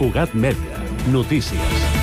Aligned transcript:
Cugat 0.00 0.32
Mèdia. 0.32 0.80
Notícies. 1.12 1.99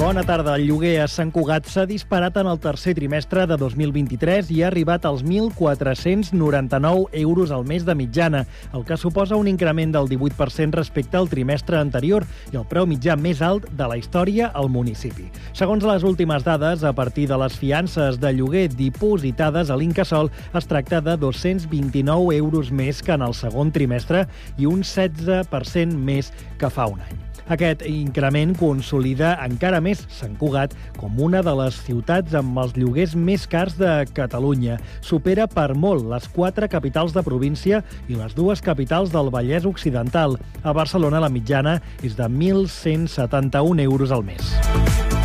Bona 0.00 0.22
tarda. 0.24 0.54
El 0.56 0.64
lloguer 0.64 0.94
a 1.04 1.06
Sant 1.12 1.28
Cugat 1.28 1.66
s'ha 1.68 1.82
disparat 1.84 2.38
en 2.40 2.48
el 2.48 2.56
tercer 2.58 2.94
trimestre 2.96 3.42
de 3.44 3.58
2023 3.60 4.48
i 4.56 4.62
ha 4.62 4.70
arribat 4.70 5.04
als 5.04 5.20
1.499 5.20 7.12
euros 7.20 7.52
al 7.52 7.66
mes 7.68 7.84
de 7.84 7.92
mitjana, 7.94 8.46
el 8.72 8.86
que 8.88 8.96
suposa 8.96 9.36
un 9.36 9.44
increment 9.52 9.92
del 9.92 10.08
18% 10.08 10.72
respecte 10.80 11.20
al 11.20 11.28
trimestre 11.28 11.76
anterior 11.76 12.24
i 12.48 12.56
el 12.56 12.64
preu 12.64 12.88
mitjà 12.88 13.12
més 13.20 13.44
alt 13.44 13.68
de 13.76 13.92
la 13.92 14.00
història 14.00 14.48
al 14.56 14.72
municipi. 14.72 15.28
Segons 15.52 15.84
les 15.84 16.02
últimes 16.08 16.48
dades, 16.48 16.80
a 16.80 16.96
partir 16.96 17.28
de 17.28 17.36
les 17.44 17.52
fiances 17.60 18.16
de 18.24 18.32
lloguer 18.32 18.70
dipositades 18.72 19.68
a 19.68 19.76
l'Incasol, 19.76 20.32
es 20.56 20.64
tracta 20.64 21.04
de 21.04 21.20
229 21.20 22.40
euros 22.40 22.72
més 22.72 23.04
que 23.04 23.12
en 23.20 23.28
el 23.28 23.36
segon 23.36 23.68
trimestre 23.68 24.24
i 24.56 24.64
un 24.64 24.80
16% 24.80 25.92
més 25.92 26.32
que 26.56 26.72
fa 26.72 26.88
un 26.88 27.04
any. 27.04 27.29
Aquest 27.50 27.82
increment 27.88 28.52
consolida 28.54 29.32
encara 29.42 29.80
més 29.82 30.04
Sant 30.14 30.36
Cugat 30.38 30.76
com 31.00 31.18
una 31.18 31.40
de 31.42 31.54
les 31.58 31.80
ciutats 31.82 32.36
amb 32.38 32.60
els 32.62 32.76
lloguers 32.78 33.16
més 33.18 33.48
cars 33.50 33.74
de 33.80 34.04
Catalunya. 34.14 34.78
Supera 35.02 35.48
per 35.50 35.72
molt 35.74 36.06
les 36.12 36.28
quatre 36.30 36.70
capitals 36.70 37.16
de 37.16 37.24
província 37.26 37.82
i 38.06 38.14
les 38.14 38.36
dues 38.38 38.62
capitals 38.62 39.10
del 39.10 39.32
Vallès 39.34 39.66
Occidental. 39.66 40.38
A 40.62 40.76
Barcelona 40.76 41.24
la 41.26 41.32
mitjana 41.32 41.80
és 42.06 42.14
de 42.14 42.30
1.171 42.30 43.82
euros 43.88 44.14
al 44.14 44.22
mes. 44.30 45.19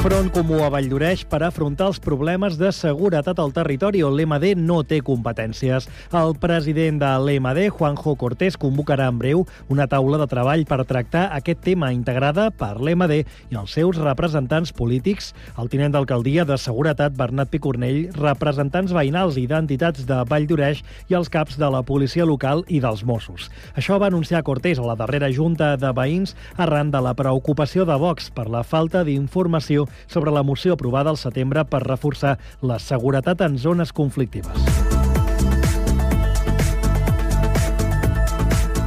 Front 0.00 0.30
Comú 0.32 0.62
a 0.64 0.70
Valldoreix 0.72 1.26
per 1.28 1.42
afrontar 1.44 1.90
els 1.90 1.98
problemes 2.00 2.54
de 2.56 2.70
seguretat 2.72 3.36
al 3.42 3.50
territori 3.52 4.00
on 4.00 4.14
l'MD 4.16 4.54
no 4.56 4.78
té 4.80 5.02
competències. 5.04 5.84
El 6.16 6.32
president 6.40 6.96
de 7.02 7.10
l'MD, 7.20 7.66
Juanjo 7.76 8.14
Cortés, 8.16 8.56
convocarà 8.56 9.10
en 9.12 9.18
breu 9.20 9.42
una 9.68 9.84
taula 9.92 10.16
de 10.22 10.26
treball 10.30 10.64
per 10.64 10.86
tractar 10.88 11.26
aquest 11.36 11.60
tema 11.66 11.90
integrada 11.92 12.46
per 12.48 12.78
l'MD 12.80 13.18
i 13.52 13.58
els 13.60 13.74
seus 13.76 14.00
representants 14.00 14.72
polítics, 14.72 15.34
el 15.60 15.68
tinent 15.68 15.92
d'alcaldia 15.92 16.46
de 16.48 16.56
Seguretat, 16.56 17.12
Bernat 17.20 17.52
Picornell, 17.52 18.06
representants 18.16 18.96
veïnals 18.96 19.36
i 19.36 19.44
d'entitats 19.52 20.08
de 20.08 20.22
Valldoreix 20.32 20.80
i 21.12 21.18
els 21.20 21.28
caps 21.28 21.60
de 21.60 21.68
la 21.68 21.84
policia 21.84 22.24
local 22.24 22.64
i 22.72 22.80
dels 22.80 23.04
Mossos. 23.04 23.50
Això 23.76 24.00
va 24.00 24.08
anunciar 24.08 24.46
Cortés 24.48 24.80
a 24.80 24.88
la 24.88 24.96
darrera 24.96 25.28
junta 25.28 25.74
de 25.76 25.92
veïns 25.92 26.32
arran 26.56 26.88
de 26.88 27.04
la 27.04 27.12
preocupació 27.12 27.84
de 27.84 28.00
Vox 28.00 28.32
per 28.32 28.48
la 28.48 28.64
falta 28.64 29.04
d'informació 29.04 29.89
sobre 30.06 30.30
la 30.30 30.42
moció 30.42 30.74
aprovada 30.74 31.10
al 31.10 31.18
setembre 31.18 31.64
per 31.64 31.82
reforçar 31.86 32.38
la 32.62 32.78
seguretat 32.78 33.40
en 33.40 33.58
zones 33.58 33.92
conflictives. 33.92 34.99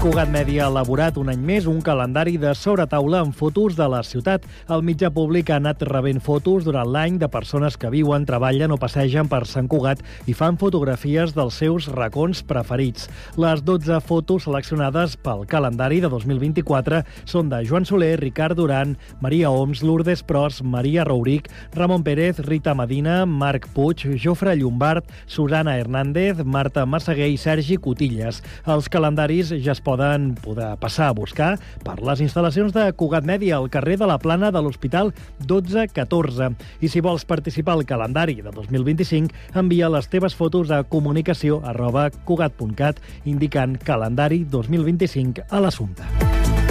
Cugat 0.03 0.27
Mèdia 0.27 0.65
ha 0.65 0.67
elaborat 0.67 1.15
un 1.15 1.29
any 1.31 1.39
més 1.47 1.63
un 1.63 1.77
calendari 1.79 2.33
de 2.35 2.49
sobretaula 2.59 3.21
amb 3.23 3.31
fotos 3.39 3.77
de 3.77 3.85
la 3.87 4.01
ciutat. 4.03 4.43
El 4.67 4.81
mitjà 4.83 5.07
públic 5.15 5.47
ha 5.47 5.61
anat 5.61 5.85
rebent 5.87 6.17
fotos 6.19 6.65
durant 6.67 6.89
l'any 6.91 7.15
de 7.21 7.29
persones 7.31 7.77
que 7.79 7.87
viuen, 7.87 8.25
treballen 8.27 8.73
o 8.75 8.77
passegen 8.81 9.29
per 9.31 9.45
Sant 9.47 9.69
Cugat 9.71 10.01
i 10.27 10.35
fan 10.35 10.57
fotografies 10.59 11.31
dels 11.37 11.55
seus 11.55 11.87
racons 11.87 12.41
preferits. 12.43 13.07
Les 13.39 13.63
12 13.63 14.01
fotos 14.03 14.43
seleccionades 14.43 15.15
pel 15.23 15.45
calendari 15.47 16.01
de 16.03 16.11
2024 16.11 16.99
són 17.23 17.47
de 17.47 17.61
Joan 17.63 17.87
Soler, 17.87 18.17
Ricard 18.19 18.59
Duran, 18.59 18.97
Maria 19.23 19.53
Oms, 19.55 19.85
Lourdes 19.87 20.19
Pros, 20.27 20.59
Maria 20.67 21.07
Rouric, 21.07 21.47
Ramon 21.79 22.03
Pérez, 22.03 22.43
Rita 22.43 22.75
Medina, 22.75 23.21
Marc 23.25 23.69
Puig, 23.71 24.03
Jofre 24.19 24.57
Llombard, 24.59 25.07
Susana 25.27 25.79
Hernández, 25.79 26.43
Marta 26.43 26.83
Massaguer 26.85 27.31
i 27.31 27.39
Sergi 27.39 27.79
Cotilles. 27.79 28.43
Els 28.67 28.91
calendaris 28.91 29.55
ja 29.63 29.71
es 29.71 29.79
poden 29.79 29.92
poden 29.93 30.33
poder 30.33 30.73
passar 30.81 31.11
a 31.11 31.13
buscar 31.13 31.53
per 31.85 31.99
les 32.01 32.23
instal·lacions 32.25 32.73
de 32.73 32.87
Cugat 32.97 33.27
Mèdia 33.29 33.59
al 33.59 33.69
carrer 33.73 33.99
de 34.01 34.09
la 34.09 34.17
Plana 34.17 34.49
de 34.53 34.61
l'Hospital 34.63 35.13
1214. 35.45 36.49
I 36.81 36.89
si 36.89 37.03
vols 37.03 37.27
participar 37.29 37.77
al 37.77 37.85
calendari 37.85 38.39
de 38.41 38.53
2025, 38.55 39.33
envia 39.61 39.91
les 39.93 40.09
teves 40.09 40.33
fotos 40.33 40.73
a 40.73 40.81
comunicació 40.83 41.61
arroba 41.61 42.09
cugat.cat 42.25 43.01
indicant 43.29 43.77
calendari 43.77 44.43
2025 44.49 45.45
a 45.49 45.61
l'assumpte. 45.61 46.62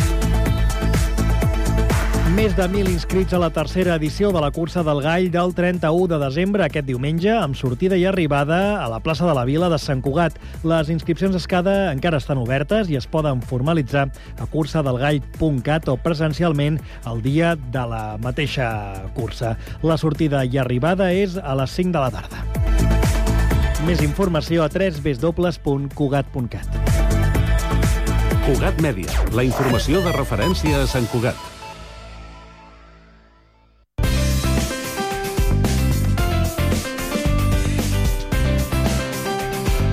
Més 2.32 2.54
de 2.56 2.64
1.000 2.64 2.88
inscrits 2.88 3.34
a 3.36 3.38
la 3.42 3.50
tercera 3.52 3.98
edició 3.98 4.30
de 4.32 4.40
la 4.40 4.48
cursa 4.56 4.80
del 4.86 5.02
Gall 5.04 5.26
del 5.34 5.50
31 5.52 6.06
de 6.08 6.16
desembre, 6.22 6.64
aquest 6.64 6.86
diumenge, 6.88 7.28
amb 7.28 7.52
sortida 7.58 7.98
i 8.00 8.06
arribada 8.08 8.80
a 8.80 8.86
la 8.88 9.00
plaça 9.04 9.26
de 9.28 9.34
la 9.36 9.44
Vila 9.44 9.68
de 9.68 9.76
Sant 9.76 10.00
Cugat. 10.00 10.38
Les 10.64 10.88
inscripcions 10.88 11.36
escada 11.36 11.92
encara 11.92 12.16
estan 12.22 12.40
obertes 12.40 12.88
i 12.88 12.96
es 12.96 13.04
poden 13.04 13.44
formalitzar 13.44 14.06
a 14.40 14.48
cursadelgall.cat 14.48 15.92
o 15.92 15.98
presencialment 16.00 16.80
el 17.12 17.20
dia 17.20 17.52
de 17.52 17.84
la 17.92 18.16
mateixa 18.16 19.04
cursa. 19.12 19.58
La 19.84 20.00
sortida 20.00 20.40
i 20.48 20.56
arribada 20.56 21.12
és 21.12 21.36
a 21.36 21.52
les 21.60 21.68
5 21.76 21.92
de 21.92 22.00
la 22.00 22.10
tarda. 22.16 22.40
Més 23.84 24.00
informació 24.00 24.64
a 24.64 24.72
www.cugat.cat. 24.72 26.68
Cugat 28.48 28.80
Mèdia, 28.80 29.12
la 29.36 29.44
informació 29.44 30.00
de 30.00 30.16
referència 30.16 30.80
a 30.80 30.88
Sant 30.88 31.04
Cugat. 31.12 31.51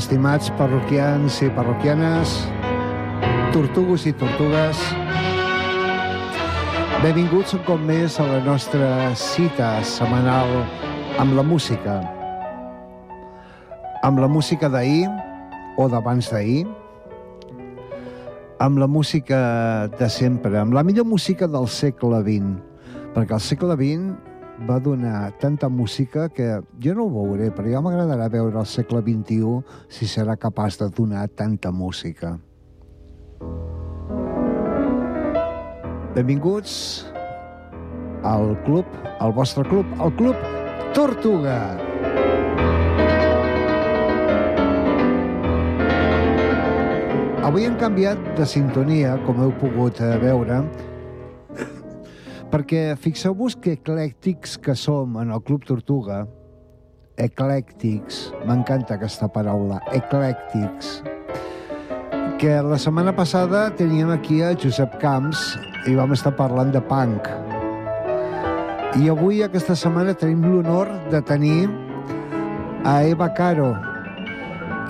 Estimats 0.00 0.48
parroquians 0.56 1.42
i 1.44 1.50
parroquianes, 1.52 2.30
tortugos 3.52 4.06
i 4.08 4.14
tortugues. 4.16 4.78
Benvinguts 7.02 7.52
un 7.58 7.60
cop 7.66 7.82
més 7.84 8.16
a 8.16 8.24
la 8.24 8.38
nostra 8.46 9.10
cita 9.20 9.74
setmanal 9.84 10.48
amb 11.20 11.36
la 11.36 11.44
música. 11.44 11.98
Amb 14.00 14.24
la 14.24 14.30
música 14.32 14.72
d'ahir 14.72 15.04
o 15.76 15.88
d'abans 15.92 16.32
d'ahir, 16.32 16.64
amb 18.56 18.80
la 18.80 18.88
música 18.88 19.42
de 20.00 20.08
sempre, 20.08 20.56
amb 20.62 20.72
la 20.72 20.86
millor 20.86 21.04
música 21.04 21.44
del 21.44 21.68
segle 21.68 22.24
XX, 22.24 22.56
perquè 23.12 23.36
el 23.36 23.44
segle 23.50 23.76
XX 23.76 24.29
va 24.68 24.78
donar 24.78 25.32
tanta 25.38 25.68
música 25.68 26.28
que 26.28 26.60
jo 26.82 26.94
no 26.94 27.06
ho 27.06 27.24
veuré, 27.24 27.50
però 27.50 27.68
ja 27.70 27.80
m'agradarà 27.80 28.28
veure 28.28 28.60
el 28.60 28.66
segle 28.68 29.00
XXI 29.00 29.60
si 29.88 30.06
serà 30.06 30.36
capaç 30.36 30.78
de 30.80 30.90
donar 30.92 31.28
tanta 31.28 31.72
música. 31.72 32.36
Benvinguts 36.14 37.06
al 38.22 38.56
club, 38.66 38.84
al 39.18 39.32
vostre 39.32 39.64
club, 39.64 39.86
al 39.98 40.12
club 40.16 40.36
Tortuga. 40.92 41.78
Avui 47.46 47.64
hem 47.64 47.76
canviat 47.80 48.18
de 48.36 48.44
sintonia, 48.46 49.16
com 49.24 49.40
heu 49.42 49.52
pogut 49.62 50.02
eh, 50.04 50.16
veure, 50.22 50.60
perquè 52.50 52.96
fixeu-vos 52.98 53.54
que 53.62 53.76
eclèctics 53.78 54.56
que 54.58 54.74
som 54.74 55.14
en 55.22 55.30
el 55.30 55.42
Club 55.46 55.62
Tortuga, 55.68 56.24
eclèctics, 57.20 58.30
m'encanta 58.48 58.96
aquesta 58.96 59.28
paraula, 59.30 59.78
eclèctics, 59.94 61.00
que 62.40 62.56
la 62.64 62.78
setmana 62.80 63.14
passada 63.14 63.68
teníem 63.76 64.10
aquí 64.10 64.40
a 64.42 64.54
Josep 64.56 64.96
Camps 65.02 65.44
i 65.86 65.94
vam 65.94 66.16
estar 66.16 66.32
parlant 66.38 66.72
de 66.74 66.82
punk. 66.90 67.28
I 68.98 69.06
avui, 69.12 69.44
aquesta 69.44 69.76
setmana, 69.78 70.16
tenim 70.18 70.42
l'honor 70.42 70.90
de 71.12 71.22
tenir 71.22 71.68
a 72.88 73.02
Eva 73.06 73.30
Caro, 73.36 73.74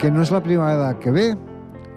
que 0.00 0.08
no 0.08 0.24
és 0.24 0.32
la 0.32 0.40
primera 0.40 0.72
vegada 0.72 0.98
que 1.02 1.12
ve, 1.12 1.28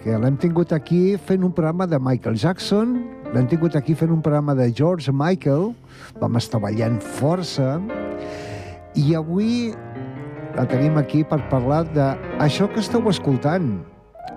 que 0.02 0.18
l'hem 0.20 0.36
tingut 0.36 0.74
aquí 0.76 1.16
fent 1.16 1.46
un 1.46 1.54
programa 1.56 1.86
de 1.88 2.02
Michael 2.02 2.36
Jackson, 2.36 2.98
l'hem 3.34 3.48
tingut 3.50 3.74
aquí 3.74 3.96
fent 3.98 4.12
un 4.14 4.20
programa 4.22 4.54
de 4.54 4.68
George 4.70 5.10
Michael, 5.10 5.72
vam 6.20 6.38
estar 6.38 6.60
ballant 6.62 7.00
força, 7.02 7.80
i 8.94 9.10
avui 9.18 9.72
la 10.54 10.62
tenim 10.70 11.00
aquí 11.00 11.24
per 11.26 11.40
parlar 11.50 11.82
de 11.90 12.12
això 12.44 12.68
que 12.70 12.78
esteu 12.78 13.08
escoltant, 13.10 13.72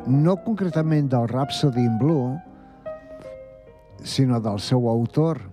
no 0.09 0.33
concretament 0.41 1.11
del 1.13 1.27
Rhapsody 1.29 1.85
in 1.85 1.99
Blue, 2.01 2.33
sinó 4.01 4.41
del 4.41 4.57
seu 4.65 4.89
autor, 4.89 5.43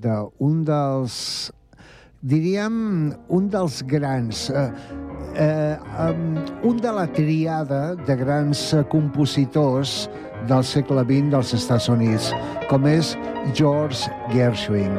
d'un 0.00 0.64
dels, 0.64 1.14
diríem, 2.24 3.12
un 3.28 3.52
dels 3.52 3.82
grans, 3.84 4.46
eh, 4.48 4.68
eh, 5.44 5.76
um, 6.08 6.38
un 6.70 6.80
de 6.80 6.92
la 6.92 7.04
triada 7.12 7.82
de 8.00 8.16
grans 8.16 8.70
compositors 8.88 10.06
del 10.48 10.64
segle 10.64 11.04
XX 11.06 11.30
dels 11.34 11.54
Estats 11.56 11.88
Units, 11.92 12.30
com 12.70 12.86
és 12.90 13.16
George 13.56 14.08
Gershwin. 14.32 14.96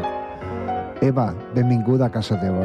Eva, 1.04 1.34
benvinguda 1.54 2.06
a 2.08 2.10
casa 2.10 2.38
teva. 2.40 2.64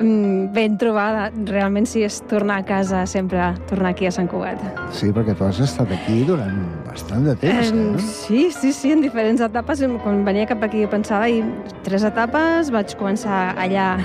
Mm, 0.00 0.52
ben 0.54 0.76
trobada. 0.78 1.26
Realment 1.48 1.84
sí, 1.90 2.04
és 2.06 2.20
tornar 2.30 2.60
a 2.62 2.64
casa 2.64 3.02
sempre, 3.10 3.50
tornar 3.68 3.90
aquí 3.90 4.06
a 4.06 4.12
Sant 4.14 4.30
Cugat. 4.30 4.62
Sí, 4.94 5.10
perquè 5.12 5.34
tu 5.36 5.44
has 5.44 5.58
estat 5.60 5.90
aquí 5.92 6.22
durant 6.24 6.62
bastant 6.86 7.26
de 7.26 7.34
temps, 7.42 7.72
Em, 7.74 7.96
eh? 7.96 7.98
sí, 8.06 8.46
sí, 8.54 8.72
sí, 8.72 8.92
en 8.94 9.02
diferents 9.02 9.42
etapes. 9.44 9.82
Quan 10.04 10.22
venia 10.24 10.46
cap 10.46 10.62
aquí 10.64 10.86
pensava, 10.86 11.28
i 11.28 11.42
tres 11.82 12.06
etapes, 12.06 12.70
vaig 12.72 12.94
començar 12.96 13.52
allà 13.58 13.98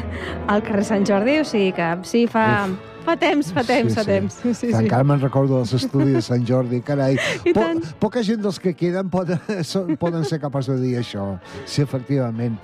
al 0.47 0.65
carrer 0.65 0.83
Sant 0.83 1.05
Jordi, 1.07 1.39
o 1.39 1.45
sigui 1.47 1.71
que 1.77 1.93
sí, 2.03 2.25
fa, 2.27 2.65
fa 3.07 3.15
temps, 3.19 3.51
fa 3.55 3.63
temps, 3.63 3.95
fa 3.95 4.03
temps. 4.07 4.39
Sí, 4.43 4.53
sí. 4.59 4.71
Encara 4.75 5.05
me'n 5.07 5.21
recordo 5.23 5.61
dels 5.61 5.73
estudis 5.77 6.17
de 6.17 6.23
Sant 6.25 6.43
Jordi, 6.47 6.81
carai. 6.85 7.15
I 7.47 7.53
Po 7.55 7.61
tant. 7.61 7.81
poca 8.01 8.23
gent 8.25 8.41
dels 8.43 8.59
que 8.63 8.73
queden 8.77 9.11
poden, 9.13 9.39
són, 9.71 9.95
poden 9.99 10.27
ser 10.27 10.41
capaços 10.43 10.81
de 10.81 10.89
dir 10.89 10.99
això. 11.01 11.23
Sí, 11.65 11.81
efectivament. 11.85 12.57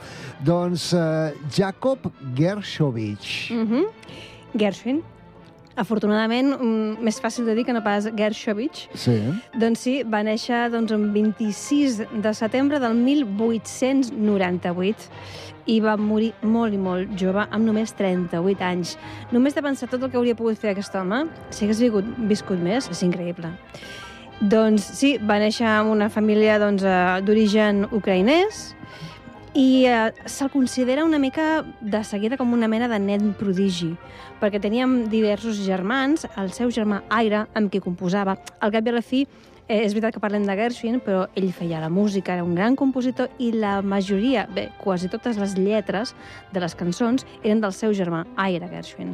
Doncs 0.43 0.91
uh, 0.97 1.31
Jacob 1.53 2.11
Gershovich. 2.35 3.51
Mm 3.55 3.67
-hmm. 3.69 3.83
Gershwin. 4.59 5.01
Afortunadament, 5.75 6.53
mm, 6.53 7.01
més 7.01 7.21
fàcil 7.21 7.45
de 7.45 7.55
dir 7.55 7.65
que 7.65 7.73
no 7.73 7.81
pas 7.81 8.07
Gershovich. 8.15 8.89
Sí. 8.93 9.17
Doncs 9.57 9.79
sí, 9.79 10.03
va 10.03 10.23
néixer 10.23 10.69
doncs, 10.69 10.91
el 10.91 11.09
26 11.09 12.01
de 12.21 12.33
setembre 12.33 12.79
del 12.79 12.93
1898 12.93 15.09
i 15.65 15.79
va 15.83 15.95
morir 15.97 16.33
molt 16.41 16.75
i 16.75 16.79
molt 16.81 17.15
jove, 17.19 17.45
amb 17.49 17.65
només 17.65 17.93
38 17.97 18.63
anys. 18.67 18.97
Només 19.31 19.55
de 19.55 19.63
pensar 19.65 19.89
tot 19.91 20.03
el 20.03 20.11
que 20.11 20.19
hauria 20.19 20.37
pogut 20.37 20.59
fer 20.59 20.73
aquest 20.73 20.95
home, 20.99 21.25
si 21.49 21.65
hagués 21.65 21.81
viscut, 21.83 22.13
viscut 22.29 22.63
més, 22.63 22.89
és 22.91 23.03
increïble. 23.05 23.53
Doncs 24.41 24.85
sí, 24.97 25.15
va 25.21 25.39
néixer 25.39 25.67
en 25.69 25.91
una 25.93 26.09
família 26.11 26.57
doncs, 26.59 26.83
eh, 26.83 27.21
d'origen 27.23 27.85
ucraïnès 27.95 28.73
i 29.53 29.85
eh, 29.85 30.09
se'l 30.25 30.49
considera 30.51 31.05
una 31.05 31.19
mica 31.21 31.63
de 31.79 32.03
seguida 32.03 32.37
com 32.37 32.53
una 32.53 32.67
mena 32.67 32.89
de 32.89 32.97
nen 32.99 33.31
prodigi, 33.37 33.93
perquè 34.41 34.59
teníem 34.59 35.03
diversos 35.13 35.61
germans, 35.61 36.25
el 36.41 36.51
seu 36.51 36.73
germà 36.73 37.03
Aire, 37.13 37.45
amb 37.53 37.71
qui 37.71 37.79
composava. 37.79 38.35
Al 38.59 38.73
cap 38.73 38.89
i 38.89 38.91
a 38.91 38.97
la 38.97 39.05
fi, 39.05 39.27
eh, 39.67 39.81
és 39.83 39.93
veritat 39.93 40.15
que 40.15 40.21
parlem 40.23 40.45
de 40.47 40.55
Gershwin, 40.57 40.99
però 41.03 41.25
ell 41.39 41.51
feia 41.55 41.81
la 41.81 41.89
música, 41.89 42.33
era 42.33 42.43
un 42.43 42.55
gran 42.55 42.75
compositor 42.79 43.29
i 43.39 43.51
la 43.55 43.81
majoria, 43.81 44.45
bé, 44.53 44.69
quasi 44.81 45.09
totes 45.11 45.39
les 45.41 45.55
lletres 45.57 46.13
de 46.53 46.63
les 46.63 46.75
cançons 46.75 47.25
eren 47.43 47.61
del 47.63 47.73
seu 47.75 47.93
germà, 47.93 48.23
Aire 48.43 48.69
Gershwin. 48.71 49.13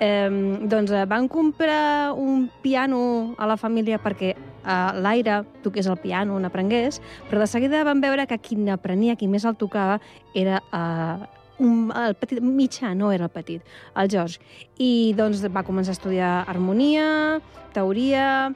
Eh, 0.00 0.28
doncs 0.70 0.92
eh, 0.92 1.04
van 1.08 1.28
comprar 1.28 2.12
un 2.12 2.48
piano 2.62 3.34
a 3.38 3.48
la 3.50 3.58
família 3.60 4.00
perquè 4.00 4.34
eh, 4.34 5.00
l'Aire 5.00 5.42
toqués 5.64 5.88
el 5.90 5.98
piano, 6.00 6.38
n'aprengués, 6.40 7.00
però 7.28 7.42
de 7.42 7.50
seguida 7.50 7.84
van 7.84 8.00
veure 8.00 8.26
que 8.26 8.38
qui 8.38 8.56
n'aprenia, 8.56 9.16
qui 9.16 9.28
més 9.28 9.44
el 9.44 9.58
tocava, 9.60 10.00
era 10.34 10.62
eh, 10.72 11.39
un, 11.60 11.92
el 11.96 12.16
petit, 12.18 12.40
mitjà, 12.42 12.94
no 12.96 13.12
era 13.12 13.28
el 13.28 13.34
petit, 13.34 13.62
el 14.00 14.10
George. 14.10 14.40
I 14.80 15.12
doncs 15.18 15.44
va 15.52 15.64
començar 15.66 15.94
a 15.94 15.98
estudiar 15.98 16.32
harmonia, 16.50 17.38
teoria, 17.76 18.50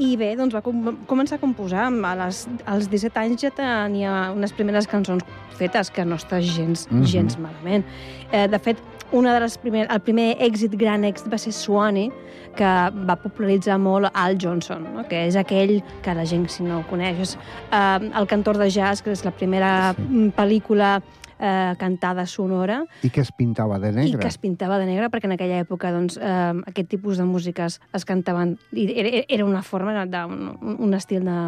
i 0.00 0.14
bé, 0.16 0.32
doncs 0.38 0.54
va 0.56 0.62
com 0.64 0.96
començar 1.08 1.36
a 1.36 1.42
composar. 1.42 1.88
A 1.90 2.14
les, 2.24 2.46
als 2.68 2.88
17 2.92 3.20
anys 3.20 3.44
ja 3.44 3.52
tenia 3.56 4.14
unes 4.32 4.54
primeres 4.56 4.88
cançons 4.88 5.24
fetes, 5.58 5.92
que 5.92 6.04
no 6.04 6.16
està 6.16 6.40
gens, 6.40 6.88
mm. 6.88 7.00
-hmm. 7.00 7.06
gens 7.06 7.38
malament. 7.38 7.84
Eh, 8.32 8.48
de 8.48 8.58
fet, 8.58 8.78
una 9.12 9.34
de 9.34 9.40
les 9.40 9.58
primer, 9.58 9.86
el 9.90 10.00
primer 10.00 10.36
èxit, 10.40 10.74
gran 10.76 11.04
èxit, 11.04 11.28
va 11.30 11.38
ser 11.38 11.52
Swanee, 11.52 12.10
que 12.56 12.70
va 13.08 13.16
popularitzar 13.16 13.78
molt 13.78 14.08
Al 14.14 14.38
Johnson, 14.40 14.86
no? 14.94 15.04
que 15.08 15.26
és 15.26 15.36
aquell 15.36 15.82
que 16.02 16.14
la 16.14 16.24
gent, 16.24 16.48
si 16.48 16.62
no 16.62 16.78
ho 16.80 16.84
coneix, 16.88 17.18
és 17.20 17.38
eh, 17.70 18.10
el 18.18 18.26
cantor 18.26 18.58
de 18.58 18.70
jazz, 18.70 19.02
que 19.02 19.12
és 19.12 19.24
la 19.24 19.30
primera 19.30 19.94
sí. 19.96 20.32
pel·lícula 20.36 21.02
eh, 21.42 21.74
cantada 21.78 22.24
sonora, 22.30 22.84
I 23.02 23.10
que 23.10 23.20
es 23.20 23.32
pintava 23.34 23.80
de 23.82 23.90
i 23.90 23.96
negre. 23.96 24.20
que 24.22 24.30
es 24.30 24.38
pintava 24.38 24.78
de 24.78 24.86
negre, 24.86 25.10
perquè 25.10 25.26
en 25.26 25.34
aquella 25.34 25.58
època 25.64 25.90
doncs, 25.92 26.16
eh, 26.16 26.62
aquest 26.70 26.88
tipus 26.94 27.18
de 27.18 27.26
músiques 27.26 27.80
es 27.92 28.06
cantaven, 28.06 28.56
i 28.70 28.86
era, 28.94 29.24
era 29.28 29.44
una 29.44 29.62
forma, 29.66 30.06
de, 30.06 30.24
un, 30.24 30.78
un 30.78 30.94
estil 30.94 31.26
de, 31.26 31.38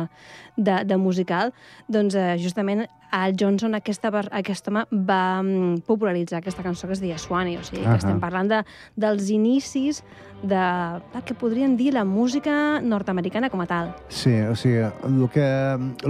de, 0.56 0.82
de 0.84 0.98
musical, 0.98 1.54
doncs 1.88 2.18
eh, 2.18 2.34
justament 2.42 2.88
Al 3.14 3.36
Johnson, 3.38 3.76
aquesta, 3.78 4.10
aquest 4.34 4.66
home, 4.66 4.82
va 4.90 5.38
mm, 5.38 5.84
popularitzar 5.86 6.40
aquesta 6.40 6.64
cançó 6.66 6.88
que 6.90 6.96
es 6.96 7.02
deia 7.02 7.14
Swanee, 7.22 7.60
o 7.60 7.62
sigui, 7.62 7.84
que 7.84 7.92
Ahà. 7.92 8.00
estem 8.02 8.18
parlant 8.18 8.50
de, 8.50 8.62
dels 8.98 9.28
inicis 9.30 10.00
de, 10.42 10.58
del 11.12 11.22
que 11.24 11.36
podríem 11.38 11.76
dir 11.78 11.92
la 11.94 12.02
música 12.04 12.80
nord-americana 12.82 13.52
com 13.52 13.62
a 13.62 13.68
tal. 13.70 13.92
Sí, 14.08 14.34
o 14.50 14.56
sigui, 14.58 14.82
el 14.82 15.28
que, 15.30 15.46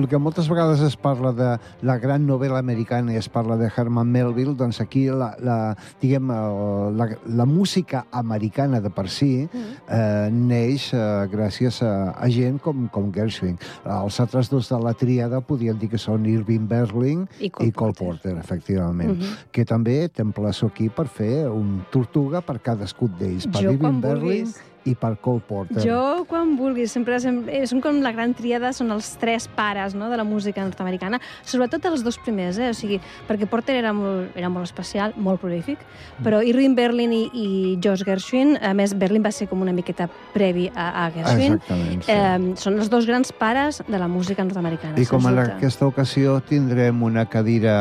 el 0.01 0.09
que 0.09 0.19
moltes 0.19 0.49
vegades 0.49 0.81
es 0.81 0.97
parla 0.97 1.35
de 1.37 1.51
la 1.85 1.99
gran 2.01 2.25
novel·la 2.27 2.63
americana 2.65 3.13
i 3.13 3.21
es 3.21 3.29
parla 3.29 3.59
de 3.61 3.69
Herman 3.69 4.09
Melville, 4.09 4.57
doncs 4.57 4.81
aquí 4.81 5.05
la, 5.13 5.35
la, 5.45 5.59
diguem, 6.01 6.33
eh, 6.33 6.89
la, 6.97 7.11
la 7.37 7.45
música 7.45 8.07
americana 8.17 8.81
de 8.81 8.89
per 8.89 9.11
si 9.13 9.31
eh, 9.45 10.31
neix 10.33 10.89
eh, 10.97 11.05
gràcies 11.29 11.83
a, 11.85 11.93
a 12.17 12.33
gent 12.33 12.59
com, 12.65 12.89
com 12.89 13.13
Gershwin. 13.13 13.61
Els 13.85 14.19
altres 14.25 14.49
dos 14.49 14.73
de 14.73 14.81
la 14.81 14.97
tríada 14.97 15.45
podien 15.45 15.77
dir 15.79 15.93
que 15.93 16.01
són 16.01 16.25
Irving 16.33 16.65
Berlin 16.71 16.94
I 17.41 17.47
i 17.47 17.51
Cole 17.51 17.73
Cole 17.73 17.93
Porter. 17.93 18.33
Porter, 18.33 18.37
efectivament. 18.39 19.17
Mhm. 19.19 19.37
Que 19.51 19.65
també 19.65 20.09
t'emplaço 20.09 20.67
aquí 20.67 20.89
per 20.89 21.09
fer 21.09 21.49
un 21.49 21.85
tortuga 21.91 22.41
per 22.41 22.61
cadascun 22.61 23.13
d'ells, 23.19 23.47
per 23.47 23.63
Jo 23.63 23.79
quan 23.79 24.01
Berlin 24.01 24.45
vulguis. 24.45 24.74
I 24.85 24.95
per 24.95 25.15
Cole 25.23 25.41
Porter. 25.45 25.83
Jo, 25.85 26.25
quan 26.29 26.55
vulguis, 26.59 26.93
sempre, 26.93 27.19
sempre 27.23 27.55
eh, 27.57 27.69
són 27.69 27.81
com 27.85 28.01
la 28.05 28.13
gran 28.13 28.35
tríada, 28.37 28.73
són 28.77 28.93
els 28.95 29.15
tres 29.21 29.47
pares 29.49 29.95
no, 29.97 30.11
de 30.13 30.19
la 30.21 30.27
música 30.29 30.65
nord-americana, 30.65 31.21
sobretot 31.47 31.87
els 31.89 32.05
dos 32.05 32.19
primers, 32.21 32.59
eh? 32.61 32.71
o 32.73 32.77
sigui, 32.77 33.01
perquè 33.29 33.49
Porter 33.51 33.79
era 33.81 33.95
molt, 33.97 34.37
era 34.37 34.51
molt 34.53 34.69
especial, 34.69 35.17
molt 35.17 35.41
prolífic, 35.43 35.81
però 36.25 36.43
Irving 36.45 36.77
Berlin 36.77 37.15
i, 37.17 37.23
i 37.33 37.49
Josh 37.85 38.05
Gershwin, 38.07 38.59
a 38.61 38.75
més, 38.77 38.95
Berlin 38.99 39.25
va 39.25 39.33
ser 39.35 39.49
com 39.51 39.65
una 39.65 39.75
miqueta 39.77 40.09
previ 40.35 40.69
a, 40.75 40.91
a 41.05 41.09
Gershwin, 41.17 41.59
sí. 41.65 42.13
eh, 42.13 42.55
són 42.61 42.79
els 42.79 42.93
dos 42.93 43.09
grans 43.09 43.33
pares 43.39 43.81
de 43.89 43.99
la 44.01 44.09
música 44.09 44.45
nord-americana. 44.45 45.01
I 45.01 45.09
com 45.09 45.33
en 45.33 45.43
aquesta 45.47 45.89
ocasió 45.89 46.39
tindrem 46.45 47.03
una 47.03 47.27
cadira 47.31 47.77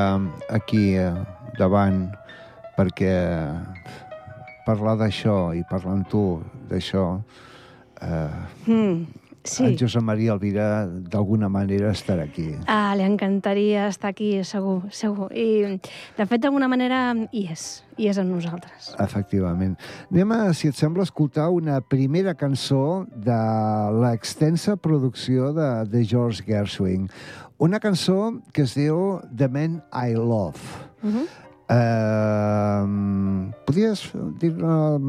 aquí 0.50 0.94
eh, 0.96 1.12
davant 1.60 2.06
perquè 2.74 3.14
parlar 4.66 4.98
d'això 4.98 5.54
i 5.56 5.64
parlar 5.70 5.94
amb 6.00 6.08
tu 6.10 6.42
d'això 6.70 7.20
eh, 8.02 8.30
Mm, 8.68 9.06
sí. 9.44 9.64
en 9.66 9.78
Josep 9.78 10.02
Maria 10.02 10.34
Elvira 10.34 10.86
d'alguna 10.88 11.50
manera 11.50 11.92
estarà 11.92 12.24
aquí. 12.24 12.56
Ah, 12.68 12.94
li 12.96 13.04
encantaria 13.04 13.88
estar 13.88 14.10
aquí, 14.12 14.44
segur, 14.44 14.84
segur. 14.92 15.30
I, 15.36 15.80
de 16.18 16.26
fet, 16.26 16.42
d'alguna 16.42 16.68
manera, 16.72 17.14
hi 17.32 17.46
és, 17.52 17.84
hi 17.98 18.08
és 18.08 18.18
amb 18.18 18.32
nosaltres. 18.32 18.94
Efectivament. 19.04 19.76
Anem 20.12 20.32
a, 20.32 20.54
si 20.54 20.68
et 20.72 20.76
sembla, 20.80 21.04
escoltar 21.04 21.50
una 21.52 21.82
primera 21.82 22.34
cançó 22.36 23.06
de 23.16 23.40
l'extensa 24.04 24.76
producció 24.78 25.52
de, 25.54 25.70
de 25.92 26.06
George 26.06 26.44
Gershwin. 26.48 27.10
Una 27.60 27.80
cançó 27.80 28.34
que 28.52 28.64
es 28.64 28.74
diu 28.76 29.22
The 29.36 29.48
Man 29.48 29.82
I 29.94 30.16
Love. 30.16 30.60
Uh 31.04 31.10
-huh. 31.12 31.28
Uh, 31.74 33.50
podries 33.66 34.04
dir 34.38 34.52
uh, 34.62 35.00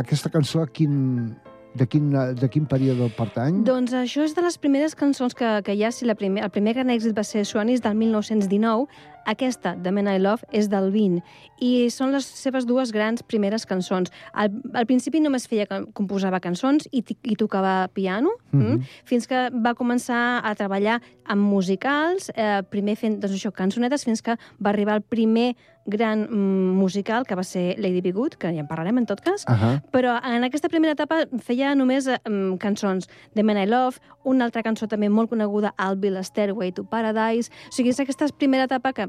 aquesta 0.00 0.30
cançó 0.32 0.62
a 0.62 0.66
quin, 0.66 1.34
de, 1.74 1.86
quin, 1.86 2.08
de 2.38 2.48
quin 2.48 2.64
període 2.68 3.10
pertany? 3.18 3.60
Doncs 3.66 3.92
això 3.98 4.24
és 4.24 4.32
de 4.36 4.44
les 4.44 4.56
primeres 4.56 4.96
cançons 4.96 5.36
que, 5.36 5.50
que 5.66 5.76
hi 5.76 5.84
ha, 5.84 5.92
si 5.92 6.08
la 6.08 6.16
primer, 6.16 6.46
el 6.46 6.52
primer 6.54 6.72
gran 6.78 6.92
èxit 6.94 7.12
va 7.16 7.24
ser 7.26 7.44
Swanee, 7.44 7.76
és 7.76 7.84
del 7.84 7.98
1919. 7.98 8.88
Aquesta, 9.26 9.76
The 9.82 9.92
Man 9.92 10.08
I 10.08 10.18
Love, 10.18 10.46
és 10.52 10.68
del 10.68 10.90
20 10.92 11.22
i 11.62 11.88
són 11.94 12.10
les 12.14 12.26
seves 12.26 12.66
dues 12.66 12.90
grans 12.94 13.22
primeres 13.22 13.66
cançons. 13.68 14.10
Al, 14.32 14.50
al 14.74 14.86
principi 14.86 15.20
només 15.22 15.46
feia 15.46 15.68
composava 15.94 16.40
cançons 16.42 16.88
i, 16.90 17.04
i 17.22 17.36
tocava 17.38 17.88
piano, 17.94 18.30
mm 18.50 18.60
-hmm. 18.60 18.72
mm, 18.72 18.82
fins 19.04 19.26
que 19.26 19.50
va 19.52 19.74
començar 19.74 20.40
a 20.42 20.54
treballar 20.54 21.00
amb 21.24 21.42
musicals, 21.42 22.30
eh, 22.34 22.62
primer 22.70 22.96
fent 22.96 23.20
doncs 23.20 23.34
això, 23.34 23.52
cançonetes, 23.52 24.04
fins 24.04 24.22
que 24.22 24.36
va 24.58 24.70
arribar 24.70 24.96
el 24.96 25.02
primer 25.02 25.54
gran 25.84 26.28
mm, 26.30 26.78
musical, 26.78 27.26
que 27.26 27.34
va 27.34 27.42
ser 27.42 27.76
Lady 27.78 28.00
Be 28.00 28.12
Good, 28.12 28.36
que 28.38 28.52
ja 28.54 28.60
en 28.60 28.66
parlarem 28.66 28.98
en 28.98 29.06
tot 29.06 29.20
cas, 29.20 29.44
Uh 29.48 29.54
-huh. 29.54 29.82
però 29.90 30.20
en 30.24 30.44
aquesta 30.44 30.68
primera 30.68 30.92
etapa 30.92 31.26
feia 31.38 31.74
només 31.74 32.06
mm, 32.06 32.56
cançons 32.58 33.08
de 33.34 33.42
Man 33.42 33.56
I 33.56 33.66
Love, 33.66 33.98
una 34.24 34.44
altra 34.44 34.62
cançó 34.62 34.86
també 34.86 35.08
molt 35.08 35.28
coneguda, 35.28 35.74
I'll 35.78 35.96
Be 35.96 36.10
the 36.10 36.22
Stairway 36.22 36.72
to 36.72 36.84
Paradise, 36.84 37.50
o 37.68 37.72
sigui, 37.72 37.90
és 37.90 38.00
aquesta 38.00 38.26
primera 38.38 38.64
etapa 38.64 38.92
que 38.92 39.08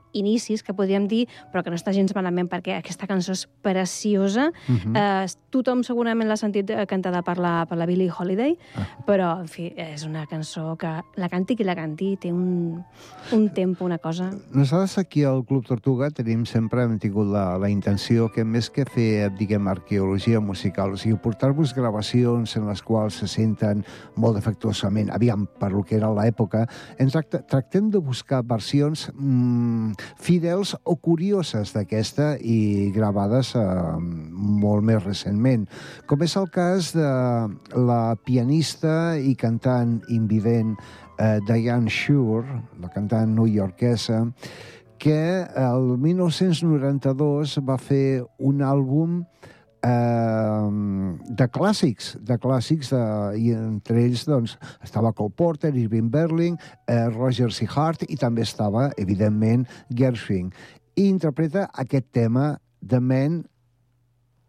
inicis, 0.13 0.63
que 0.63 0.73
podríem 0.73 1.07
dir, 1.07 1.27
però 1.51 1.63
que 1.63 1.71
no 1.73 1.79
està 1.79 1.93
gens 1.95 2.13
malament 2.15 2.49
perquè 2.51 2.77
aquesta 2.77 3.07
cançó 3.07 3.35
és 3.35 3.47
preciosa. 3.61 4.51
Uh 4.67 4.75
-huh. 4.75 4.97
eh, 4.97 5.27
tothom 5.49 5.83
segurament 5.83 6.27
l'ha 6.27 6.37
sentit 6.37 6.69
eh, 6.69 6.85
cantada 6.85 7.21
per 7.21 7.37
la, 7.37 7.65
per 7.65 7.77
la 7.77 7.85
Billie 7.85 8.11
Holiday, 8.11 8.51
uh 8.51 8.81
-huh. 8.81 9.05
però, 9.05 9.39
en 9.39 9.47
fi, 9.47 9.73
és 9.75 10.05
una 10.05 10.25
cançó 10.25 10.75
que 10.77 11.01
la 11.15 11.29
canti 11.29 11.55
qui 11.55 11.63
la 11.63 11.75
canti 11.75 12.17
té 12.17 12.31
un, 12.31 12.83
un 13.31 13.49
tempo, 13.53 13.85
una 13.85 13.97
cosa... 13.97 14.31
Nosaltres 14.51 14.97
aquí 14.97 15.23
al 15.23 15.43
Club 15.45 15.65
Tortuga 15.65 16.09
tenim 16.09 16.45
sempre 16.45 16.83
hem 16.83 16.99
tingut 16.99 17.27
la, 17.27 17.57
la 17.57 17.69
intenció 17.69 18.29
que 18.29 18.43
més 18.43 18.69
que 18.69 18.85
fer, 18.85 19.31
diguem, 19.37 19.67
arqueologia 19.67 20.39
musical, 20.39 20.93
o 20.93 20.97
sigui, 20.97 21.17
portar-vos 21.17 21.73
gravacions 21.73 22.55
en 22.57 22.67
les 22.67 22.81
quals 22.81 23.21
se 23.21 23.27
senten 23.27 23.83
molt 24.15 24.35
defectuosament, 24.39 25.11
aviam, 25.13 25.47
per 25.59 25.71
lo 25.71 25.83
que 25.83 25.95
era 25.99 26.11
l'època, 26.13 26.65
ens 27.01 27.15
tractem 27.49 27.89
de 27.91 28.01
buscar 28.03 28.41
versions 28.47 29.09
mm, 29.13 30.00
fidels 30.21 30.73
o 30.83 30.95
curioses 30.97 31.73
d'aquesta 31.75 32.33
i 32.39 32.91
gravades 32.95 33.53
eh, 33.59 33.63
molt 34.01 34.85
més 34.87 35.03
recentment, 35.03 35.67
com 36.07 36.25
és 36.25 36.35
el 36.39 36.49
cas 36.53 36.91
de 36.95 37.11
la 37.77 38.15
pianista 38.25 39.15
i 39.17 39.35
cantant 39.39 39.99
invident 40.09 40.75
eh, 41.19 41.39
Diane 41.47 41.89
Shure, 41.89 42.61
la 42.81 42.91
cantant 42.93 43.35
newyorkesa, 43.37 44.25
que 45.01 45.47
el 45.57 45.95
1992 45.97 47.57
va 47.65 47.77
fer 47.81 48.21
un 48.37 48.61
àlbum 48.61 49.23
de 49.81 51.47
clàssics, 51.49 52.11
de 52.21 52.37
clàssics, 52.37 52.91
de, 52.93 53.01
i 53.41 53.51
entre 53.55 54.03
ells 54.03 54.25
doncs, 54.29 54.57
estava 54.83 55.13
Cole 55.17 55.33
Porter, 55.33 55.73
Irving 55.75 56.11
Berling, 56.13 56.59
eh, 56.87 57.07
Roger 57.09 57.51
C. 57.51 57.65
Hart, 57.65 58.05
i 58.09 58.17
també 58.17 58.45
estava, 58.45 58.91
evidentment, 58.97 59.65
Gershwin. 59.89 60.51
I 60.95 61.07
interpreta 61.09 61.67
aquest 61.73 62.11
tema, 62.13 62.59
The 62.85 62.99
Man 62.99 63.43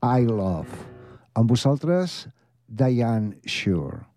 I 0.03 0.27
Love. 0.29 0.69
Amb 1.35 1.49
vosaltres, 1.49 2.27
Diane 2.69 3.39
Shure. 3.47 4.12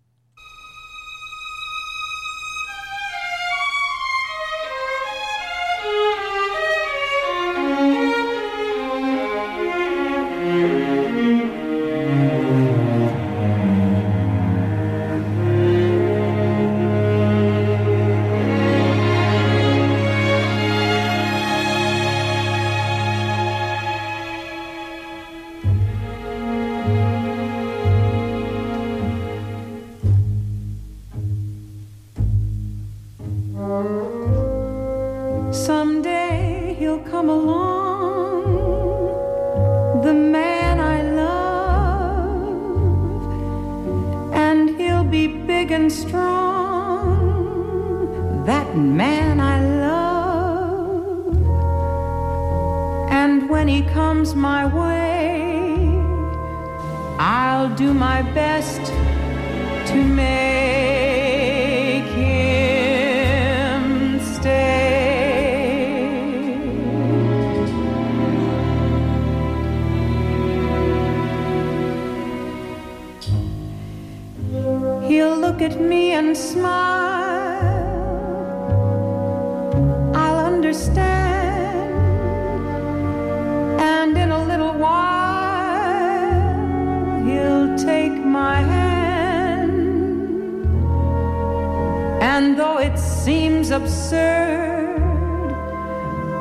And 92.36 92.58
though 92.58 92.76
it 92.76 92.98
seems 92.98 93.70
absurd, 93.70 95.00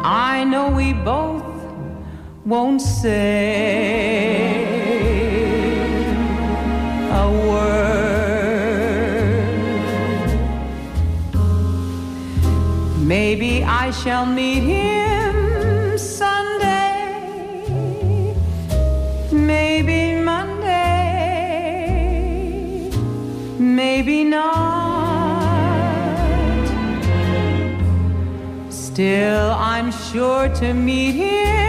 I 0.04 0.44
know 0.44 0.70
we 0.70 0.92
both 0.92 1.46
won't 2.44 2.82
say 2.82 3.16
a 7.24 7.26
word. 7.50 7.86
Maybe 13.00 13.64
I 13.64 13.92
shall 13.92 14.26
meet 14.26 14.64
him 14.64 14.95
Still, 28.96 29.52
I'm 29.52 29.92
sure 29.92 30.48
to 30.48 30.74
meet 30.74 31.16
him 31.16 31.65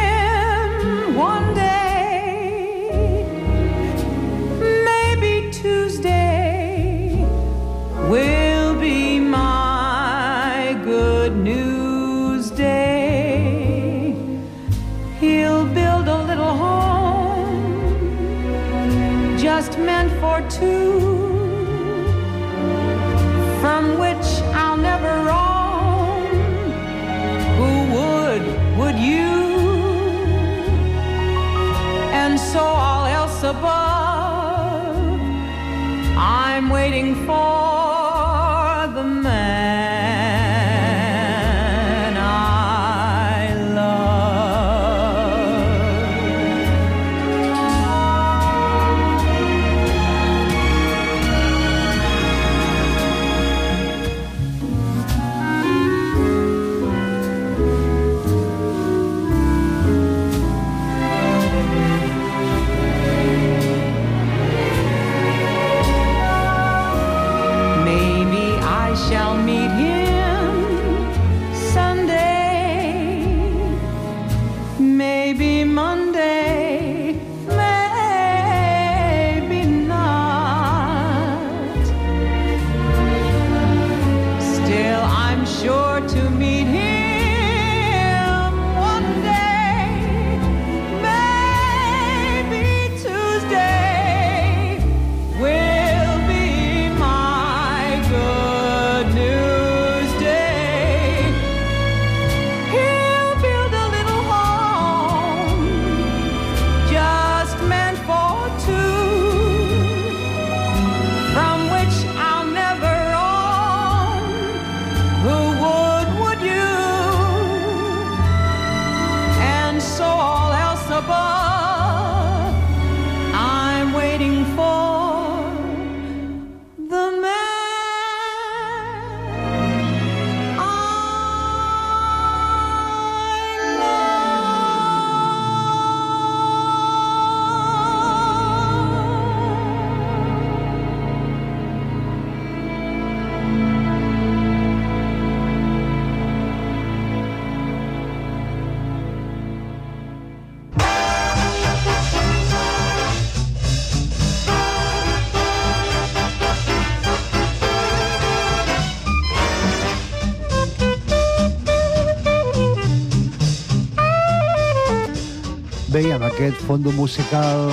aquest 166.36 166.58
fondo 166.68 166.92
musical 166.92 167.70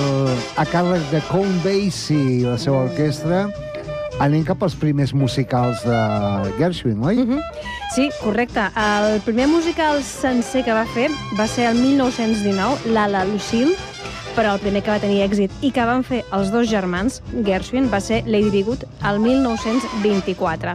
a 0.56 0.64
càrrec 0.64 1.02
de 1.12 1.20
Count 1.28 1.58
Basie 1.60 2.16
i 2.16 2.44
la 2.46 2.56
seva 2.56 2.86
orquestra, 2.86 3.42
anem 4.24 4.44
cap 4.48 4.62
als 4.64 4.76
primers 4.80 5.12
musicals 5.12 5.82
de 5.84 5.98
Gershwin, 6.56 7.02
oi? 7.04 7.18
Mhm. 7.26 7.42
Sí, 7.94 8.08
correcte. 8.22 8.64
El 8.74 9.20
primer 9.20 9.48
musical 9.48 10.02
sencer 10.02 10.64
que 10.64 10.72
va 10.72 10.86
fer 10.86 11.10
va 11.38 11.46
ser 11.46 11.66
el 11.66 11.76
1919, 11.76 12.88
l'Ala 12.88 13.26
Lucille, 13.26 13.76
però 14.34 14.54
el 14.54 14.60
primer 14.60 14.82
que 14.82 14.90
va 14.90 14.98
tenir 14.98 15.20
èxit 15.28 15.50
i 15.60 15.70
que 15.70 15.84
van 15.84 16.02
fer 16.02 16.24
els 16.32 16.50
dos 16.50 16.66
germans, 16.66 17.20
Gershwin, 17.44 17.92
va 17.92 18.00
ser 18.00 18.24
Lady 18.26 18.50
Be 18.50 18.62
Good, 18.62 18.84
el 19.04 19.20
1924. 19.20 20.72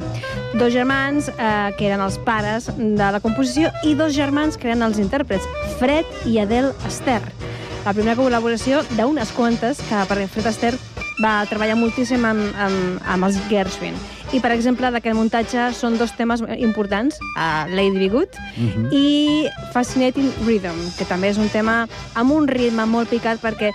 Dos 0.60 0.72
germans 0.74 1.27
eh, 1.29 1.74
que 1.75 1.88
eren 1.88 2.01
els 2.01 2.19
pares 2.19 2.69
de 2.77 3.12
la 3.12 3.19
composició 3.19 3.72
i 3.84 3.96
dos 3.96 4.13
germans 4.13 4.58
que 4.58 4.67
eren 4.67 4.84
els 4.84 5.00
intèrprets, 5.00 5.43
Fred 5.79 6.05
i 6.25 6.38
Adele 6.38 6.74
Astaire. 6.86 7.49
La 7.89 7.96
primera 7.98 8.13
col·laboració 8.19 8.84
d'unes 8.93 9.31
quantes, 9.34 9.79
que 9.89 10.03
perquè 10.05 10.27
Fred 10.29 10.46
Astaire 10.51 10.77
va 11.24 11.31
treballar 11.50 11.74
moltíssim 11.79 12.22
amb, 12.22 12.51
amb, 12.61 13.00
amb 13.16 13.25
els 13.25 13.40
Gershwin. 13.50 13.98
I, 14.31 14.37
per 14.44 14.51
exemple, 14.53 14.92
d'aquest 14.94 15.15
muntatge 15.18 15.72
són 15.74 15.96
dos 15.98 16.11
temes 16.13 16.44
importants, 16.61 17.15
uh, 17.33 17.65
Lady 17.74 17.98
Be 17.98 18.09
Good 18.13 18.29
Mhm. 18.57 18.89
i 18.94 19.48
Fascinating 19.74 20.29
Rhythm, 20.46 20.77
que 21.00 21.05
també 21.05 21.29
és 21.29 21.37
un 21.42 21.50
tema 21.50 21.87
amb 22.13 22.31
un 22.31 22.48
ritme 22.48 22.85
molt 22.85 23.09
picat 23.09 23.42
perquè 23.42 23.72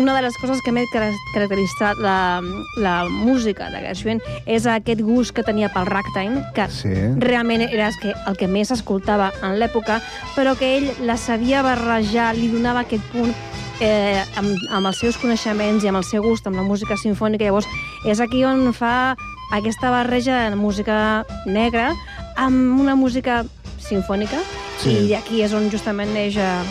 una 0.00 0.14
de 0.16 0.22
les 0.22 0.34
coses 0.40 0.58
que 0.64 0.72
més 0.72 0.86
car- 0.92 1.12
caracteritza 1.34 1.92
la, 2.02 2.40
la 2.76 3.08
música 3.08 3.70
de 3.70 3.78
Gershwin 3.78 4.20
és 4.46 4.66
aquest 4.66 5.00
gust 5.02 5.32
que 5.34 5.42
tenia 5.44 5.68
pel 5.72 5.86
ragtime, 5.86 6.42
que 6.54 6.66
Sí. 6.68 6.88
realment 7.18 7.62
era 7.62 7.88
el 7.88 7.94
que, 8.00 8.12
el 8.26 8.36
que 8.36 8.48
més 8.48 8.70
escoltava 8.72 9.32
en 9.42 9.58
l'època, 9.60 10.00
però 10.34 10.56
que 10.58 10.78
ell 10.78 10.90
la 11.06 11.16
sabia 11.16 11.62
barrejar, 11.62 12.34
li 12.34 12.48
donava 12.48 12.80
aquest 12.80 13.04
punt 13.12 13.32
eh, 13.80 14.22
amb, 14.36 14.50
amb 14.70 14.86
els 14.86 14.98
seus 14.98 15.16
coneixements 15.16 15.82
i 15.84 15.88
amb 15.88 15.98
el 15.98 16.04
seu 16.04 16.22
gust 16.22 16.46
amb 16.46 16.56
la 16.56 16.62
música 16.62 16.96
sinfònica. 16.96 17.44
Llavors, 17.44 17.66
és 18.06 18.20
aquí 18.20 18.44
on 18.44 18.72
fa 18.72 19.16
aquesta 19.52 19.90
barreja 19.92 20.48
de 20.50 20.56
música 20.56 21.24
negra 21.46 21.92
amb 22.40 22.80
una 22.80 22.94
música 22.96 23.42
sinfònica 23.78 24.40
Sí. 24.82 24.90
i 25.04 25.08
d'aquí 25.12 25.42
és 25.44 25.52
on 25.54 25.68
justament 25.70 26.10
neix, 26.14 26.36
eh, 26.40 26.62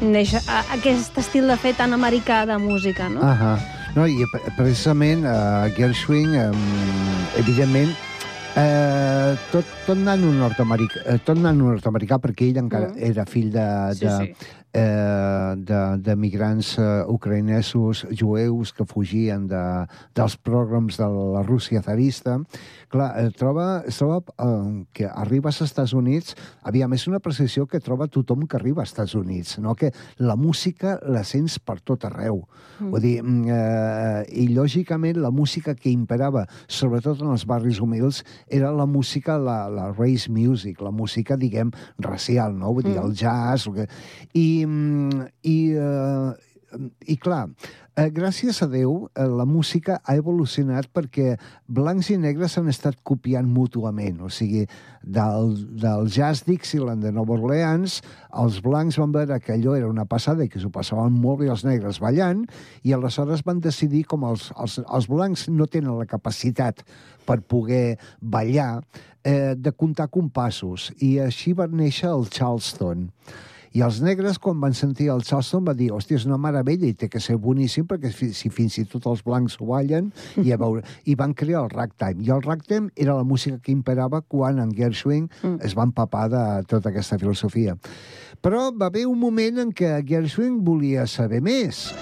neix 0.00 0.32
eh, 0.38 0.40
aquest 0.72 1.18
estil 1.18 1.48
de 1.50 1.56
fer 1.60 1.74
tan 1.76 1.92
americà 1.92 2.46
de 2.46 2.56
música, 2.62 3.08
no? 3.12 3.20
Ahà. 3.26 3.58
No, 3.96 4.06
i 4.06 4.22
pre- 4.30 4.52
precisament 4.56 5.24
uh, 5.26 5.66
Gershwin, 5.76 6.30
um, 6.38 6.60
evidentment, 7.36 7.90
eh, 8.56 9.34
tot, 9.50 9.66
tot 9.86 9.98
nano 9.98 10.30
nord-americà, 10.32 11.02
eh, 11.10 11.18
tot 11.26 11.36
nano 11.42 11.72
nord-americà, 11.72 12.20
perquè 12.22 12.48
ell 12.52 12.60
encara 12.62 12.88
Mm. 12.94 13.02
era 13.10 13.26
fill 13.26 13.50
de, 13.50 13.66
Sí, 13.94 14.06
de, 14.06 14.16
sí. 14.16 14.34
Eh, 14.72 15.54
de, 15.56 15.80
de 15.98 16.16
migrants 16.16 16.76
eh, 16.78 17.04
ucraïnesos, 17.08 18.04
jueus 18.10 18.72
que 18.72 18.86
fugien 18.86 19.46
de, 19.50 19.62
dels 20.14 20.36
programs 20.36 20.98
de 21.00 21.08
la 21.34 21.42
Rússia 21.42 21.82
zarista. 21.82 22.38
Clar, 22.90 23.12
eh, 23.22 23.30
troba, 23.38 23.84
troba 23.86 24.16
eh, 24.34 24.84
que 24.92 25.06
arribes 25.06 25.60
als 25.62 25.70
Estats 25.70 25.92
Units, 25.94 26.34
aviam, 26.66 26.90
és 26.96 27.04
una 27.06 27.20
precisió 27.22 27.68
que 27.70 27.78
troba 27.78 28.08
tothom 28.10 28.48
que 28.50 28.56
arriba 28.58 28.82
als 28.82 28.90
Estats 28.90 29.14
Units, 29.14 29.60
no? 29.62 29.76
que 29.78 29.92
la 30.18 30.34
música 30.34 30.96
la 31.06 31.22
sents 31.22 31.60
per 31.62 31.78
tot 31.86 32.04
arreu. 32.08 32.40
Mm. 32.80 32.90
Vull 32.90 33.04
dir, 33.04 33.14
mm, 33.22 33.44
eh, 33.46 34.24
i 34.42 34.48
lògicament 34.56 35.20
la 35.22 35.30
música 35.30 35.76
que 35.78 35.92
imperava, 35.94 36.46
sobretot 36.66 37.22
en 37.22 37.30
els 37.30 37.46
barris 37.46 37.78
humils, 37.78 38.24
era 38.48 38.72
la 38.74 38.86
música, 38.90 39.38
la, 39.38 39.68
la 39.70 39.92
race 39.92 40.26
music, 40.30 40.80
la 40.82 40.90
música, 40.90 41.36
diguem, 41.38 41.70
racial, 41.98 42.58
no? 42.58 42.74
Vull 42.74 42.88
dir, 42.90 42.98
Mm. 42.98 43.06
el 43.06 43.14
jazz... 43.14 43.68
el 43.68 43.74
que- 43.74 43.88
I, 44.34 44.66
mm, 44.66 45.26
i, 45.46 45.56
eh, 45.78 46.32
i 47.06 47.16
clar, 47.18 47.48
eh, 47.96 48.08
gràcies 48.14 48.60
a 48.62 48.68
Déu, 48.70 49.08
eh, 49.14 49.24
la 49.26 49.44
música 49.44 50.00
ha 50.04 50.14
evolucionat 50.16 50.88
perquè 50.94 51.36
blancs 51.66 52.10
i 52.10 52.16
negres 52.20 52.54
s'han 52.54 52.70
estat 52.70 52.98
copiant 53.02 53.48
mútuament. 53.48 54.20
O 54.22 54.30
sigui, 54.30 54.66
del, 55.02 55.54
del 55.80 56.08
jazz 56.08 56.44
Dixieland 56.46 57.02
de 57.04 57.12
Nova 57.12 57.34
Orleans, 57.34 58.00
els 58.42 58.60
blancs 58.62 58.98
van 59.00 59.12
veure 59.12 59.40
que 59.40 59.56
allò 59.56 59.76
era 59.76 59.90
una 59.90 60.06
passada 60.06 60.44
i 60.44 60.48
que 60.48 60.60
s'ho 60.62 60.70
passaven 60.70 61.12
molt 61.12 61.42
bé 61.42 61.50
els 61.50 61.64
negres 61.66 62.00
ballant, 62.00 62.46
i 62.82 62.94
aleshores 62.94 63.44
van 63.46 63.60
decidir, 63.60 64.04
com 64.10 64.24
els, 64.28 64.50
els, 64.56 64.80
els 64.86 65.10
blancs 65.10 65.48
no 65.48 65.66
tenen 65.66 65.98
la 65.98 66.08
capacitat 66.08 66.84
per 67.26 67.40
poder 67.42 67.98
ballar, 68.20 68.82
eh, 69.24 69.54
de 69.56 69.72
comptar 69.72 70.08
compassos. 70.08 70.90
I 71.00 71.18
així 71.26 71.52
va 71.52 71.68
néixer 71.68 72.10
el 72.10 72.28
Charleston. 72.30 73.10
I 73.72 73.84
els 73.86 74.00
negres, 74.02 74.38
quan 74.42 74.58
van 74.58 74.74
sentir 74.74 75.06
el 75.12 75.20
Charleston, 75.22 75.62
va 75.68 75.74
dir, 75.78 75.92
hòstia, 75.94 76.16
és 76.18 76.24
una 76.26 76.38
meravella 76.42 76.88
i 76.88 76.94
té 76.98 77.06
que 77.08 77.20
ser 77.22 77.36
boníssim 77.38 77.86
perquè 77.86 78.10
fi- 78.10 78.32
si 78.34 78.50
fins 78.50 78.78
i 78.82 78.84
tot 78.84 79.06
els 79.06 79.22
blancs 79.22 79.54
ho 79.60 79.68
ballen, 79.68 80.08
i, 80.42 80.50
a 80.50 80.58
veure, 80.58 80.82
i 81.06 81.14
van 81.14 81.34
crear 81.38 81.62
el 81.62 81.70
ragtime. 81.70 82.24
I 82.26 82.32
el 82.34 82.42
ragtime 82.42 82.90
era 82.96 83.14
la 83.14 83.22
música 83.22 83.60
que 83.62 83.70
imperava 83.70 84.22
quan 84.22 84.58
en 84.58 84.74
Gershwin 84.74 85.28
Mm. 85.42 85.60
es 85.62 85.76
va 85.78 85.84
empapar 85.86 86.28
de 86.32 86.42
tota 86.66 86.90
aquesta 86.90 87.18
filosofia. 87.18 87.76
Però 88.42 88.70
va 88.76 88.86
haver 88.90 89.06
un 89.06 89.18
moment 89.20 89.58
en 89.62 89.70
què 89.72 90.00
Gershwin 90.04 90.64
volia 90.64 91.06
saber 91.06 91.40
més. 91.40 91.92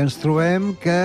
Ens 0.00 0.16
trobem 0.20 0.72
que 0.80 0.96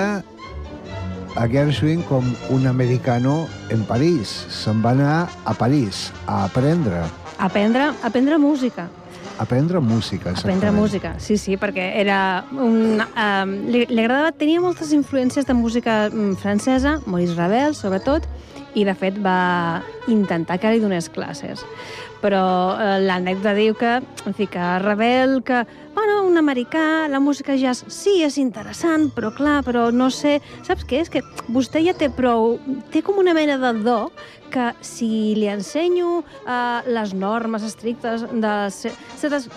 a 1.36 1.48
Gershwin, 1.52 2.02
com 2.08 2.24
un 2.50 2.68
americano 2.68 3.46
en 3.70 3.84
París, 3.84 4.32
se'n 4.56 4.80
va 4.84 4.94
anar 4.96 5.28
a 5.44 5.54
París 5.54 6.12
a 6.28 6.46
aprendre, 6.48 7.04
Aprendre, 7.38 7.90
aprendre 8.08 8.38
música. 8.40 8.88
aprendre 9.38 9.80
música. 9.82 10.30
Aprendre 10.32 10.70
exactament. 10.70 10.80
música, 10.80 11.16
sí, 11.20 11.36
sí, 11.38 11.58
perquè 11.60 11.90
era 12.00 12.46
un... 12.56 13.02
Um, 13.04 13.52
li, 13.68 13.82
li 13.90 14.00
agradava, 14.00 14.32
tenia 14.32 14.62
moltes 14.64 14.94
influències 14.96 15.44
de 15.46 15.54
música 15.54 16.06
mm, 16.08 16.38
francesa, 16.40 17.02
Maurice 17.06 17.36
Ravel, 17.36 17.76
sobretot, 17.76 18.24
i, 18.76 18.84
de 18.84 18.94
fet, 18.96 19.18
va 19.24 19.82
intentar 20.12 20.60
que 20.60 20.72
li 20.76 20.82
donés 20.84 21.08
classes. 21.10 21.64
Però 22.22 22.42
eh, 22.80 23.00
l'anècdota 23.04 23.54
diu 23.58 23.76
que, 23.78 23.98
en 24.26 24.34
fi, 24.34 24.48
que 24.50 24.70
Ravel, 24.82 25.42
que, 25.46 25.64
bueno, 25.94 26.24
un 26.26 26.40
americà, 26.42 27.08
la 27.12 27.20
música 27.22 27.56
jazz, 27.60 27.84
sí, 27.92 28.18
és 28.26 28.40
interessant, 28.42 29.10
però 29.16 29.30
clar, 29.36 29.60
però 29.68 29.90
no 29.94 30.10
sé... 30.10 30.40
Saps 30.66 30.88
què? 30.90 31.04
És 31.06 31.12
que 31.14 31.22
vostè 31.54 31.84
ja 31.86 31.94
té 31.94 32.10
prou... 32.10 32.58
Té 32.92 33.04
com 33.06 33.20
una 33.22 33.36
mena 33.38 33.60
de 33.62 33.74
do 33.86 34.00
que 34.54 34.72
si 34.86 35.36
li 35.38 35.48
ensenyo 35.52 36.24
eh, 36.48 36.82
les 36.90 37.14
normes 37.14 37.64
estrictes 37.68 38.26
de... 38.32 38.56
ce- 38.74 38.96
certes 39.20 39.50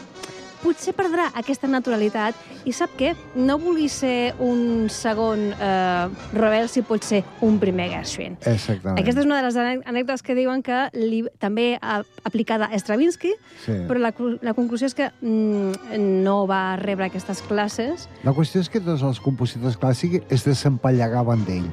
potser 0.63 0.93
perdrà 0.97 1.29
aquesta 1.39 1.69
naturalitat 1.71 2.35
i 2.69 2.73
sap 2.73 2.95
què? 2.99 3.13
No 3.37 3.59
vulgui 3.63 3.89
ser 3.89 4.35
un 4.43 4.89
segon 4.91 5.53
eh, 5.55 6.09
Ravel 6.35 6.69
si 6.69 6.83
pot 6.83 7.05
ser 7.07 7.23
un 7.45 7.59
primer 7.63 7.89
Gershwin. 7.93 8.37
Exactament. 8.45 8.99
Aquesta 9.01 9.21
és 9.23 9.27
una 9.29 9.39
de 9.41 9.47
les 9.49 9.57
anè- 9.61 9.83
anècdotes 9.89 10.23
que 10.27 10.35
diuen 10.39 10.63
que 10.67 10.81
li, 10.95 11.23
també 11.39 11.79
ha 11.81 12.01
aplicada 12.25 12.67
a 12.73 12.79
Stravinsky, 12.79 13.33
Sí. 13.65 13.73
però 13.89 13.99
la, 14.03 14.13
la 14.43 14.55
conclusió 14.55 14.87
és 14.87 14.95
que 14.95 15.11
mm, 15.21 15.99
no 16.25 16.47
va 16.51 16.77
rebre 16.77 17.07
aquestes 17.07 17.41
classes. 17.43 18.09
La 18.25 18.33
qüestió 18.37 18.61
és 18.61 18.69
que 18.71 18.81
tots 18.81 19.03
els 19.03 19.21
compositors 19.21 19.79
clàssics 19.79 20.25
es 20.31 20.45
desempallegaven 20.45 21.45
d'ell. 21.47 21.71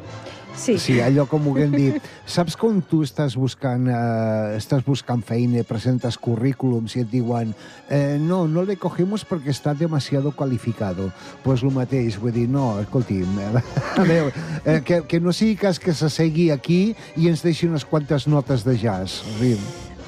Sí, 0.55 0.77
Sí, 0.79 0.99
allò 1.01 1.25
com 1.27 1.47
ho 1.47 1.53
haguem 1.55 1.71
dit. 1.75 2.09
Saps 2.25 2.55
com 2.57 2.79
tu 2.81 3.01
estàs 3.03 3.35
buscant, 3.37 3.87
eh, 3.91 4.57
estàs 4.57 4.83
buscant 4.85 5.21
feina, 5.25 5.63
presentes 5.67 6.17
currículums 6.17 6.95
i 6.95 7.03
et 7.03 7.11
diuen 7.11 7.53
eh, 7.89 8.17
no, 8.19 8.45
no 8.47 8.63
le 8.63 8.77
cogemos 8.77 9.25
perquè 9.27 9.51
està 9.51 9.75
demasiado 9.77 10.31
calificado. 10.31 11.11
Pues 11.43 11.63
el 11.63 11.73
mateix, 11.75 12.19
vull 12.21 12.33
dir, 12.35 12.47
no, 12.49 12.79
escolti'm, 12.81 13.39
eh, 13.39 13.63
a 14.01 14.05
veure, 14.07 14.45
eh, 14.65 14.79
que, 14.85 15.01
que 15.09 15.19
no 15.19 15.33
sigui 15.35 15.57
cas 15.59 15.79
que 15.79 15.93
s'assegui 15.93 16.49
aquí 16.51 16.95
i 17.15 17.29
ens 17.29 17.43
deixi 17.45 17.67
unes 17.67 17.85
quantes 17.85 18.27
notes 18.27 18.63
de 18.65 18.77
jazz. 18.79 19.23
Rim. 19.41 19.59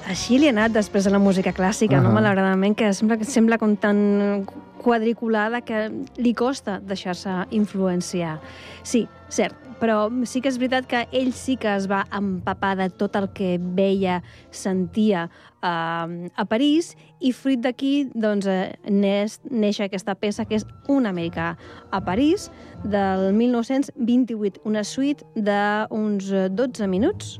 Així 0.08 0.38
li 0.40 0.48
ha 0.48 0.54
anat 0.56 0.72
després 0.72 1.04
de 1.04 1.12
la 1.12 1.20
música 1.20 1.52
clàssica, 1.52 1.98
uh 1.98 2.00
-huh. 2.00 2.08
no? 2.08 2.16
Malauradament, 2.16 2.76
que 2.76 2.94
sembla, 2.94 3.18
sembla 3.24 3.58
com 3.58 3.76
tan 3.76 4.48
quadriculada 4.82 5.62
que 5.62 5.92
li 6.18 6.34
costa 6.34 6.80
deixar-se 6.80 7.30
influenciar. 7.52 8.40
Sí, 8.84 9.08
cert, 9.30 9.56
però 9.82 10.08
sí 10.26 10.42
que 10.42 10.50
és 10.50 10.58
veritat 10.58 10.88
que 10.90 11.04
ell 11.16 11.34
sí 11.36 11.58
que 11.60 11.70
es 11.76 11.88
va 11.90 12.04
empapar 12.16 12.76
de 12.80 12.90
tot 12.90 13.16
el 13.20 13.30
que 13.36 13.58
veia, 13.78 14.22
sentia 14.52 15.28
eh, 15.62 16.30
a 16.34 16.46
París 16.50 16.94
i 17.20 17.34
fruit 17.34 17.62
d'aquí 17.62 18.08
doncs, 18.14 18.48
eh, 18.50 18.74
neix, 18.90 19.40
neix 19.50 19.82
aquesta 19.84 20.16
peça 20.16 20.46
que 20.46 20.58
és 20.60 20.66
un 20.90 21.06
americà 21.10 21.56
a 21.92 22.02
París 22.02 22.50
del 22.84 23.32
1928, 23.38 24.64
una 24.66 24.84
suite 24.84 25.26
d'uns 25.36 26.32
eh, 26.32 26.48
12 26.50 26.90
minuts 26.90 27.38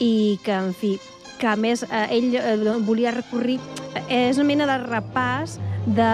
i 0.00 0.38
que, 0.44 0.52
en 0.52 0.72
fi, 0.76 0.96
que 1.40 1.48
a 1.48 1.56
més 1.56 1.84
eh, 1.88 2.06
ell 2.16 2.36
eh, 2.40 2.76
volia 2.86 3.14
recurrir... 3.14 3.60
Eh, 3.94 4.04
és 4.26 4.38
una 4.38 4.48
mena 4.48 4.66
de 4.68 4.76
repàs 4.84 5.58
de 5.86 6.12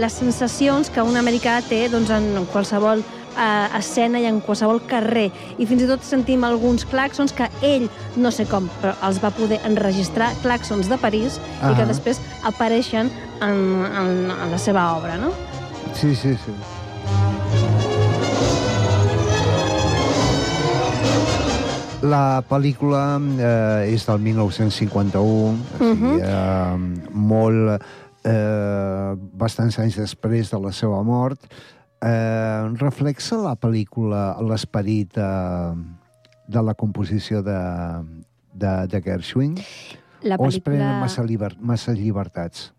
les 0.00 0.14
sensacions 0.16 0.88
que 0.90 1.04
un 1.04 1.18
americà 1.20 1.58
té 1.68 1.84
doncs, 1.92 2.10
en 2.10 2.46
qualsevol 2.52 3.02
eh, 3.36 3.78
escena 3.78 4.20
i 4.20 4.26
en 4.26 4.40
qualsevol 4.40 4.80
carrer. 4.86 5.30
I 5.58 5.66
fins 5.66 5.82
i 5.82 5.88
tot 5.90 6.02
sentim 6.04 6.44
alguns 6.44 6.84
claxons 6.84 7.32
que 7.32 7.48
ell, 7.62 7.88
no 8.16 8.30
sé 8.30 8.46
com, 8.50 8.68
però 8.82 8.94
els 9.08 9.22
va 9.22 9.30
poder 9.30 9.60
enregistrar, 9.68 10.32
claxons 10.42 10.88
de 10.88 10.98
París, 10.98 11.40
i 11.70 11.74
que 11.78 11.86
després 11.86 12.20
apareixen 12.44 13.10
en, 13.40 13.58
en, 13.86 14.30
en 14.30 14.50
la 14.50 14.58
seva 14.58 14.92
obra, 14.96 15.16
no? 15.18 15.32
Sí, 15.94 16.14
sí, 16.16 16.36
sí. 16.44 16.54
La 22.02 22.42
pel·lícula 22.50 23.02
eh, 23.38 23.92
és 23.94 24.02
del 24.08 24.18
1951, 24.24 25.22
o 25.22 25.78
sigui, 25.78 25.92
Mhm. 25.94 26.20
eh, 26.22 27.10
molt... 27.12 27.82
Eh, 28.24 29.14
bastants 29.34 29.80
anys 29.82 29.96
després 29.98 30.48
de 30.52 30.58
la 30.62 30.70
seva 30.70 31.00
mort. 31.02 31.40
Eh, 32.02 32.62
reflexa 32.80 33.38
la 33.38 33.54
pel·lícula 33.54 34.32
l'esperit 34.42 35.18
eh, 35.22 35.74
de 36.50 36.62
la 36.66 36.74
composició 36.74 37.42
de, 37.46 37.58
de, 38.52 38.72
de 38.90 39.02
Gershwin? 39.04 39.54
La 40.22 40.38
O 40.38 40.48
es 40.48 40.58
prenen 40.58 40.82
pel·lícula, 40.82 41.00
massa, 41.02 41.24
lliber, 41.26 41.52
massa 41.58 41.94
llibertats? 41.98 42.70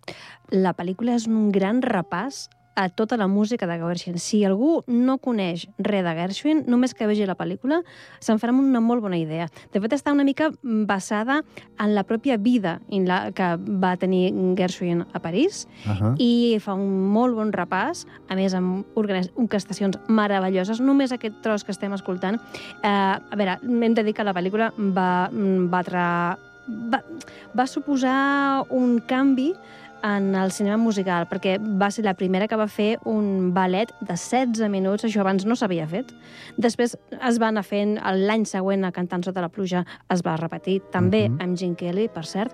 la 0.54 0.74
pel·lícula 0.78 1.16
és 1.18 1.26
un 1.28 1.50
gran 1.54 1.82
repàs 1.82 2.48
a 2.76 2.90
tota 2.90 3.18
la 3.18 3.28
música 3.28 3.68
de 3.68 3.78
Gershwin. 3.80 4.20
Si 4.20 4.44
algú 4.46 4.84
no 4.88 5.18
coneix 5.18 5.68
res 5.78 6.04
de 6.04 6.14
Gershwin, 6.18 6.64
només 6.68 6.94
que 6.94 7.08
vegi 7.08 7.26
la 7.26 7.38
pel·lícula, 7.38 7.82
se'n 8.20 8.40
farà 8.42 8.54
una 8.54 8.82
molt 8.82 9.02
bona 9.02 9.18
idea. 9.18 9.48
De 9.74 9.82
fet, 9.82 9.94
està 9.94 10.12
una 10.12 10.24
mica 10.24 10.52
basada 10.64 11.44
en 11.80 11.96
la 11.96 12.04
pròpia 12.04 12.38
vida 12.38 12.80
en 12.90 13.08
la 13.08 13.32
que 13.32 13.56
va 13.58 13.96
tenir 13.98 14.34
Gershwin 14.58 15.06
a 15.14 15.20
París 15.20 15.68
Uh 15.84 15.92
-huh. 15.92 16.16
i 16.18 16.60
fa 16.60 16.74
un 16.74 17.12
molt 17.12 17.36
bon 17.36 17.52
repàs, 17.52 18.06
a 18.30 18.36
més 18.36 18.54
amb 18.54 18.86
orquestacions 18.96 19.98
meravelloses. 20.08 20.80
Només 20.80 21.12
aquest 21.12 21.36
tros 21.42 21.64
que 21.64 21.72
estem 21.72 21.94
escoltant. 21.94 22.40
Eh, 22.84 22.88
a 22.88 23.36
veure, 23.36 23.60
hem 23.64 23.94
de 23.94 24.04
dir 24.04 24.14
que 24.14 24.24
la 24.24 24.34
pel·lícula 24.34 24.74
va 24.78 25.30
mm, 25.32 25.70
batre... 25.70 26.38
Va, 26.66 27.04
va 27.54 27.68
suposar 27.68 28.64
un 28.70 29.02
canvi 29.02 29.54
en 30.04 30.36
el 30.36 30.52
cinema 30.52 30.78
musical, 30.78 31.28
perquè 31.32 31.56
va 31.80 31.90
ser 31.92 32.04
la 32.04 32.14
primera 32.14 32.48
que 32.48 32.58
va 32.60 32.68
fer 32.68 32.98
un 33.08 33.54
ballet 33.56 33.90
de 34.02 34.18
16 34.18 34.70
minuts, 34.70 35.06
això 35.08 35.22
abans 35.24 35.46
no 35.48 35.56
s'havia 35.56 35.88
fet. 35.88 36.12
Després 36.58 36.98
es 37.16 37.40
va 37.42 37.48
anar 37.48 37.64
fent, 37.64 37.96
l'any 38.04 38.44
següent, 38.46 38.84
a 38.84 38.92
Cantant 38.92 39.24
sota 39.24 39.42
la 39.42 39.50
pluja, 39.50 39.86
es 40.12 40.22
va 40.26 40.36
repetir, 40.38 40.82
també 40.92 41.30
Mhm. 41.30 41.42
amb 41.42 41.58
Gene 41.58 41.76
Kelly, 41.76 42.10
per 42.10 42.26
cert, 42.26 42.52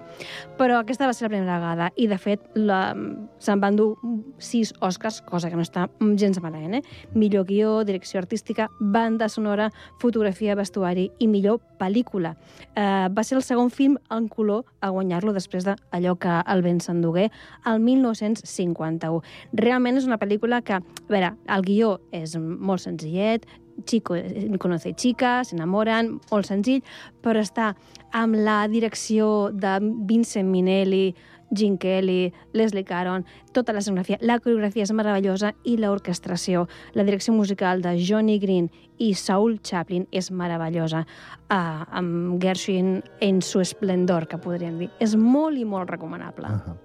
però 0.58 0.80
aquesta 0.80 1.08
va 1.08 1.14
ser 1.14 1.26
la 1.26 1.30
primera 1.30 1.60
vegada, 1.60 1.92
i 1.96 2.08
de 2.08 2.18
fet 2.18 2.40
la, 2.54 2.94
se'n 3.40 3.60
van 3.60 3.76
dur 3.76 3.98
sis 4.38 4.74
Oscars, 4.80 5.22
cosa 5.22 5.50
que 5.50 5.56
no 5.56 5.64
està 5.64 5.90
gens 6.16 6.40
malament, 6.42 6.76
eh? 6.76 6.84
Millor 7.16 7.46
guió, 7.46 7.84
direcció 7.84 8.20
artística, 8.20 8.70
banda 8.80 9.28
sonora, 9.28 9.72
fotografia, 10.00 10.56
vestuari 10.56 11.12
i 11.20 11.28
millor 11.28 11.60
pel·lícula. 11.80 12.36
Eh, 12.76 13.08
va 13.10 13.24
ser 13.24 13.38
el 13.38 13.44
segon 13.44 13.70
film 13.72 13.98
en 14.12 14.28
color 14.28 14.66
a 14.82 14.90
guanyar-lo 14.90 15.34
després 15.34 15.66
d'allò 15.66 16.18
que 16.20 16.44
el 16.46 16.62
vent 16.62 16.82
s'endugué 16.82 17.32
el 17.66 17.80
1951. 17.80 19.22
Realment 19.54 19.98
és 19.98 20.06
una 20.10 20.20
pel·lícula 20.22 20.62
que, 20.62 20.80
a 20.80 21.10
veure, 21.10 21.34
el 21.48 21.66
guió 21.66 21.98
és 22.12 22.38
molt 22.40 22.86
senzillet, 22.86 23.48
Chico 23.86 24.16
conoce 24.60 24.92
chica, 24.94 25.40
s'enamoren, 25.48 26.18
molt 26.32 26.50
senzill, 26.50 26.84
però 27.24 27.40
està 27.40 27.74
amb 28.12 28.36
la 28.36 28.66
direcció 28.68 29.50
de 29.56 29.78
Vincent 30.10 30.50
Minelli, 30.52 31.14
Gene 31.52 31.78
Kelly, 31.78 32.34
Leslie 32.54 32.84
Caron, 32.84 33.26
tota 33.54 33.74
la 33.74 33.80
escenografia, 33.80 34.20
la 34.22 34.38
coreografia 34.40 34.86
és 34.86 34.92
meravellosa 34.94 35.54
i 35.66 35.78
l'orquestració, 35.82 36.68
la 36.94 37.06
direcció 37.08 37.34
musical 37.34 37.82
de 37.82 37.96
Johnny 37.98 38.38
Green 38.40 38.70
i 39.00 39.14
Saul 39.18 39.58
Chaplin 39.66 40.06
és 40.12 40.30
meravellosa, 40.30 41.06
uh, 41.50 41.86
amb 41.90 42.38
Gershwin 42.42 43.00
en 43.26 43.42
su 43.42 43.64
esplendor, 43.64 44.28
que 44.28 44.38
podríem 44.38 44.78
dir. 44.78 44.90
És 45.00 45.16
molt 45.16 45.58
i 45.58 45.66
molt 45.66 45.90
recomanable. 45.90 46.48
Uh 46.48 46.54
-huh. 46.54 46.78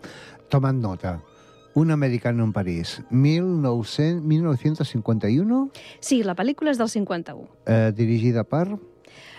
Tomad 0.48 0.74
nota. 0.74 1.22
Un 1.74 1.90
americano 1.90 2.44
en 2.44 2.52
París, 2.52 3.02
1900, 3.10 4.22
1951, 4.22 5.70
Sí, 5.98 6.22
la 6.22 6.36
pel·lícula 6.36 6.70
és 6.70 6.78
del 6.78 6.88
51. 6.88 7.48
eh, 7.66 7.92
dirigida 7.96 8.44
per... 8.44 8.78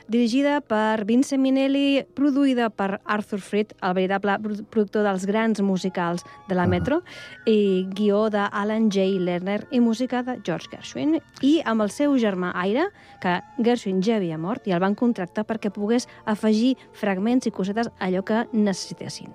dirigida 0.08 0.60
per 0.62 1.06
Vincent 1.06 1.42
Minelli, 1.42 2.04
produïda 2.16 2.70
per 2.70 3.00
Arthur 3.06 3.40
Freed, 3.42 3.74
el 3.82 3.94
veritable 3.98 4.36
produ- 4.44 4.66
productor 4.70 5.04
dels 5.08 5.26
grans 5.26 5.62
musicals 5.62 6.24
de 6.48 6.56
la 6.56 6.64
Ah. 6.64 6.68
Metro, 6.68 7.02
i 7.46 7.88
guió 7.94 8.30
de 8.30 8.44
Alan 8.52 8.90
J. 8.92 9.20
Lerner 9.20 9.68
i 9.72 9.80
música 9.80 10.22
de 10.24 10.40
George 10.44 10.68
Gershwin, 10.72 11.20
i 11.42 11.62
amb 11.66 11.82
el 11.82 11.90
seu 11.90 12.14
germà 12.18 12.52
Aire, 12.56 12.88
que 13.22 13.40
Gershwin 13.64 14.02
ja 14.02 14.18
havia 14.18 14.38
mort, 14.38 14.68
i 14.68 14.72
el 14.72 14.80
van 14.80 14.96
contractar 14.96 15.46
perquè 15.46 15.72
pogués 15.72 16.08
afegir 16.26 16.76
fragments 16.94 17.48
i 17.48 17.52
cosetes 17.52 17.90
allò 18.00 18.24
que 18.24 18.46
necessitessin. 18.54 19.30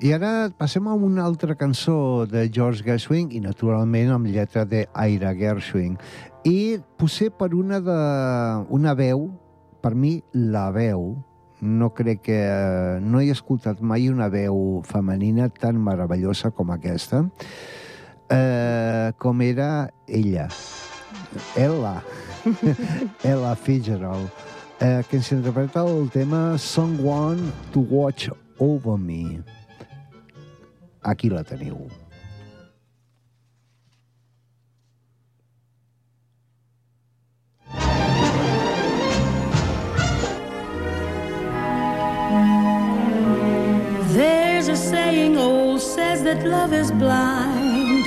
I 0.00 0.12
ara 0.12 0.50
passem 0.56 0.86
a 0.86 0.94
una 0.94 1.24
altra 1.24 1.56
cançó 1.56 2.24
de 2.30 2.48
George 2.52 2.84
Gershwin 2.84 3.32
i, 3.32 3.40
naturalment, 3.40 4.12
amb 4.12 4.26
lletra 4.26 4.64
de 4.64 4.86
Gershwin. 4.94 5.98
I 6.44 6.78
potser 6.96 7.30
per 7.32 7.52
una 7.54 7.80
de... 7.80 8.66
una 8.70 8.94
veu, 8.94 9.28
per 9.82 9.94
mi, 9.94 10.18
la 10.32 10.68
veu, 10.74 11.12
no 11.60 11.90
crec 11.94 12.22
que... 12.28 12.40
No 13.02 13.20
he 13.20 13.30
escoltat 13.34 13.80
mai 13.80 14.08
una 14.08 14.28
veu 14.32 14.82
femenina 14.86 15.48
tan 15.48 15.78
meravellosa 15.82 16.50
com 16.54 16.72
aquesta, 16.74 17.24
eh, 18.30 19.12
com 19.18 19.42
era 19.42 19.88
ella, 20.06 20.48
Ella, 21.56 22.02
Ella 23.24 23.54
Fitzgerald, 23.56 24.30
eh, 24.80 25.02
que 25.08 25.16
ens 25.16 25.32
interpreta 25.32 25.84
el 25.84 26.08
tema 26.10 26.56
Someone 26.58 27.52
to 27.72 27.80
Watch 27.80 28.28
Over 28.58 28.98
Me. 28.98 29.42
Aquí 31.02 31.28
la 31.28 31.44
teniu. 31.44 32.07
Saying 44.90 45.36
old 45.36 45.80
says 45.82 46.22
that 46.22 46.44
love 46.46 46.72
is 46.72 46.90
blind. 46.90 48.06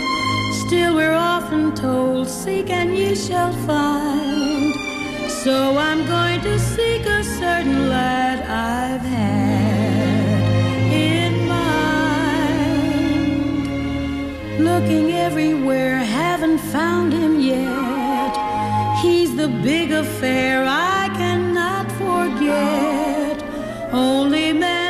Still, 0.65 0.95
we're 0.95 1.19
often 1.35 1.75
told, 1.75 2.27
Seek 2.27 2.71
and 2.71 2.97
ye 2.97 3.15
shall 3.15 3.53
find. 3.69 4.73
So 5.43 5.77
I'm 5.77 6.05
going 6.07 6.41
to 6.41 6.57
seek 6.57 7.05
a 7.05 7.23
certain 7.23 7.89
lad 7.89 8.39
I've 8.49 9.05
had 9.17 10.41
in 11.09 11.33
mind. 11.47 12.41
looking 14.69 15.11
everywhere, 15.27 15.97
haven't 15.97 16.61
found 16.75 17.13
him 17.13 17.39
yet. 17.39 18.33
He's 19.03 19.35
the 19.35 19.49
big 19.69 19.91
affair 19.91 20.65
I 20.67 21.09
cannot 21.19 21.85
forget. 22.03 23.35
Only 23.93 24.53
man 24.53 24.80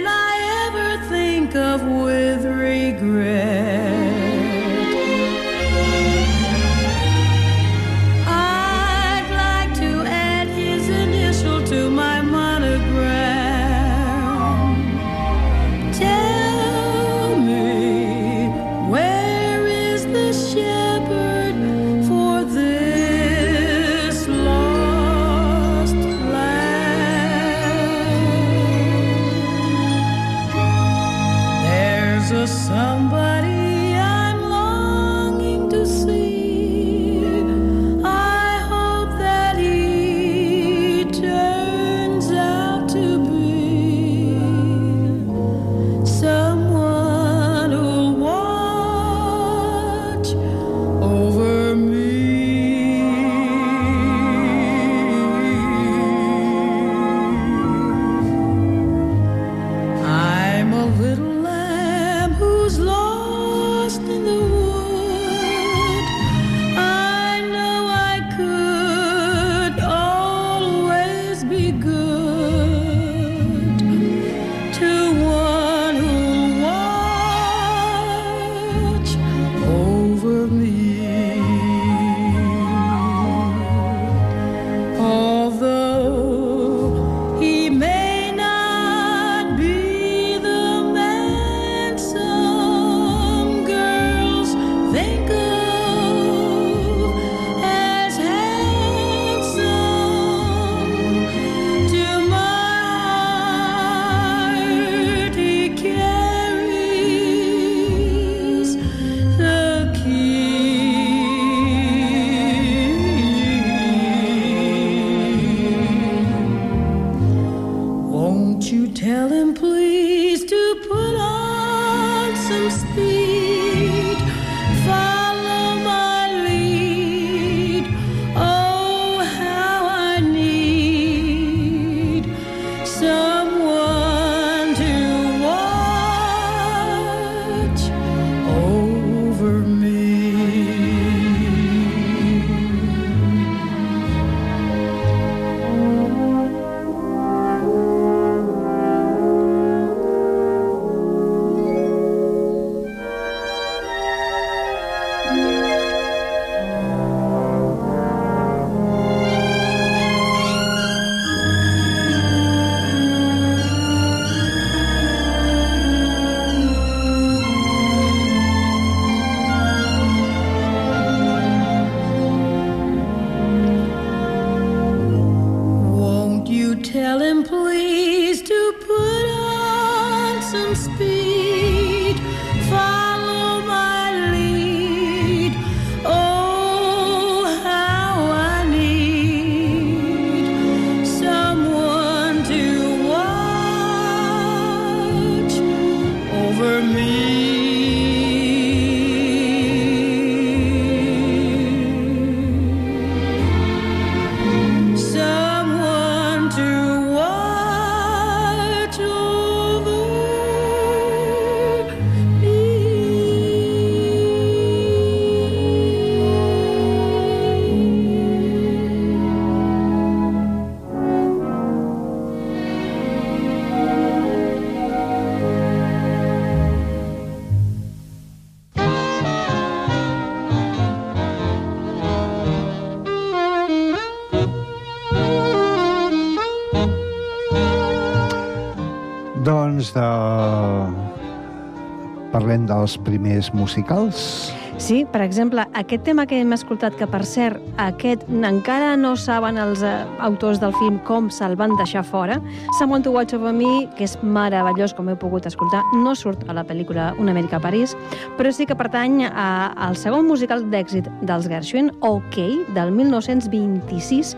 Dels 242.81 242.97
primers 243.05 243.51
musicals. 243.53 244.49
Sí, 244.81 245.03
per 245.05 245.21
exemple, 245.21 245.61
aquest 245.77 246.01
tema 246.07 246.23
que 246.25 246.39
hem 246.41 246.55
escoltat, 246.55 246.95
que 246.97 247.05
per 247.05 247.19
cert, 247.29 247.59
aquest 247.77 248.23
encara 248.31 248.95
no 248.97 249.11
saben 249.19 249.59
els 249.61 249.83
eh, 249.85 249.91
autors 250.25 250.57
del 250.63 250.73
film 250.79 250.97
com 251.05 251.27
se'l 251.29 251.53
van 251.59 251.75
deixar 251.77 252.01
fora, 252.07 252.39
Someone 252.79 253.05
to 253.05 253.13
Watch 253.13 253.37
Over 253.37 253.53
Me, 253.53 253.85
que 253.99 254.07
és 254.07 254.15
meravellós, 254.23 254.95
com 254.97 255.11
heu 255.11 255.19
pogut 255.21 255.45
escoltar, 255.45 255.83
no 256.01 256.15
surt 256.17 256.47
a 256.49 256.57
la 256.57 256.65
pel·lícula 256.65 257.11
Una 257.21 257.35
Amèrica 257.35 257.59
a 257.59 257.61
París, 257.61 257.93
però 258.39 258.49
sí 258.49 258.65
que 258.65 258.79
pertany 258.79 259.27
a, 259.29 259.45
al 259.77 259.99
segon 260.01 260.25
musical 260.25 260.65
d'èxit 260.73 261.11
dels 261.29 261.45
Gershwin, 261.51 261.93
OK, 262.01 262.41
del 262.73 262.95
1926, 262.97 264.33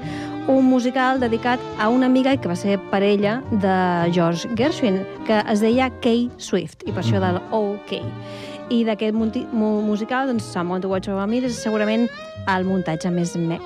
un 0.52 0.68
musical 0.68 1.24
dedicat 1.24 1.64
a 1.80 1.88
una 1.88 2.12
amiga 2.12 2.36
que 2.36 2.52
va 2.52 2.60
ser 2.60 2.76
parella 2.92 3.40
de 3.64 4.12
George 4.12 4.50
Gershwin, 4.60 5.00
que 5.24 5.40
es 5.48 5.64
deia 5.64 5.88
Kay 6.04 6.28
Swift, 6.36 6.84
i 6.84 6.92
per 6.92 7.06
això 7.06 7.24
del 7.24 7.40
OK. 7.84 8.00
I 8.72 8.84
d'aquest 8.88 9.14
musical, 9.14 10.28
doncs, 10.32 10.48
Someone 10.48 10.82
to 10.82 10.90
Watch 10.90 11.12
Over 11.12 11.28
Me 11.28 11.44
és 11.44 11.60
segurament 11.62 12.08
el 12.48 12.66
muntatge 12.68 13.12
més... 13.12 13.36
Me... 13.38 13.60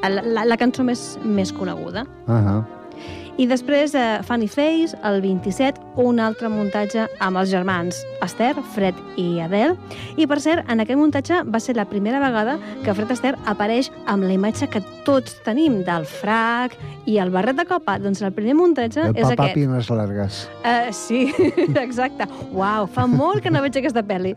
La, 0.00 0.22
la, 0.24 0.46
la 0.48 0.56
cançó 0.56 0.84
més, 0.84 1.18
més 1.24 1.52
coneguda. 1.52 2.06
Uh 2.26 2.40
-huh. 2.40 2.79
I 3.40 3.46
després, 3.48 3.94
eh, 3.94 4.20
Funny 4.28 4.48
Face, 4.48 4.92
el 5.02 5.22
27, 5.22 5.80
un 5.96 6.18
altre 6.20 6.50
muntatge 6.52 7.06
amb 7.24 7.40
els 7.40 7.48
germans 7.48 8.02
Esther, 8.20 8.52
Fred 8.74 8.98
i 9.16 9.40
Adele. 9.40 9.78
I, 10.20 10.26
per 10.28 10.36
cert, 10.44 10.66
en 10.68 10.82
aquest 10.84 11.00
muntatge 11.00 11.38
va 11.48 11.60
ser 11.64 11.74
la 11.78 11.86
primera 11.88 12.20
vegada 12.20 12.58
que 12.84 12.92
Fred 12.92 13.14
Astaire 13.14 13.40
apareix 13.48 13.88
amb 14.04 14.26
la 14.28 14.34
imatge 14.36 14.68
que 14.68 14.82
tots 15.06 15.38
tenim 15.46 15.78
del 15.86 16.04
frac 16.04 16.76
i 17.08 17.16
el 17.16 17.32
barret 17.32 17.56
de 17.56 17.64
copa. 17.64 17.96
Doncs 17.96 18.20
el 18.20 18.34
primer 18.36 18.58
muntatge 18.58 19.06
El 19.08 19.16
és 19.16 19.24
papà 19.24 19.48
aquest. 19.48 19.56
Pines 19.56 19.88
Largues. 19.88 20.42
Uh, 20.60 20.92
sí, 20.92 21.22
exacte. 21.86 22.28
Uau, 22.52 22.90
fa 22.92 23.08
molt 23.08 23.40
que 23.40 23.54
no 23.54 23.64
veig 23.64 23.80
aquesta 23.80 24.04
pel·li. 24.04 24.34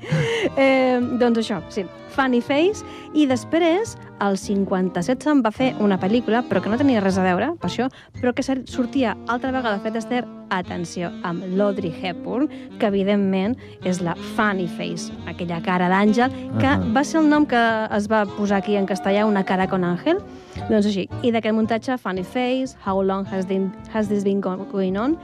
Eh, 0.55 1.03
doncs 1.19 1.43
això, 1.43 1.59
sí, 1.75 1.83
Funny 2.13 2.41
Face, 2.41 2.85
i 3.17 3.25
després, 3.29 3.95
el 4.23 4.37
57 4.37 5.25
se'n 5.25 5.41
va 5.43 5.49
fer 5.51 5.71
una 5.83 5.97
pel·lícula, 5.99 6.43
però 6.47 6.61
que 6.63 6.69
no 6.71 6.77
tenia 6.79 7.01
res 7.03 7.17
a 7.19 7.23
veure, 7.25 7.51
per 7.59 7.69
això, 7.69 7.87
però 8.19 8.31
que 8.37 8.43
sortia 8.45 9.15
altra 9.27 9.51
vegada 9.51 9.79
Fred 9.83 9.97
Astaire, 9.99 10.27
atenció, 10.53 11.09
amb 11.25 11.43
l'Audrey 11.57 11.89
Hepburn, 12.03 12.45
que 12.79 12.85
evidentment 12.91 13.55
és 13.83 13.99
la 14.05 14.13
Funny 14.35 14.67
Face, 14.77 15.09
aquella 15.27 15.57
cara 15.65 15.89
d'àngel, 15.89 16.29
que 16.61 16.69
Ahà. 16.69 16.91
va 16.93 17.03
ser 17.03 17.19
el 17.23 17.29
nom 17.31 17.47
que 17.49 17.57
es 17.97 18.07
va 18.11 18.23
posar 18.37 18.59
aquí 18.61 18.75
en 18.77 18.85
castellà, 18.85 19.25
una 19.25 19.43
cara 19.43 19.67
con 19.67 19.83
àngel, 19.83 20.21
doncs 20.69 20.85
així. 20.85 21.07
I 21.23 21.31
d'aquest 21.33 21.57
muntatge, 21.57 21.97
Funny 21.97 22.23
Face, 22.23 22.77
How 22.85 23.01
Long 23.01 23.25
Has, 23.33 23.47
been, 23.49 23.71
has 23.93 24.07
This 24.07 24.23
Been 24.23 24.39
Go- 24.41 24.67
Going 24.71 24.95
On, 25.01 25.17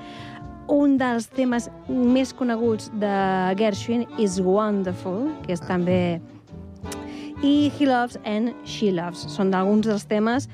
un 0.69 0.97
dels 1.02 1.25
temes 1.34 1.69
més 1.89 2.34
coneguts 2.34 2.91
de 3.02 3.13
Gershwin 3.58 4.04
is 4.21 4.39
Wonderful, 4.41 5.30
que 5.45 5.54
és 5.54 5.62
també... 5.62 6.19
I 7.43 7.71
He 7.78 7.86
Loves 7.86 8.17
and 8.25 8.54
She 8.65 8.91
Loves. 8.91 9.25
Són 9.32 9.52
d'alguns 9.52 9.88
dels 9.88 10.06
temes 10.06 10.47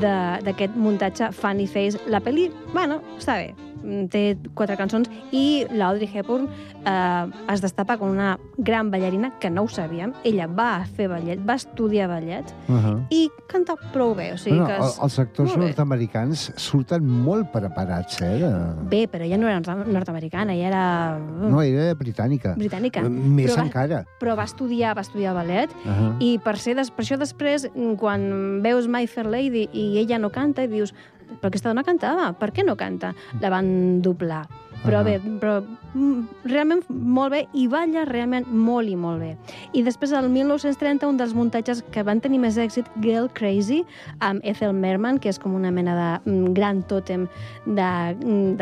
de- 0.00 0.38
d'aquest 0.42 0.74
muntatge 0.76 1.32
Funny 1.32 1.66
Face. 1.66 1.98
La 2.08 2.20
pel·li, 2.20 2.50
bueno, 2.72 3.00
està 3.18 3.36
bé. 3.36 3.54
Mm, 3.82 4.06
Té 4.08 4.36
quatre 4.54 4.76
cançons 4.76 5.08
i 5.32 5.66
l'Audrey 5.70 6.08
Hepburn 6.12 6.48
eh, 6.84 7.52
es 7.52 7.60
destapa 7.60 7.96
com 7.98 8.10
una 8.10 8.38
gran 8.58 8.90
ballarina, 8.90 9.32
que 9.40 9.50
no 9.50 9.62
ho 9.62 9.68
sabíem. 9.68 10.12
Ella 10.24 10.46
va 10.46 10.84
fer 10.96 11.08
ballet, 11.08 11.38
va 11.48 11.54
estudiar 11.54 12.08
ballet 12.08 12.44
Uh 12.68 12.74
-huh. 12.74 13.06
i 13.10 13.30
canta 13.48 13.74
prou 13.92 14.14
bé. 14.14 14.32
O 14.32 14.38
sigui 14.38 14.58
bueno, 14.58 14.66
que 14.66 14.84
és... 14.86 14.98
els 15.02 15.18
actors 15.18 15.56
nord-americans 15.56 16.52
surten 16.56 17.06
molt 17.06 17.50
preparats, 17.52 18.20
eh? 18.22 18.38
De... 18.38 18.50
Bé, 18.88 19.08
però 19.08 19.24
ella 19.24 19.36
no 19.36 19.48
era 19.48 19.60
nord- 19.60 19.86
nord-americana, 19.86 20.54
ella 20.54 20.66
era 20.68 21.18
No, 21.18 21.60
era 21.62 21.94
britànica. 21.94 22.54
britànica. 22.56 23.02
Més 23.08 23.50
Però 23.50 23.56
va- 23.56 23.62
encara. 23.64 24.04
però 24.20 24.36
va 24.36 24.44
estudiar, 24.44 24.94
va 24.96 25.00
estudiar 25.00 25.34
ballet 25.34 25.70
Uh 25.84 25.90
-huh. 25.90 26.16
i 26.20 26.38
per, 26.38 26.56
ser 26.58 26.76
des, 26.76 26.90
per 26.90 27.04
això 27.04 27.16
després, 27.18 27.68
mm, 27.74 27.94
quan 27.96 28.62
veus 28.62 28.86
My 28.88 29.06
Fair 29.06 29.26
Lady 29.26 29.68
i 29.72 29.98
ella 29.98 30.18
no 30.18 30.30
canta, 30.30 30.62
i 30.64 30.68
dius, 30.68 30.94
però 31.28 31.50
aquesta 31.50 31.70
dona 31.70 31.84
cantava, 31.86 32.32
per 32.38 32.50
què 32.54 32.64
no 32.66 32.76
canta? 32.78 33.12
La 33.40 33.50
van 33.52 34.00
doblar. 34.04 34.44
Però 34.82 35.00
Ah. 35.00 35.02
bé, 35.02 35.20
però 35.40 35.62
mm, 35.94 36.22
realment 36.44 36.82
molt 36.88 37.32
bé 37.32 37.46
i 37.54 37.66
balla 37.68 38.04
realment 38.04 38.46
molt 38.48 38.88
i 38.88 38.96
molt 38.96 39.20
bé. 39.20 39.36
I 39.72 39.82
després, 39.82 40.12
el 40.12 40.28
1930, 40.28 41.06
un 41.08 41.16
dels 41.16 41.34
muntatges 41.34 41.84
que 41.90 42.02
van 42.02 42.20
tenir 42.20 42.38
més 42.40 42.56
èxit, 42.58 42.86
Girl 43.02 43.28
Crazy, 43.32 43.84
amb 44.20 44.40
Ethel 44.42 44.72
Merman, 44.72 45.18
que 45.18 45.28
és 45.28 45.38
com 45.38 45.54
una 45.54 45.70
mena 45.70 45.94
de 46.24 46.30
mm, 46.30 46.52
gran 46.54 46.82
tòtem 46.82 47.28
de, 47.66 48.16
mm, 48.24 48.56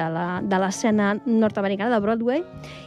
de 0.49 0.59
l'escena 0.59 1.15
nord-americana 1.25 1.95
de 1.95 2.01
Broadway. 2.01 2.45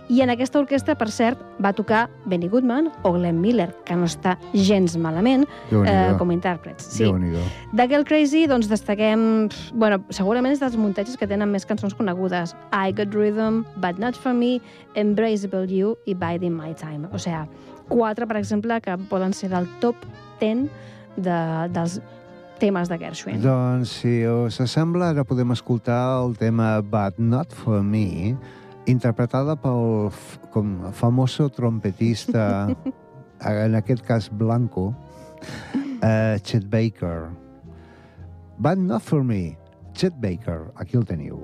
I 0.10 0.20
en 0.22 0.30
aquesta 0.30 0.60
orquestra, 0.60 0.96
per 1.00 1.10
cert, 1.10 1.40
va 1.64 1.72
tocar 1.74 2.10
Benny 2.26 2.50
Goodman 2.50 2.92
o 3.04 3.14
Glenn 3.14 3.40
Miller, 3.40 3.70
que 3.86 3.96
no 3.96 4.04
està 4.06 4.38
gens 4.54 4.98
malament 4.98 5.46
eh, 5.72 6.14
com 6.20 6.30
a 6.30 6.34
intèrprets. 6.34 6.84
Sí. 6.92 7.08
De 7.72 7.88
Girl 7.88 8.04
Crazy, 8.04 8.46
doncs, 8.48 8.68
destaquem... 8.68 9.48
Bueno, 9.74 10.02
segurament 10.10 10.52
és 10.54 10.60
dels 10.60 10.76
muntatges 10.78 11.16
que 11.18 11.28
tenen 11.28 11.50
més 11.50 11.66
cançons 11.66 11.96
conegudes. 11.96 12.54
I 12.76 12.92
Got 12.92 13.14
Rhythm, 13.24 13.64
But 13.80 14.00
Not 14.04 14.20
For 14.20 14.36
Me, 14.36 14.60
Embraceable 15.00 15.72
You 15.72 15.96
i 16.06 16.14
Biding 16.14 16.56
My 16.56 16.74
Time. 16.76 17.08
O 17.16 17.22
sigui, 17.22 17.48
quatre, 17.88 18.28
per 18.28 18.38
exemple, 18.42 18.82
que 18.84 18.98
poden 19.10 19.34
ser 19.34 19.54
del 19.54 19.70
top 19.80 19.96
10 20.42 20.68
de, 21.16 21.38
dels 21.72 22.02
temes 22.60 22.92
de 22.92 22.98
Gershwin. 23.00 23.42
Doncs, 23.44 23.96
si 24.02 24.22
us 24.28 24.60
sembla, 24.72 25.12
ara 25.14 25.26
podem 25.28 25.52
escoltar 25.56 26.02
el 26.22 26.38
tema 26.40 26.76
But 26.82 27.20
Not 27.20 27.56
For 27.64 27.84
Me, 27.84 28.36
interpretada 28.90 29.56
pel 29.60 30.12
com 30.54 30.92
famoso 30.96 31.50
trompetista, 31.52 32.68
en 33.66 33.76
aquest 33.80 34.06
cas 34.08 34.30
Blanco, 34.32 34.92
uh, 34.94 36.40
Chet 36.44 36.70
Baker. 36.70 37.32
But 38.60 38.78
Not 38.78 39.02
For 39.04 39.24
Me, 39.24 39.58
Chet 39.94 40.16
Baker, 40.22 40.72
aquí 40.76 40.98
el 40.98 41.06
teniu. 41.06 41.42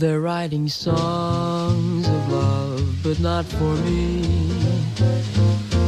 They're 0.00 0.22
writing 0.22 0.66
songs 0.66 2.08
of 2.08 2.32
love, 2.32 3.02
but 3.02 3.20
not 3.20 3.44
for 3.44 3.74
me. 3.84 4.22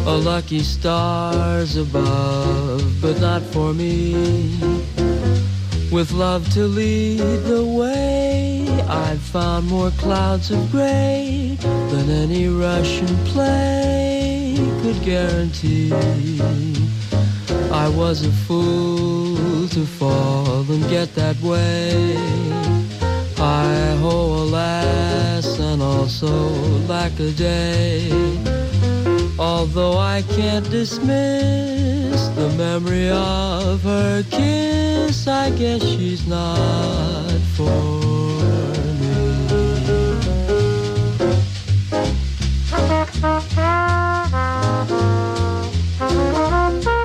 Oh, 0.04 0.20
lucky 0.22 0.58
stars 0.58 1.76
above, 1.76 3.00
but 3.00 3.18
not 3.22 3.40
for 3.40 3.72
me. 3.72 4.60
With 5.90 6.12
love 6.12 6.46
to 6.52 6.64
lead 6.64 7.20
the 7.44 7.64
way, 7.64 8.68
I've 8.86 9.22
found 9.22 9.68
more 9.68 9.90
clouds 9.92 10.50
of 10.50 10.70
gray 10.70 11.56
than 11.62 12.10
any 12.10 12.48
Russian 12.48 13.16
play 13.32 14.56
could 14.82 15.02
guarantee. 15.02 15.90
I 17.72 17.88
was 17.88 18.26
a 18.26 18.32
fool 18.44 19.68
to 19.68 19.86
fall 19.86 20.70
and 20.70 20.86
get 20.90 21.14
that 21.14 21.40
way. 21.40 22.81
I 23.42 23.96
ho, 24.00 24.44
alas, 24.44 25.58
and 25.58 25.82
also 25.82 26.28
lack 26.86 27.18
a 27.18 27.32
day. 27.32 28.08
Although 29.36 29.98
I 29.98 30.22
can't 30.22 30.70
dismiss 30.70 32.28
the 32.36 32.48
memory 32.56 33.10
of 33.10 33.82
her 33.82 34.22
kiss, 34.30 35.26
I 35.26 35.50
guess 35.50 35.82
she's 35.82 36.24
not 36.28 37.40
for. 37.56 38.12
me. 46.84 46.98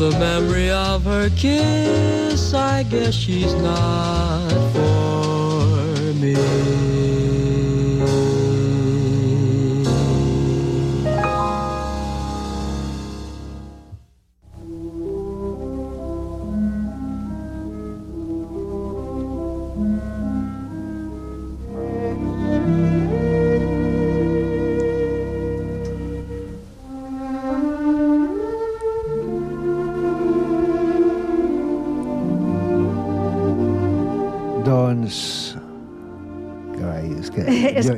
the 0.00 0.18
memory 0.18 0.70
of 0.70 1.04
her 1.04 1.28
kiss, 1.36 2.54
I 2.54 2.84
guess 2.84 3.12
she's 3.12 3.52
not 3.56 4.48
for 4.72 6.14
me. 6.14 7.49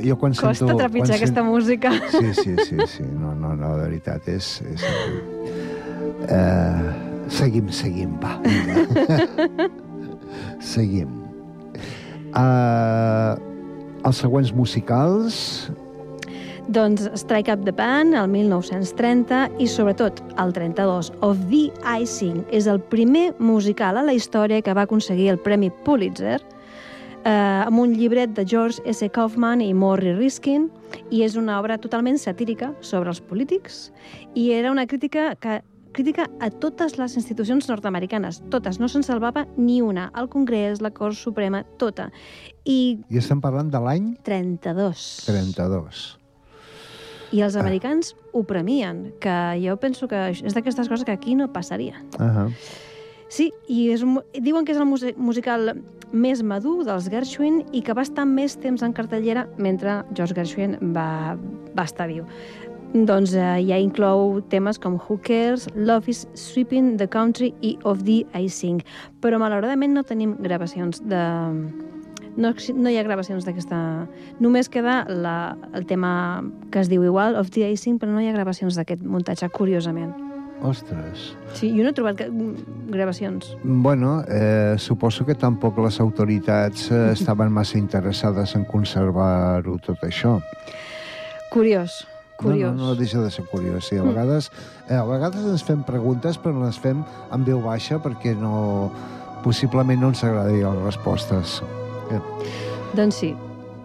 Jo, 0.03 0.17
quan 0.19 0.33
Costa 0.33 0.53
sento... 0.53 0.77
trepitjar 0.77 1.15
quan 1.15 1.21
aquesta 1.21 1.43
música. 1.43 1.91
Sí, 2.11 2.33
sí, 2.33 2.55
sí, 2.67 2.77
sí. 2.87 3.03
No, 3.07 3.33
no, 3.35 3.55
no, 3.55 3.75
de 3.77 3.87
veritat, 3.87 4.27
és... 4.27 4.61
és... 4.73 4.83
Uh, 6.23 6.91
seguim, 7.31 7.69
seguim, 7.71 8.17
va. 8.23 8.37
seguim. 10.73 11.23
Uh, 12.33 13.39
els 14.03 14.19
següents 14.19 14.53
musicals... 14.55 15.39
Doncs 16.73 17.09
Strike 17.19 17.51
Up 17.51 17.65
the 17.67 17.73
Band, 17.75 18.15
el 18.15 18.29
1930, 18.31 19.49
i 19.59 19.67
sobretot 19.67 20.21
el 20.39 20.53
32, 20.55 21.09
Of 21.19 21.41
the 21.51 21.65
Icing, 21.99 22.45
és 22.55 22.69
el 22.71 22.79
primer 22.79 23.33
musical 23.43 23.99
a 23.99 24.05
la 24.07 24.15
història 24.15 24.61
que 24.63 24.73
va 24.73 24.85
aconseguir 24.87 25.27
el 25.33 25.41
Premi 25.43 25.67
Pulitzer, 25.83 26.39
eh, 27.25 27.63
amb 27.65 27.79
un 27.79 27.93
llibret 27.93 28.33
de 28.35 28.45
George 28.45 28.81
S. 28.85 29.09
Kaufman 29.09 29.61
i 29.61 29.73
Morrie 29.73 30.15
Riskin, 30.15 30.69
i 31.09 31.23
és 31.23 31.35
una 31.39 31.59
obra 31.59 31.77
totalment 31.77 32.17
satírica 32.21 32.73
sobre 32.81 33.09
els 33.09 33.21
polítics, 33.21 33.91
i 34.35 34.51
era 34.51 34.71
una 34.71 34.85
crítica 34.87 35.35
que 35.35 35.61
crítica 35.93 36.25
a 36.41 36.49
totes 36.49 36.97
les 36.97 37.13
institucions 37.15 37.67
nord-americanes, 37.69 38.41
totes, 38.49 38.79
no 38.81 38.87
se'n 38.89 39.03
salvava 39.05 39.45
ni 39.57 39.79
una, 39.81 40.07
el 40.17 40.27
Congrés, 40.27 40.81
la 40.81 40.89
Cort 40.89 41.13
Suprema, 41.15 41.63
tota. 41.77 42.09
I 42.65 42.97
I 43.13 43.17
estem 43.21 43.39
parlant 43.41 43.69
de 43.69 43.77
l'any 43.79 44.15
32. 44.25 45.03
32. 45.27 46.03
I 47.33 47.41
els 47.41 47.55
americans 47.57 48.15
ho 48.33 48.43
premien, 48.45 49.13
que 49.21 49.35
jo 49.61 49.77
penso 49.81 50.07
que 50.07 50.31
és 50.33 50.53
d'aquestes 50.53 50.89
coses 50.89 51.05
que 51.05 51.13
aquí 51.13 51.35
no 51.35 51.51
passaria. 51.53 52.01
Uh 52.19 52.25
-huh. 52.25 52.49
Sí, 53.29 53.51
i 53.67 53.89
és, 53.89 54.03
un- 54.03 54.21
diuen 54.41 54.65
que 54.65 54.73
és 54.73 54.77
el 54.77 54.85
musical 55.17 55.81
més 56.13 56.43
madur 56.45 56.83
dels 56.85 57.09
Gershwin 57.09 57.63
i 57.73 57.81
que 57.81 57.95
va 57.97 58.05
estar 58.05 58.25
més 58.29 58.55
temps 58.61 58.83
en 58.85 58.93
cartellera 58.93 59.47
mentre 59.57 60.03
George 60.13 60.37
Gershwin 60.37 60.77
va, 60.93 61.35
va 61.73 61.87
estar 61.89 62.07
viu. 62.11 62.27
Doncs 62.93 63.31
eh, 63.33 63.63
ja 63.65 63.79
inclou 63.81 64.37
temes 64.53 64.77
com 64.77 64.99
Who 65.01 65.17
Cares, 65.25 65.65
Love 65.73 66.11
is 66.13 66.27
Sweeping 66.37 66.97
the 66.97 67.07
Country 67.09 67.49
i 67.61 67.73
Of 67.89 68.03
the 68.05 68.21
I 68.37 68.45
Sing. 68.53 68.83
Però 69.19 69.39
malauradament 69.41 69.97
no 69.97 70.05
tenim 70.05 70.35
gravacions 70.45 71.01
de... 71.01 71.23
No, 72.37 72.49
no 72.53 72.89
hi 72.89 72.99
ha 72.99 73.05
gravacions 73.05 73.47
d'aquesta... 73.49 73.79
Només 74.41 74.69
queda 74.69 75.03
la, 75.09 75.55
el 75.73 75.89
tema 75.89 76.43
que 76.69 76.85
es 76.85 76.93
diu 76.93 77.01
igual, 77.05 77.33
Of 77.41 77.49
the 77.57 77.65
I 77.65 77.81
Sing, 77.81 77.97
però 77.97 78.13
no 78.13 78.21
hi 78.21 78.29
ha 78.29 78.37
gravacions 78.37 78.77
d'aquest 78.77 79.01
muntatge, 79.01 79.49
curiosament. 79.57 80.13
Ostres. 80.63 81.33
Sí, 81.53 81.69
jo 81.75 81.83
no 81.83 81.89
he 81.91 81.93
trobat 81.93 82.15
ga- 82.21 82.29
gravacions. 82.87 83.49
Bueno, 83.63 84.23
eh, 84.27 84.75
suposo 84.79 85.25
que 85.27 85.35
tampoc 85.35 85.77
les 85.83 85.99
autoritats 85.99 86.89
eh, 86.91 87.11
estaven 87.17 87.51
massa 87.51 87.77
interessades 87.77 88.55
en 88.55 88.63
conservar-ho 88.65 89.77
tot 89.83 89.99
això. 90.07 90.37
Curiós, 91.51 92.07
curiós. 92.39 92.73
No, 92.73 92.81
no, 92.81 92.87
no 92.89 92.95
deixa 92.95 93.21
de 93.21 93.29
ser 93.29 93.45
curiós. 93.45 93.85
Sí, 93.91 93.97
a, 93.97 94.03
vegades, 94.03 94.51
eh, 94.89 94.95
a 94.95 95.03
vegades 95.05 95.43
ens 95.45 95.63
fem 95.67 95.83
preguntes, 95.85 96.39
però 96.41 96.63
les 96.63 96.79
fem 96.81 97.03
en 97.31 97.45
veu 97.45 97.61
baixa 97.61 97.99
perquè 98.01 98.33
no, 98.39 98.89
possiblement 99.43 99.99
no 100.01 100.13
ens 100.13 100.23
agradarien 100.23 100.73
les 100.79 100.85
respostes. 100.95 101.59
Eh, 102.11 102.21
Doncs 102.97 103.15
sí, 103.21 103.31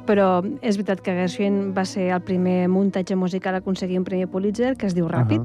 però 0.09 0.41
és 0.65 0.77
veritat 0.77 1.01
que 1.05 1.13
Gershwin 1.17 1.75
va 1.77 1.85
ser 1.89 2.11
el 2.15 2.21
primer 2.25 2.67
muntatge 2.73 3.17
musical 3.17 3.57
a 3.57 3.61
aconseguir 3.63 3.99
un 4.01 4.05
premi 4.05 4.27
Pulitzer, 4.29 4.75
que 4.77 4.87
es 4.89 4.95
diu 4.97 5.09
Ràpid, 5.09 5.45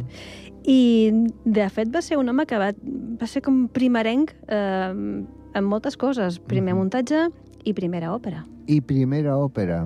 i 0.63 1.11
de 1.45 1.69
fet 1.69 1.91
va 1.93 2.01
ser 2.01 2.17
un 2.17 2.29
home 2.29 2.45
que 2.47 2.59
va, 2.59 2.71
va 3.19 3.27
ser 3.27 3.43
com 3.43 3.65
primerenc 3.67 4.33
eh, 4.47 4.93
en 4.93 5.65
moltes 5.67 5.97
coses. 5.99 6.39
Primer 6.39 6.75
muntatge 6.77 7.27
i 7.63 7.73
primera 7.73 8.13
òpera. 8.13 8.45
I 8.67 8.79
primera 8.81 9.37
òpera. 9.37 9.83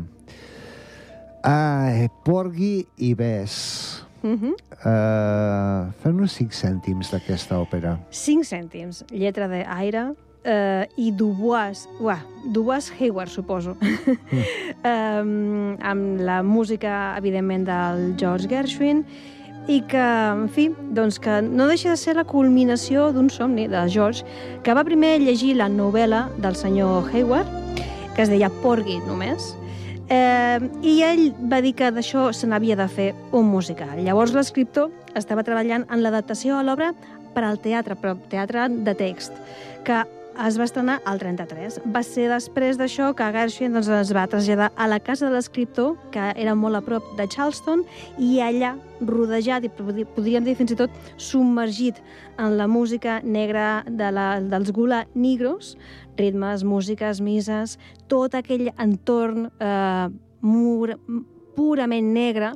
Ah, 1.44 2.08
Porgy 2.26 2.86
i 2.98 3.14
Bess. 3.16 4.04
Uh 4.24 4.36
-huh. 4.36 4.56
Uh, 4.84 5.92
Fem-nos 6.02 6.34
cinc 6.34 6.52
cèntims 6.52 7.12
d'aquesta 7.12 7.60
òpera. 7.60 8.00
5 8.10 8.44
cèntims, 8.44 9.06
lletra 9.10 9.48
d'Aire, 9.48 10.14
eh, 10.48 10.88
i 10.96 11.12
Dubois, 11.12 11.88
uah, 12.00 12.22
Dubois 12.46 12.92
Hayward, 13.00 13.30
suposo, 13.30 13.76
um, 14.84 15.78
amb 15.92 16.20
la 16.20 16.42
música, 16.44 17.16
evidentment, 17.18 17.66
del 17.68 18.16
George 18.18 18.48
Gershwin, 18.48 19.06
i 19.68 19.82
que, 19.92 20.00
en 20.00 20.48
fi, 20.50 20.70
doncs 20.96 21.20
que 21.20 21.42
no 21.44 21.68
deixa 21.68 21.92
de 21.92 22.00
ser 22.00 22.16
la 22.16 22.26
culminació 22.28 23.12
d'un 23.16 23.30
somni 23.30 23.68
de 23.68 23.84
George, 23.92 24.26
que 24.64 24.74
va 24.74 24.86
primer 24.88 25.18
llegir 25.22 25.56
la 25.60 25.68
novel·la 25.70 26.28
del 26.40 26.56
senyor 26.56 27.12
Hayward, 27.12 27.52
que 28.16 28.24
es 28.24 28.32
deia 28.32 28.50
Porgy 28.64 28.98
només, 29.06 29.52
eh, 30.10 30.60
i 30.82 31.02
ell 31.04 31.28
va 31.52 31.62
dir 31.62 31.76
que 31.78 31.92
d'això 31.92 32.32
se 32.34 32.48
n'havia 32.48 32.80
de 32.80 32.88
fer 32.88 33.12
un 33.36 33.52
musical. 33.52 34.00
Llavors 34.00 34.34
l'escriptor 34.34 34.90
estava 35.20 35.44
treballant 35.44 35.86
en 35.92 36.04
l'adaptació 36.04 36.58
a 36.58 36.64
l'obra 36.64 36.94
per 37.36 37.44
al 37.44 37.60
teatre, 37.62 38.00
però 38.00 38.16
teatre 38.32 38.70
de 38.72 38.96
text, 38.98 39.36
que 39.84 40.06
es 40.46 40.58
va 40.60 40.66
estrenar 40.68 40.98
al 41.06 41.20
33. 41.22 41.80
Va 41.94 42.04
ser 42.06 42.28
després 42.30 42.78
d'això 42.78 43.10
que 43.18 43.28
Gershwin 43.34 43.74
doncs, 43.76 43.90
es 43.90 44.12
va 44.16 44.28
traslladar 44.30 44.70
a 44.76 44.88
la 44.90 45.00
casa 45.04 45.28
de 45.28 45.34
l'escriptor, 45.36 45.96
que 46.14 46.32
era 46.36 46.56
molt 46.56 46.78
a 46.78 46.84
prop 46.86 47.08
de 47.18 47.28
Charleston, 47.28 47.84
i 48.22 48.38
allà, 48.46 48.76
rodejat 49.02 49.66
i 49.66 49.72
podríem 49.72 50.46
dir 50.46 50.56
fins 50.58 50.74
i 50.74 50.80
tot 50.80 50.94
submergit 51.22 52.02
en 52.42 52.58
la 52.58 52.68
música 52.68 53.20
negra 53.24 53.84
de 53.88 54.12
la, 54.14 54.28
dels 54.42 54.72
Gula 54.74 55.06
Negros, 55.14 55.76
ritmes, 56.18 56.66
músiques, 56.66 57.22
mises, 57.22 57.78
tot 58.10 58.38
aquell 58.38 58.70
entorn 58.78 59.50
eh, 59.62 60.08
mur, 60.42 60.98
purament 61.58 62.14
negre 62.14 62.54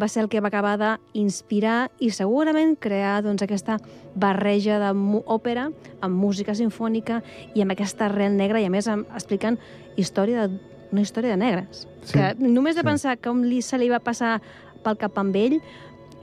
va 0.00 0.08
ser 0.10 0.24
el 0.24 0.28
que 0.28 0.42
va 0.42 0.50
acabar 0.50 0.74
d'inspirar 0.80 1.90
i 2.02 2.10
segurament 2.14 2.74
crear 2.82 3.20
doncs, 3.22 3.44
aquesta 3.46 3.78
barreja 4.18 4.80
d'òpera 4.82 5.68
amb 6.02 6.18
música 6.18 6.56
sinfònica 6.58 7.20
i 7.54 7.62
amb 7.62 7.76
aquesta 7.76 8.08
arrel 8.08 8.34
negra 8.36 8.60
i 8.60 8.66
a 8.66 8.72
més 8.72 8.90
amb, 8.90 9.06
explicant 9.14 9.60
història 9.96 10.48
de, 10.48 10.58
una 10.90 11.04
història 11.04 11.36
de 11.36 11.40
negres. 11.40 11.86
Sí, 12.02 12.16
que 12.16 12.34
només 12.40 12.74
de 12.74 12.82
sí. 12.82 12.88
pensar 12.90 13.16
com 13.22 13.44
li, 13.46 13.62
se 13.62 13.78
li 13.78 13.90
va 13.92 14.02
passar 14.02 14.40
pel 14.84 14.98
cap 14.98 15.18
amb 15.20 15.36
ell, 15.36 15.60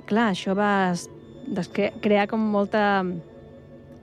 clar, 0.09 0.31
això 0.33 0.55
va 0.57 0.93
crear 2.01 2.27
com 2.27 2.41
molta 2.51 3.05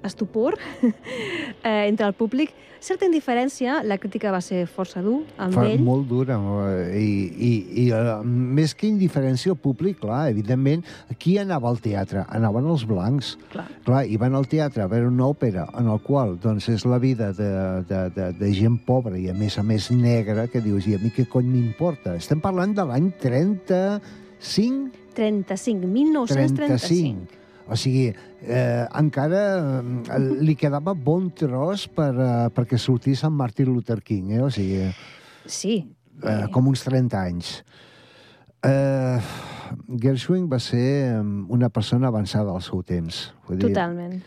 estupor 0.05 0.59
eh, 1.65 1.87
entre 1.89 2.07
el 2.07 2.13
públic. 2.15 2.53
Certa 2.85 3.07
indiferència, 3.09 3.79
la 3.81 3.97
crítica 3.97 4.29
va 4.29 4.43
ser 4.45 4.67
força 4.69 5.01
dur 5.01 5.23
amb 5.41 5.55
Fa 5.57 5.63
ell. 5.71 5.81
molt 5.81 6.05
dura. 6.05 6.37
eh, 6.37 6.99
I, 7.01 7.13
i, 7.33 7.53
i 7.81 7.93
uh, 7.97 8.19
més 8.23 8.75
que 8.77 8.85
indiferència 8.91 9.55
al 9.55 9.57
públic, 9.57 10.03
clar, 10.03 10.27
evidentment, 10.29 10.83
qui 11.17 11.39
anava 11.41 11.71
al 11.71 11.81
teatre? 11.81 12.27
Anaven 12.29 12.69
els 12.69 12.85
blancs. 12.85 13.39
Clar. 13.55 13.65
Clar, 13.87 14.03
i 14.05 14.19
van 14.21 14.37
al 14.37 14.45
teatre 14.53 14.85
a 14.85 14.89
veure 14.93 15.09
una 15.09 15.31
òpera 15.33 15.65
en 15.81 15.89
el 15.89 16.03
qual 16.05 16.37
doncs, 16.43 16.69
és 16.75 16.85
la 16.85 16.99
vida 17.01 17.31
de, 17.33 17.49
de, 17.89 18.03
de, 18.19 18.27
de 18.37 18.51
gent 18.53 18.77
pobra 18.85 19.17
i 19.17 19.31
a 19.33 19.35
més 19.39 19.57
a 19.57 19.65
més 19.65 19.89
negra, 19.91 20.45
que 20.53 20.61
dius, 20.61 20.85
i 20.85 20.99
a 20.99 21.01
mi 21.01 21.09
què 21.15 21.25
cony 21.25 21.49
m'importa? 21.55 22.19
Estem 22.21 22.45
parlant 22.45 22.77
de 22.77 22.85
l'any 22.85 23.09
35? 23.23 24.93
35, 25.17 25.89
1935. 25.89 26.61
35. 26.69 27.44
O 27.69 27.77
sigui, 27.81 28.11
eh, 28.45 28.85
encara 29.01 29.41
eh, 29.81 30.19
li 30.45 30.55
quedava 30.55 30.93
bon 30.95 31.31
tros 31.33 31.87
per, 31.89 32.12
eh, 32.12 32.49
perquè 32.53 32.77
sortís 32.79 33.23
en 33.25 33.33
Martin 33.33 33.71
Luther 33.73 34.03
King, 34.05 34.33
eh? 34.37 34.43
O 34.45 34.51
sigui, 34.53 34.91
Sí. 35.47 35.79
eh, 36.23 36.47
com 36.53 36.69
uns 36.69 36.85
30 36.85 37.23
anys. 37.23 37.65
Eh, 38.65 39.19
Gershwin 40.01 40.47
va 40.49 40.59
ser 40.61 41.15
eh, 41.15 41.21
una 41.49 41.69
persona 41.69 42.09
avançada 42.09 42.53
al 42.53 42.62
seu 42.62 42.83
temps. 42.83 43.35
Vull 43.49 43.59
dir, 43.59 43.69
Totalment. 43.73 44.23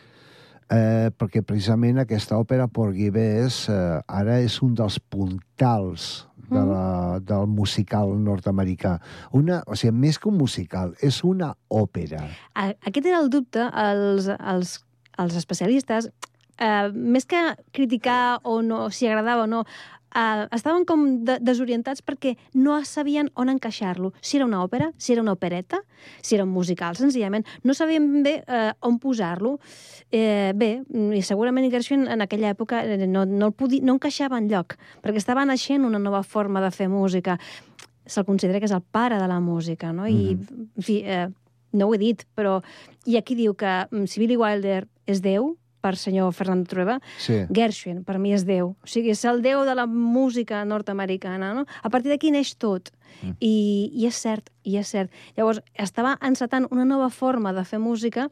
eh, 0.69 1.09
perquè 1.17 1.41
precisament 1.45 1.97
aquesta 1.99 2.37
òpera 2.37 2.67
Porgibès 2.67 3.67
eh, 3.69 4.01
ara 4.07 4.39
és 4.41 4.61
un 4.61 4.73
dels 4.75 4.99
puntals 4.99 6.26
de 6.49 6.63
la, 6.65 7.19
del 7.19 7.47
musical 7.47 8.13
nord-americà. 8.23 8.97
Una, 9.35 9.61
o 9.67 9.75
sigui, 9.75 9.93
més 9.95 10.19
que 10.19 10.29
un 10.29 10.37
musical, 10.37 10.93
és 11.01 11.23
una 11.23 11.53
òpera. 11.69 12.23
A- 12.55 12.73
Aquest 12.87 13.05
era 13.05 13.19
el 13.19 13.29
dubte. 13.29 13.67
Els, 13.73 14.27
els, 14.39 14.77
els 15.17 15.35
especialistes, 15.35 16.09
eh, 16.59 16.89
més 16.93 17.25
que 17.25 17.41
criticar 17.71 18.39
o 18.43 18.61
no, 18.61 18.89
si 18.89 19.07
agradava 19.07 19.43
o 19.43 19.47
no, 19.47 19.63
eh, 20.15 20.47
estaven 20.55 20.85
com 20.85 21.05
de, 21.25 21.37
desorientats 21.41 22.03
perquè 22.05 22.35
no 22.53 22.77
sabien 22.85 23.29
on 23.35 23.49
encaixar-lo. 23.53 24.13
Si 24.21 24.37
era 24.37 24.45
una 24.45 24.61
òpera, 24.63 24.91
si 24.97 25.13
era 25.13 25.21
una 25.21 25.33
opereta, 25.33 25.81
si 26.21 26.35
era 26.35 26.45
un 26.45 26.51
musical, 26.51 26.95
senzillament. 26.95 27.47
No 27.63 27.73
sabien 27.73 28.23
bé 28.23 28.41
eh, 28.47 28.71
on 28.81 28.99
posar-lo. 28.99 29.57
Eh, 30.11 30.53
bé, 30.55 30.71
i 31.13 31.21
segurament 31.21 31.69
Gershwin 31.71 32.07
en 32.07 32.23
aquella 32.23 32.53
època 32.53 32.83
eh, 32.85 33.07
no, 33.07 33.25
no, 33.25 33.49
el 33.49 33.55
podia, 33.57 33.83
no 33.83 33.97
encaixava 33.97 34.39
en 34.39 34.47
lloc, 34.51 34.77
perquè 35.03 35.19
estava 35.19 35.45
naixent 35.45 35.85
una 35.85 35.99
nova 35.99 36.23
forma 36.23 36.63
de 36.63 36.71
fer 36.71 36.87
música. 36.91 37.37
Se'l 38.07 38.25
considera 38.27 38.61
que 38.61 38.69
és 38.69 38.75
el 38.75 38.85
pare 38.85 39.19
de 39.19 39.27
la 39.27 39.41
música, 39.43 39.91
no? 39.91 40.07
I, 40.07 40.37
en 40.37 40.83
fi, 40.83 41.01
eh, 41.03 41.27
no 41.73 41.87
ho 41.87 41.95
he 41.95 41.99
dit, 41.99 42.23
però 42.35 42.61
i 43.05 43.17
aquí 43.19 43.35
diu 43.35 43.55
que 43.55 43.83
mm, 43.91 44.07
si 44.07 44.21
Billy 44.23 44.37
Wilder 44.39 44.85
és 45.07 45.21
Déu, 45.23 45.55
per 45.87 45.95
senyor 45.99 46.33
Fernando 46.35 46.67
Trueba, 46.67 46.99
Sí. 47.23 47.45
Gershwin, 47.49 48.03
per 48.03 48.19
mi, 48.19 48.33
és 48.35 48.43
Déu. 48.47 48.73
O 48.83 48.87
sigui, 48.91 49.13
és 49.15 49.23
el 49.25 49.41
Déu 49.45 49.63
de 49.67 49.75
la 49.77 49.87
música 49.87 50.63
nord-americana, 50.67 51.53
no? 51.55 51.65
A 51.83 51.89
partir 51.93 52.11
d'aquí 52.11 52.31
neix 52.35 52.55
tot. 52.59 52.91
Mm. 53.21 53.35
I, 53.39 53.55
I 53.93 54.07
és 54.09 54.19
cert, 54.21 54.51
i 54.67 54.75
és 54.79 54.89
cert. 54.91 55.13
Llavors, 55.37 55.61
estava 55.79 56.15
encetant 56.25 56.67
una 56.71 56.85
nova 56.85 57.09
forma 57.13 57.53
de 57.55 57.63
fer 57.67 57.79
música 57.79 58.27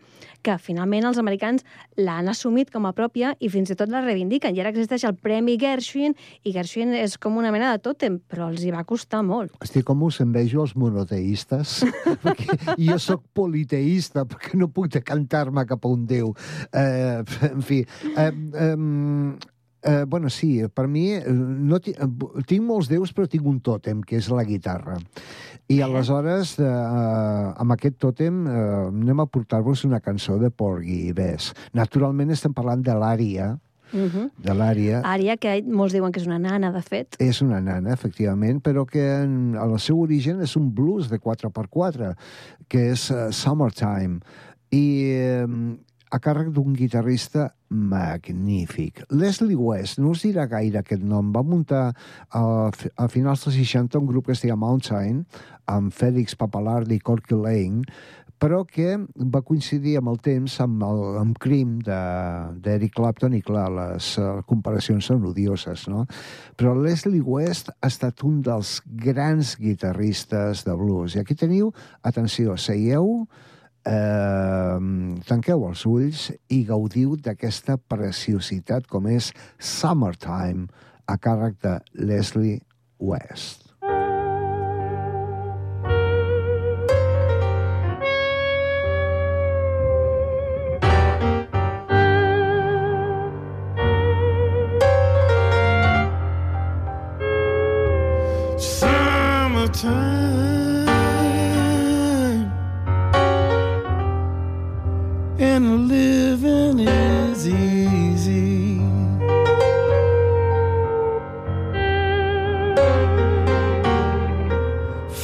que 0.45 0.57
finalment 0.61 1.07
els 1.07 1.19
americans 1.21 1.65
l'han 1.97 2.29
assumit 2.31 2.71
com 2.73 2.85
a 2.85 2.93
pròpia 2.97 3.33
i 3.39 3.49
fins 3.53 3.71
i 3.71 3.77
tot 3.79 3.91
la 3.91 4.03
reivindiquen. 4.03 4.55
I 4.55 4.63
ara 4.63 4.73
existeix 4.73 5.07
el 5.07 5.15
Premi 5.15 5.57
Gershwin 5.61 6.15
i 6.43 6.53
Gershwin 6.55 6.93
és 6.99 7.17
com 7.21 7.39
una 7.39 7.53
mena 7.55 7.71
de 7.73 7.81
tòtem, 7.85 8.19
però 8.29 8.49
els 8.51 8.65
hi 8.65 8.73
va 8.75 8.85
costar 8.87 9.23
molt. 9.25 9.55
Estic 9.65 9.87
com 9.87 10.03
us 10.05 10.19
envejo 10.23 10.65
els 10.65 10.75
monoteistes, 10.79 11.79
perquè 12.25 12.77
jo 12.81 12.99
sóc 13.01 13.25
politeista, 13.35 14.25
perquè 14.29 14.59
no 14.59 14.69
puc 14.73 14.91
decantar-me 14.99 15.65
cap 15.69 15.85
a 15.85 15.95
un 15.95 16.05
déu. 16.09 16.35
Eh, 16.75 17.23
en 17.49 17.65
fi, 17.65 17.83
eh, 18.15 18.31
eh, 18.31 18.75
Eh, 19.85 20.03
bueno, 20.07 20.29
sí, 20.29 20.63
per 20.73 20.87
mi 20.87 21.11
eh, 21.13 21.23
no 21.29 21.77
eh, 21.77 22.07
tinc 22.49 22.63
molts 22.65 22.89
déus, 22.89 23.11
però 23.13 23.27
tinc 23.29 23.45
un 23.45 23.59
tòtem, 23.61 24.01
que 24.01 24.17
és 24.17 24.29
la 24.33 24.43
guitarra. 24.43 24.97
I 25.69 25.77
aleshores, 25.85 26.55
eh, 26.57 26.65
amb 26.65 27.75
aquest 27.75 27.99
tòtem, 28.01 28.39
eh, 28.49 28.55
anem 28.89 29.21
a 29.21 29.27
portar-vos 29.29 29.85
una 29.85 30.01
cançó 30.01 30.39
de 30.41 30.49
Porgy 30.49 31.03
i 31.11 31.13
Bess. 31.13 31.53
Naturalment 31.77 32.33
estem 32.33 32.53
parlant 32.53 32.81
de 32.81 32.97
l'ària, 32.97 33.53
Uh 33.93 34.09
-huh. 34.09 34.31
de 34.37 34.51
l'ària, 34.51 35.01
Ària, 35.03 35.37
que 35.37 35.61
molts 35.61 35.93
diuen 35.93 36.11
que 36.11 36.19
és 36.19 36.25
una 36.25 36.39
nana, 36.39 36.71
de 36.71 36.81
fet. 36.81 37.15
és 37.19 37.41
una 37.41 37.61
nana, 37.61 37.93
efectivament, 37.93 38.59
però 38.61 38.83
que 38.85 39.21
en, 39.21 39.55
el 39.55 39.79
seu 39.79 40.01
origen 40.01 40.41
és 40.41 40.55
un 40.55 40.73
blues 40.73 41.07
de 41.07 41.19
4x4, 41.19 42.15
que 42.67 42.89
és 42.91 43.11
uh, 43.11 43.31
Summertime, 43.31 44.19
i 44.71 45.11
eh, 45.13 45.45
a 46.15 46.19
càrrec 46.23 46.51
d'un 46.55 46.71
guitarrista 46.77 47.49
magnífic. 47.69 49.03
Leslie 49.11 49.57
West, 49.59 49.99
no 49.99 50.13
us 50.15 50.23
dirà 50.23 50.45
gaire 50.47 50.79
aquest 50.79 51.03
nom, 51.03 51.33
va 51.35 51.43
muntar 51.43 51.89
a, 51.91 52.43
a 52.71 53.07
finals 53.11 53.43
dels 53.43 53.57
60 53.59 53.99
un 53.99 54.07
grup 54.07 54.29
que 54.29 54.35
es 54.37 54.43
deia 54.45 54.55
Mountain, 54.55 55.25
amb 55.67 55.91
Félix 55.91 56.37
Papalardi 56.39 56.95
i 56.99 57.03
Corky 57.03 57.35
Lane, 57.35 57.83
però 58.39 58.61
que 58.67 58.97
va 59.31 59.41
coincidir 59.47 59.93
amb 59.97 60.11
el 60.11 60.17
temps 60.23 60.57
amb 60.63 60.83
el 60.83 61.01
amb 61.21 61.37
Cream 61.39 61.77
de- 61.87 62.59
d'Eric 62.63 62.93
Clapton 62.97 63.33
i, 63.37 63.41
clar, 63.41 63.69
les 63.71 64.09
uh, 64.19 64.41
comparacions 64.47 65.07
són 65.07 65.23
odioses, 65.29 65.87
no? 65.91 66.03
Però 66.59 66.75
Leslie 66.75 67.23
West 67.23 67.71
ha 67.79 67.87
estat 67.91 68.23
un 68.27 68.41
dels 68.45 68.77
grans 69.03 69.55
guitarristes 69.59 70.65
de 70.67 70.75
blues. 70.75 71.15
I 71.15 71.23
aquí 71.23 71.35
teniu, 71.39 71.71
atenció, 72.03 72.57
seieu, 72.59 73.23
eh, 73.85 74.79
tanqueu 75.29 75.67
els 75.69 75.85
ulls 75.89 76.29
i 76.49 76.63
gaudiu 76.67 77.15
d'aquesta 77.17 77.77
preciositat 77.77 78.89
com 78.91 79.07
és 79.11 79.31
Summertime 79.59 80.67
a 81.07 81.17
càrrec 81.21 81.61
de 81.61 81.77
Leslie 81.93 82.61
West. 82.99 83.64
Living 106.25 106.79
is 106.79 107.47
easy. 107.47 108.79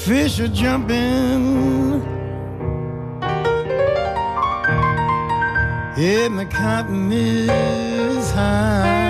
Fish 0.05 0.39
are 0.39 0.47
jumping 0.47 1.41
and 5.97 6.39
the 6.39 6.45
cotton 6.45 7.11
is 7.11 8.31
high. 8.31 9.00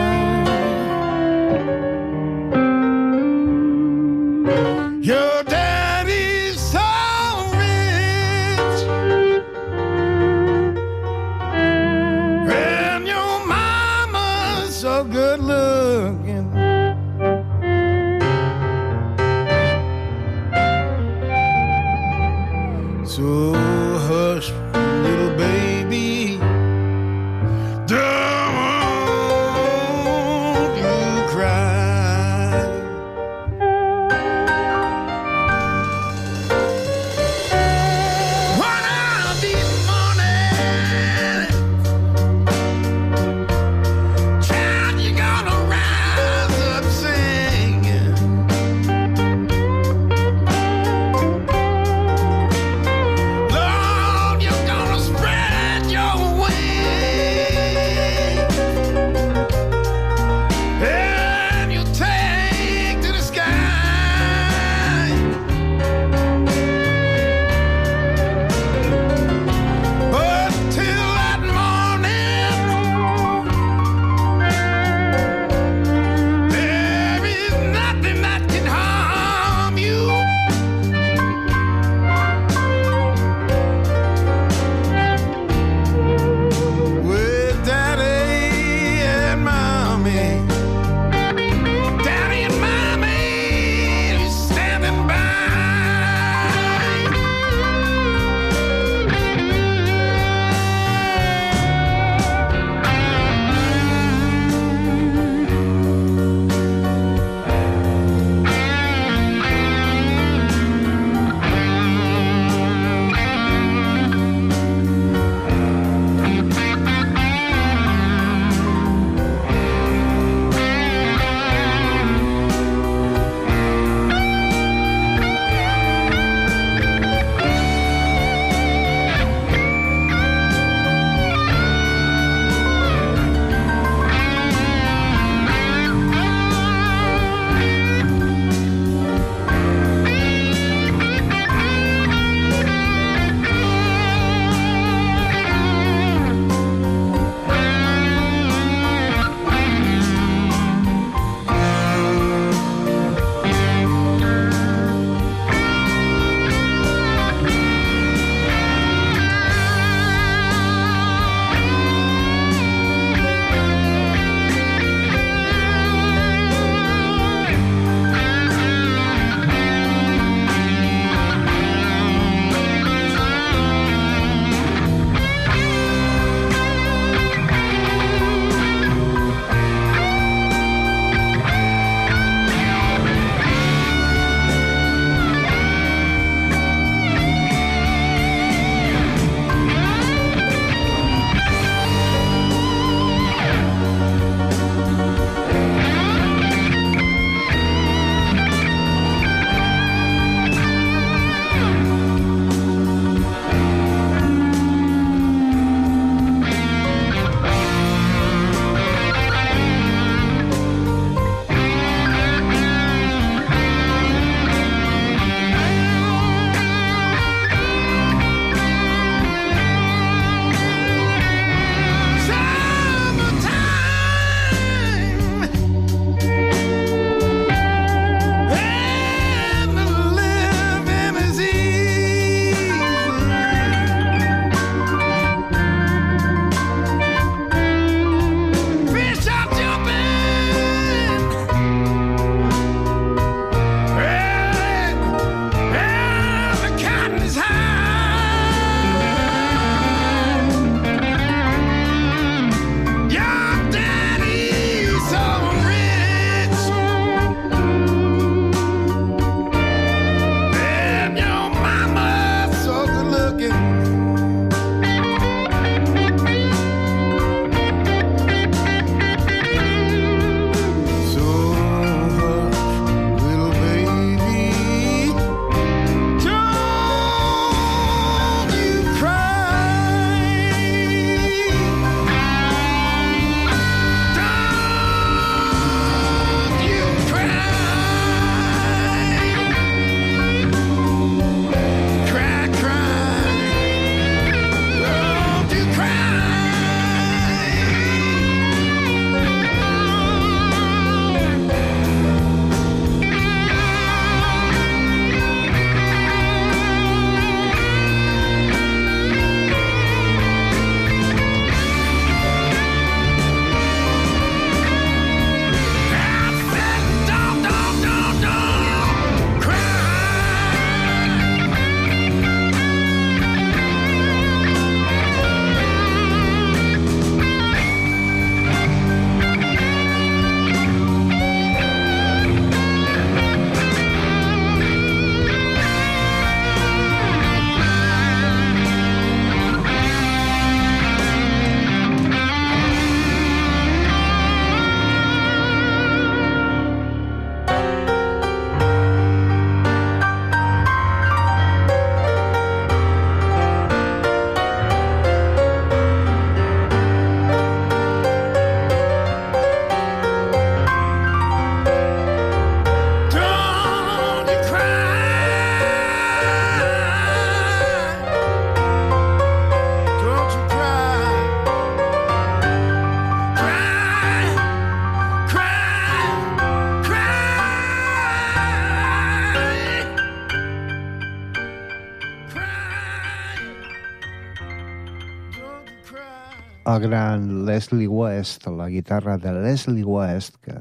Gran 386.81 387.45
Leslie 387.45 387.87
West, 387.87 388.47
la 388.47 388.67
guitarra 388.69 389.17
de 389.17 389.31
Leslie 389.33 389.85
West, 389.85 390.37
que 390.43 390.57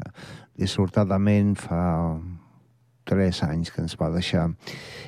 dissortadament 0.60 1.56
fa 1.58 1.82
tres 3.08 3.42
anys 3.42 3.72
que 3.74 3.82
ens 3.82 3.96
va 3.98 4.10
deixar. 4.14 4.48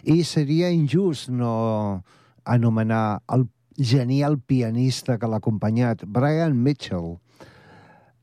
I 0.02 0.22
seria 0.26 0.72
injust 0.74 1.30
no 1.30 2.02
anomenar 2.44 3.22
el 3.30 3.46
genial 3.78 4.38
pianista 4.40 5.18
que 5.18 5.30
l'ha 5.30 5.40
acompanyat, 5.42 6.04
Brian 6.06 6.56
Mitchell. 6.62 7.18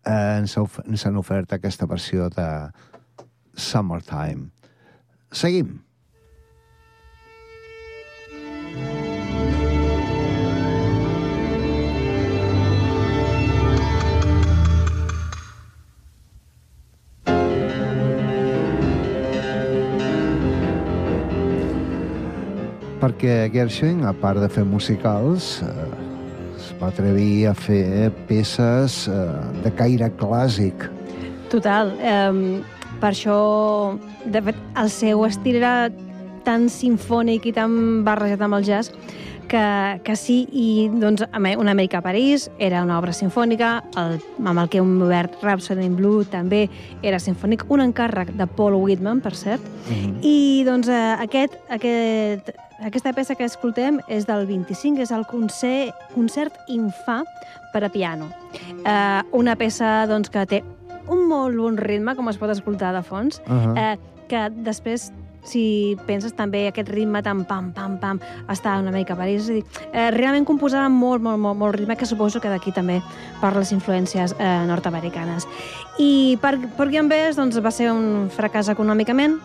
Eh, 0.05 0.39
ens, 0.39 1.05
han 1.05 1.19
ofert 1.21 1.53
aquesta 1.53 1.87
versió 1.87 2.29
de 2.33 2.49
Summertime. 3.55 4.49
Seguim. 5.31 5.79
Perquè 22.99 23.49
Gershwin, 23.53 24.03
a 24.05 24.13
part 24.13 24.41
de 24.41 24.49
fer 24.51 24.65
musicals, 24.67 25.59
eh, 25.63 25.87
es 26.57 26.69
va 26.81 26.89
atrevir 26.91 27.47
a 27.49 27.53
fer 27.55 28.11
peces 28.27 29.05
eh, 29.07 29.15
de 29.63 29.71
caire 29.79 30.11
clàssic. 30.19 30.89
Total. 31.49 31.95
Eh, 31.99 32.61
per 32.99 33.13
això, 33.13 33.39
de 34.27 34.43
fet, 34.43 34.59
el 34.77 34.91
seu 34.91 35.23
estil 35.27 35.61
era 35.61 35.89
tan 36.43 36.67
sinfònic 36.71 37.49
i 37.49 37.55
tan 37.55 38.03
barrejat 38.07 38.43
amb 38.43 38.59
el 38.59 38.67
jazz 38.67 38.91
que, 39.49 39.99
que 40.05 40.15
sí, 40.15 40.43
i 40.53 40.87
doncs 41.01 41.25
Una 41.33 41.73
Amèrica 41.73 41.99
a 41.99 42.05
París 42.05 42.47
era 42.59 42.83
una 42.85 42.99
obra 42.99 43.11
sinfònica, 43.15 43.71
el, 43.97 44.19
amb 44.45 44.61
el 44.61 44.69
que 44.69 44.79
hem 44.79 45.01
obert 45.01 45.41
Rhapsody 45.43 45.87
in 45.89 45.97
Blue 45.97 46.23
també 46.29 46.67
era 47.01 47.19
sinfònic, 47.19 47.65
un 47.73 47.83
encàrrec 47.89 48.31
de 48.37 48.47
Paul 48.47 48.77
Whitman, 48.79 49.23
per 49.25 49.33
cert, 49.35 49.65
i 50.21 50.63
doncs 50.67 50.87
eh, 50.87 51.03
aquest, 51.25 51.57
aquest, 51.73 52.53
aquesta 52.85 53.13
peça 53.13 53.35
que 53.35 53.47
escoltem 53.47 53.99
és 54.07 54.27
del 54.27 54.45
25, 54.47 55.01
és 55.03 55.11
el 55.11 55.25
concert, 55.29 55.95
concert 56.13 56.55
infà 56.71 57.21
per 57.73 57.83
a 57.83 57.89
piano. 57.91 58.29
Eh, 58.53 59.21
una 59.35 59.55
peça 59.59 60.05
doncs, 60.09 60.31
que 60.31 60.45
té 60.49 60.63
un 61.09 61.27
molt 61.27 61.57
bon 61.57 61.77
ritme, 61.77 62.15
com 62.15 62.29
es 62.29 62.37
pot 62.37 62.51
escoltar 62.53 62.93
de 62.95 63.03
fons, 63.03 63.41
Uh 63.47 63.75
eh, 63.77 63.97
que 64.29 64.49
després 64.53 65.11
si 65.43 65.97
penses 66.05 66.33
també 66.35 66.67
aquest 66.67 66.89
ritme 66.89 67.23
tan 67.23 67.45
pam, 67.45 67.71
pam, 67.73 67.97
pam, 67.97 68.19
està 68.51 68.75
una 68.77 68.91
mica 68.91 69.15
París, 69.15 69.47
és 69.47 69.49
a 69.49 69.53
dir, 69.53 69.87
eh, 69.91 70.11
realment 70.11 70.45
composava 70.45 70.85
amb 70.85 70.99
molt, 70.99 71.23
molt, 71.23 71.39
molt, 71.39 71.57
molt 71.57 71.75
ritme, 71.75 71.95
que 71.95 72.05
suposo 72.05 72.39
que 72.39 72.49
d'aquí 72.49 72.71
també 72.71 73.01
per 73.41 73.55
les 73.55 73.71
influències 73.71 74.35
eh, 74.37 74.65
nord-americanes. 74.67 75.47
I 75.97 76.37
per, 76.41 76.59
per 76.77 76.89
Guion 76.89 77.09
Bess 77.09 77.37
doncs, 77.37 77.57
va 77.57 77.71
ser 77.71 77.91
un 77.91 78.29
fracàs 78.29 78.69
econòmicament, 78.69 79.39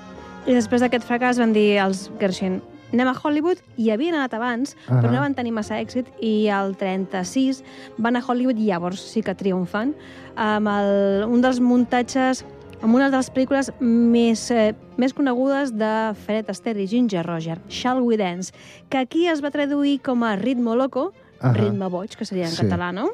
i 0.47 0.53
després 0.53 0.83
d'aquest 0.83 1.07
fracàs 1.09 1.39
van 1.41 1.55
dir 1.55 1.79
els 1.81 2.11
Gershwin 2.21 2.61
anem 2.95 3.11
a 3.11 3.15
Hollywood, 3.23 3.61
i 3.77 3.91
havien 3.91 4.15
anat 4.15 4.35
abans, 4.35 4.75
uh 4.75 4.95
-huh. 4.95 5.03
però 5.03 5.13
no 5.13 5.21
van 5.21 5.35
tenir 5.35 5.53
massa 5.53 5.81
èxit, 5.81 6.07
i 6.21 6.49
al 6.49 6.77
36 6.77 7.63
van 7.99 8.17
a 8.17 8.23
Hollywood 8.27 8.59
i 8.59 8.67
llavors 8.67 9.01
sí 9.01 9.23
que 9.23 9.35
triomfan, 9.35 9.95
amb 10.37 10.69
el, 10.69 11.25
un 11.29 11.41
dels 11.41 11.61
muntatges 11.61 12.45
amb 12.83 12.95
una 12.95 13.09
de 13.09 13.17
les 13.17 13.31
pel·lícules 13.33 13.71
més, 13.81 14.51
eh, 14.51 14.75
més 14.99 15.15
conegudes 15.15 15.73
de 15.73 16.15
Fred 16.27 16.51
Astaire 16.51 16.83
i 16.83 16.87
Ginger 16.87 17.25
Roger, 17.25 17.59
Shall 17.69 18.03
We 18.03 18.17
Dance, 18.17 18.53
que 18.91 18.99
aquí 18.99 19.27
es 19.27 19.43
va 19.43 19.51
traduir 19.51 20.01
com 20.03 20.23
a 20.23 20.37
Ritmo 20.37 20.75
Loco, 20.77 21.13
Ahà. 21.41 21.55
Ritme 21.55 21.89
Boig, 21.89 22.15
que 22.17 22.25
seria 22.25 22.45
en 22.45 22.53
Sí. 22.53 22.63
català, 22.63 22.93
no? 22.93 23.11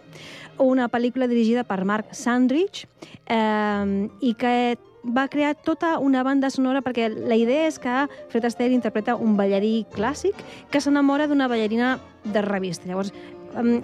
Una 0.59 0.89
pel·lícula 0.89 1.28
dirigida 1.28 1.64
per 1.64 1.85
Mark 1.85 2.14
Sandrich 2.14 2.87
eh, 3.26 4.09
i 4.20 4.35
que 4.35 4.76
va 5.05 5.29
crear 5.29 5.55
tota 5.55 5.99
una 5.99 6.23
banda 6.23 6.51
sonora 6.51 6.83
perquè 6.85 7.09
la 7.11 7.37
idea 7.37 7.67
és 7.69 7.79
que 7.81 8.07
Fred 8.29 8.45
Astaire 8.45 8.75
interpreta 8.75 9.17
un 9.17 9.37
ballarí 9.37 9.87
clàssic 9.95 10.37
que 10.71 10.81
s'enamora 10.81 11.29
d'una 11.29 11.49
ballarina 11.49 11.99
de 12.25 12.43
revista. 12.43 12.89
Llavors, 12.89 13.13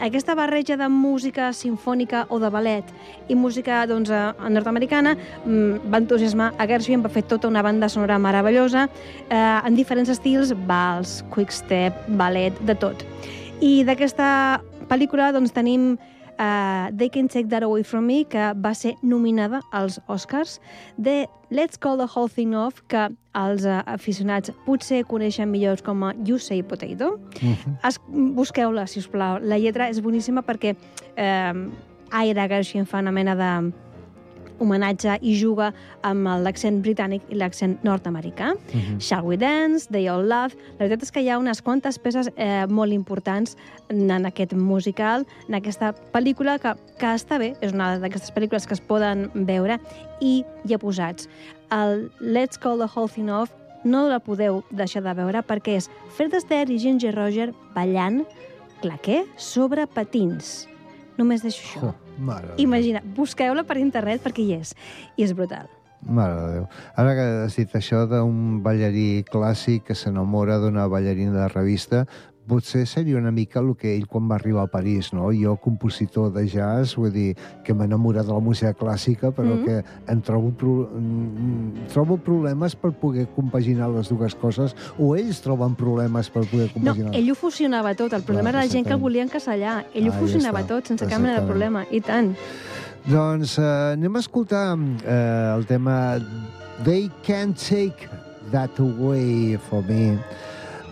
aquesta 0.01 0.35
barreja 0.35 0.77
de 0.77 0.89
música 0.89 1.53
sinfònica 1.53 2.27
o 2.31 2.39
de 2.39 2.51
ballet 2.51 2.85
i 3.29 3.35
música 3.35 3.85
doncs, 3.87 4.11
eh, 4.11 4.33
nord-americana 4.51 5.17
mm, 5.17 5.91
va 5.91 5.99
entusiasmar 5.99 6.53
a 6.59 6.67
Gershwin, 6.67 7.03
va 7.03 7.11
fer 7.11 7.25
tota 7.27 7.49
una 7.49 7.63
banda 7.63 7.89
sonora 7.89 8.19
meravellosa 8.19 8.89
eh, 9.29 9.37
en 9.37 9.75
diferents 9.75 10.11
estils, 10.11 10.55
vals, 10.67 11.25
quickstep, 11.35 12.07
ballet, 12.17 12.55
de 12.67 12.75
tot. 12.75 13.03
I 13.61 13.83
d'aquesta 13.85 14.61
pel·lícula 14.89 15.33
doncs, 15.35 15.53
tenim 15.53 15.97
uh, 16.39 16.91
They 16.97 17.09
Can 17.11 17.29
Take 17.29 17.49
That 17.49 17.63
Away 17.63 17.85
From 17.85 18.07
Me, 18.07 18.25
que 18.25 18.53
va 18.55 18.75
ser 18.75 18.97
nominada 19.03 19.63
als 19.73 20.01
Oscars, 20.07 20.61
de 20.97 21.29
Let's 21.51 21.79
Call 21.79 21.99
the 21.99 22.07
Whole 22.13 22.29
Thing 22.29 22.55
Off, 22.55 22.83
que 22.89 23.09
els 23.37 23.65
uh, 23.65 23.83
aficionats 23.87 24.53
potser 24.67 25.05
coneixen 25.07 25.51
millor 25.51 25.83
com 25.83 26.05
a 26.05 26.15
You 26.27 26.39
Say 26.39 26.63
Potato. 26.63 27.17
Es, 27.85 28.01
busqueu-la, 28.09 28.87
si 28.87 29.01
us 29.01 29.09
plau. 29.09 29.41
La 29.43 29.59
lletra 29.59 29.91
és 29.93 30.01
boníssima 30.03 30.43
perquè 30.47 30.75
eh, 31.17 31.53
Ira 32.13 32.47
Gershwin 32.49 32.87
fa 32.87 33.03
una 33.03 33.13
mena 33.13 33.35
de 33.37 33.51
homenatge 34.63 35.19
i 35.23 35.35
juga 35.39 35.73
amb 36.07 36.29
l'accent 36.45 36.81
britànic 36.85 37.27
i 37.31 37.39
l'accent 37.41 37.77
nord-americà. 37.87 38.55
Shall 38.99 39.27
We 39.27 39.37
Dance, 39.41 39.89
They 39.91 40.09
All 40.09 40.27
Love... 40.29 40.57
La 40.77 40.87
veritat 40.87 41.07
és 41.07 41.13
que 41.13 41.23
hi 41.25 41.31
ha 41.31 41.39
unes 41.41 41.63
quantes 41.65 41.99
peces 41.99 42.31
eh, 42.37 42.67
molt 42.69 42.93
importants 42.93 43.57
en 43.93 44.27
aquest 44.29 44.55
musical, 44.55 45.27
en 45.49 45.59
aquesta 45.59 45.93
pel·lícula 46.15 46.59
que, 46.63 46.75
que 47.01 47.13
està 47.17 47.39
bé, 47.43 47.55
és 47.61 47.73
una 47.73 47.97
d'aquestes 48.03 48.35
pel·lícules 48.35 48.67
que 48.67 48.77
es 48.77 48.83
poden 48.83 49.29
veure 49.49 49.79
i 50.21 50.43
hi 50.65 50.75
ha 50.75 50.81
posats. 50.83 51.31
El 51.73 52.11
Let's 52.21 52.59
Call 52.59 52.79
the 52.79 52.91
Whole 52.93 53.09
Thing 53.09 53.31
Off 53.31 53.55
no 53.87 54.07
la 54.09 54.19
podeu 54.21 54.63
deixar 54.75 55.03
de 55.05 55.15
veure 55.15 55.43
perquè 55.47 55.77
és 55.81 55.91
Fred 56.17 56.35
Astaire 56.35 56.73
i 56.75 56.81
Ginger 56.83 57.15
Roger 57.15 57.53
ballant 57.75 58.25
claquer 58.83 59.25
sobre 59.37 59.87
patins. 59.87 60.67
Només 61.17 61.45
deixo 61.47 61.63
això. 61.65 61.93
Oh, 61.93 62.06
mare. 62.19 62.55
Imagina, 62.63 63.03
busqueu-la 63.17 63.65
per 63.65 63.79
internet 63.83 64.23
perquè 64.25 64.45
hi 64.45 64.55
és. 64.61 64.75
I 65.17 65.27
és 65.27 65.35
brutal. 65.37 65.69
mare 66.07 66.35
de 66.35 66.53
Déu. 66.53 66.67
Ara 66.95 67.15
que 67.17 67.27
has 67.47 67.57
dit 67.57 67.73
això 67.75 68.05
d'un 68.07 68.61
ballarí 68.63 69.25
clàssic 69.27 69.89
que 69.89 69.95
s'enamora 69.95 70.59
d'una 70.63 70.87
ballarina 70.87 71.33
de 71.33 71.49
revista, 71.49 72.07
potser 72.47 72.87
seria 72.87 73.19
una 73.19 73.31
mica 73.31 73.61
el 73.61 73.75
que 73.77 73.97
ell 73.97 74.07
quan 74.07 74.29
va 74.31 74.37
arribar 74.37 74.63
a 74.65 74.71
París, 74.71 75.13
no? 75.13 75.29
Jo, 75.35 75.57
compositor 75.57 76.33
de 76.33 76.47
jazz, 76.49 76.95
vull 76.97 77.13
dir, 77.13 77.37
que 77.65 77.75
m'enamora 77.75 78.23
de 78.23 78.33
la 78.33 78.41
música 78.41 78.73
clàssica, 78.75 79.33
però 79.35 79.55
Mhm. 79.57 79.65
que 79.65 79.85
em 80.13 80.21
trobo, 80.23 80.51
pro 80.53 80.89
mm, 80.95 81.89
trobo 81.93 82.17
problemes 82.19 82.77
per 82.77 82.93
poder 82.93 83.27
compaginar 83.35 83.91
les 83.91 84.09
dues 84.09 84.35
coses, 84.35 84.75
o 84.99 85.15
ells 85.17 85.41
troben 85.43 85.75
problemes 85.75 86.31
per 86.31 86.47
poder 86.47 86.69
No, 86.69 86.73
compaginar. 86.75 87.15
ell 87.15 87.31
ho 87.31 87.35
fusionava 87.35 87.95
tot. 87.95 88.13
El 88.13 88.23
problema 88.23 88.51
Clar, 88.51 88.63
era 88.63 88.67
la 88.67 88.73
gent 88.73 88.87
que 88.87 88.95
volia 88.95 89.23
encasellar. 89.23 89.87
Ell 89.95 90.09
ho 90.09 90.13
Ah, 90.13 90.15
ja 90.15 90.21
fusionava 90.21 90.61
està. 90.63 90.69
tot, 90.69 90.87
sense 90.87 91.07
cap 91.07 91.21
mena 91.21 91.41
de 91.41 91.47
problema. 91.47 91.85
I 91.91 92.01
tant. 92.01 92.35
Doncs 93.07 93.59
eh, 93.59 93.93
anem 93.95 94.17
a 94.17 94.19
escoltar 94.21 94.77
eh, 95.05 95.55
el 95.57 95.67
tema 95.67 96.19
They 96.85 97.11
Can't 97.27 97.57
Take 97.57 98.09
That 98.53 98.79
Away 98.79 99.57
For 99.69 99.83
Me. 99.85 100.19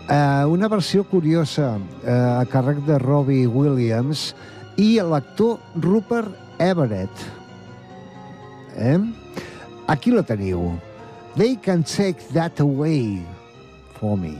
Eh, 0.07 0.45
una 0.45 0.67
versió 0.67 1.03
curiosa 1.03 1.79
eh, 2.05 2.11
a 2.11 2.45
càrrec 2.45 2.77
de 2.85 2.99
Robbie 3.01 3.47
Williams 3.47 4.35
i 4.77 4.99
l'actor 5.01 5.57
Rupert 5.81 6.29
Everett. 6.61 7.23
Eh? 8.77 8.99
Aquí 9.87 10.11
la 10.13 10.21
teniu. 10.21 10.75
They 11.35 11.55
Can't 11.55 11.87
Take 11.87 12.21
That 12.33 12.59
Away 12.59 13.25
For 13.97 14.15
Me. 14.15 14.37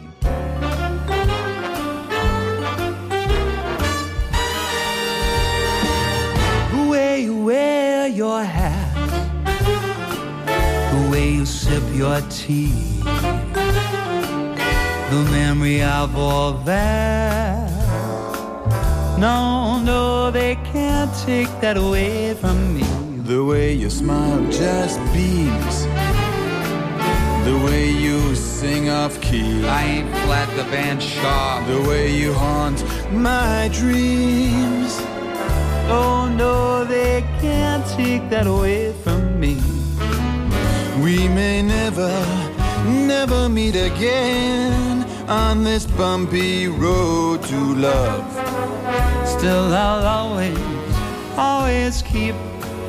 The 6.72 6.90
way 6.90 7.24
you 7.24 7.44
wear 7.44 8.08
your 8.08 8.44
hat, 8.44 8.94
the 10.94 11.10
way 11.10 11.32
you 11.32 11.46
sip 11.46 11.84
your 11.96 12.22
tea, 12.30 12.72
the 15.10 15.24
memory 15.32 15.84
of 15.84 16.16
all 16.18 16.54
that. 16.66 17.72
No, 19.20 19.80
no, 19.80 20.32
they 20.32 20.56
can't 20.74 21.14
take 21.26 21.50
that 21.62 21.78
away 21.78 22.34
from 22.34 22.76
me. 22.76 22.84
The 23.24 23.44
way 23.44 23.74
you 23.74 23.90
smile 23.90 24.44
just 24.52 25.00
beams. 25.14 25.86
The 27.46 27.62
way 27.66 27.90
you 27.90 28.36
sing 28.36 28.90
off 28.90 29.22
key. 29.22 29.66
I 29.68 29.84
ain't 29.84 30.10
flat 30.26 30.50
the 30.58 30.64
band 30.72 31.02
sharp. 31.02 31.68
The 31.68 31.82
way 31.88 32.12
you 32.12 32.34
haunt 32.34 32.84
my 33.14 33.70
dreams. 33.72 34.98
Oh 35.88 36.28
no, 36.36 36.84
they 36.84 37.22
can't 37.40 37.86
take 37.96 38.28
that 38.32 38.48
away 38.48 38.92
from 39.04 39.40
me. 39.40 39.56
We 41.04 41.28
may 41.28 41.62
never, 41.62 42.12
never 42.86 43.48
meet 43.48 43.76
again 43.76 44.95
on 45.28 45.64
this 45.64 45.86
bumpy 45.86 46.68
road 46.68 47.44
to 47.44 47.58
love. 47.76 48.32
Still, 49.28 49.74
I'll 49.74 50.06
always 50.06 50.58
always 51.38 52.02
keep 52.02 52.36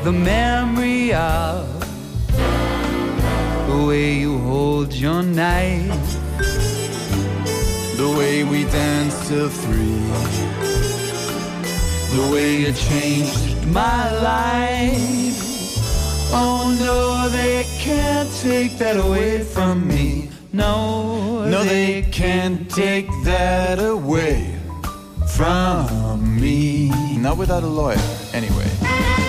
the 0.04 0.12
memory 0.12 1.12
of 1.12 1.66
the 3.68 3.84
way 3.86 4.14
you 4.14 4.38
hold 4.38 4.92
your 4.92 5.22
knife, 5.22 5.90
The 7.96 8.14
way 8.18 8.44
we 8.44 8.64
danced 8.64 9.28
till 9.28 9.48
three. 9.48 10.04
the 12.16 12.28
way 12.32 12.56
you 12.62 12.72
changed 12.72 13.66
my 13.66 14.10
life. 14.20 15.42
Oh 16.32 16.74
no, 16.78 17.28
they 17.30 17.64
can't 17.78 18.30
take 18.42 18.78
that 18.78 18.96
away 18.96 19.42
from 19.42 19.86
me. 19.88 20.28
No, 20.52 21.48
No, 21.48 21.64
they 21.64 22.02
can't 22.12 22.70
take 22.70 23.08
that 23.24 23.78
away 23.78 24.58
from 25.34 26.40
me. 26.40 26.90
Not 27.18 27.36
without 27.36 27.62
a 27.62 27.66
lawyer, 27.66 27.98
anyway. 28.32 29.25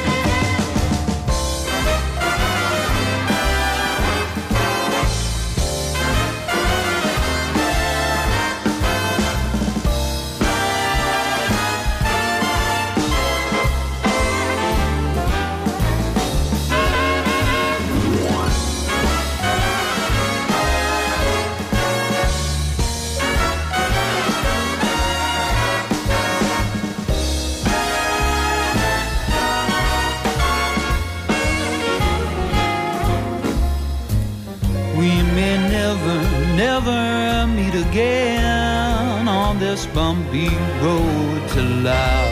Bumpy 39.97 40.49
road 40.83 41.41
to 41.49 41.61
love. 41.89 42.31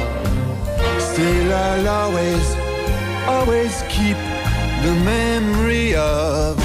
Still, 1.01 1.51
I'll 1.51 1.87
always, 2.01 2.45
always 3.35 3.73
keep 3.95 4.17
the 4.85 4.93
memory 5.13 5.95
of 5.95 6.57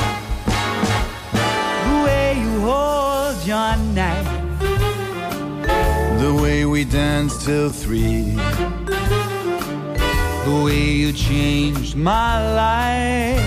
The 1.88 1.96
way 2.04 2.26
you 2.44 2.54
hold 2.68 3.36
your 3.52 3.72
knife, 3.96 4.30
the 6.24 6.34
way 6.42 6.66
we 6.66 6.84
danced 6.84 7.46
till 7.46 7.70
three. 7.70 8.36
the 10.48 10.56
way 10.66 10.84
you 11.02 11.10
changed 11.14 11.96
my 11.96 12.32
life. 12.64 13.46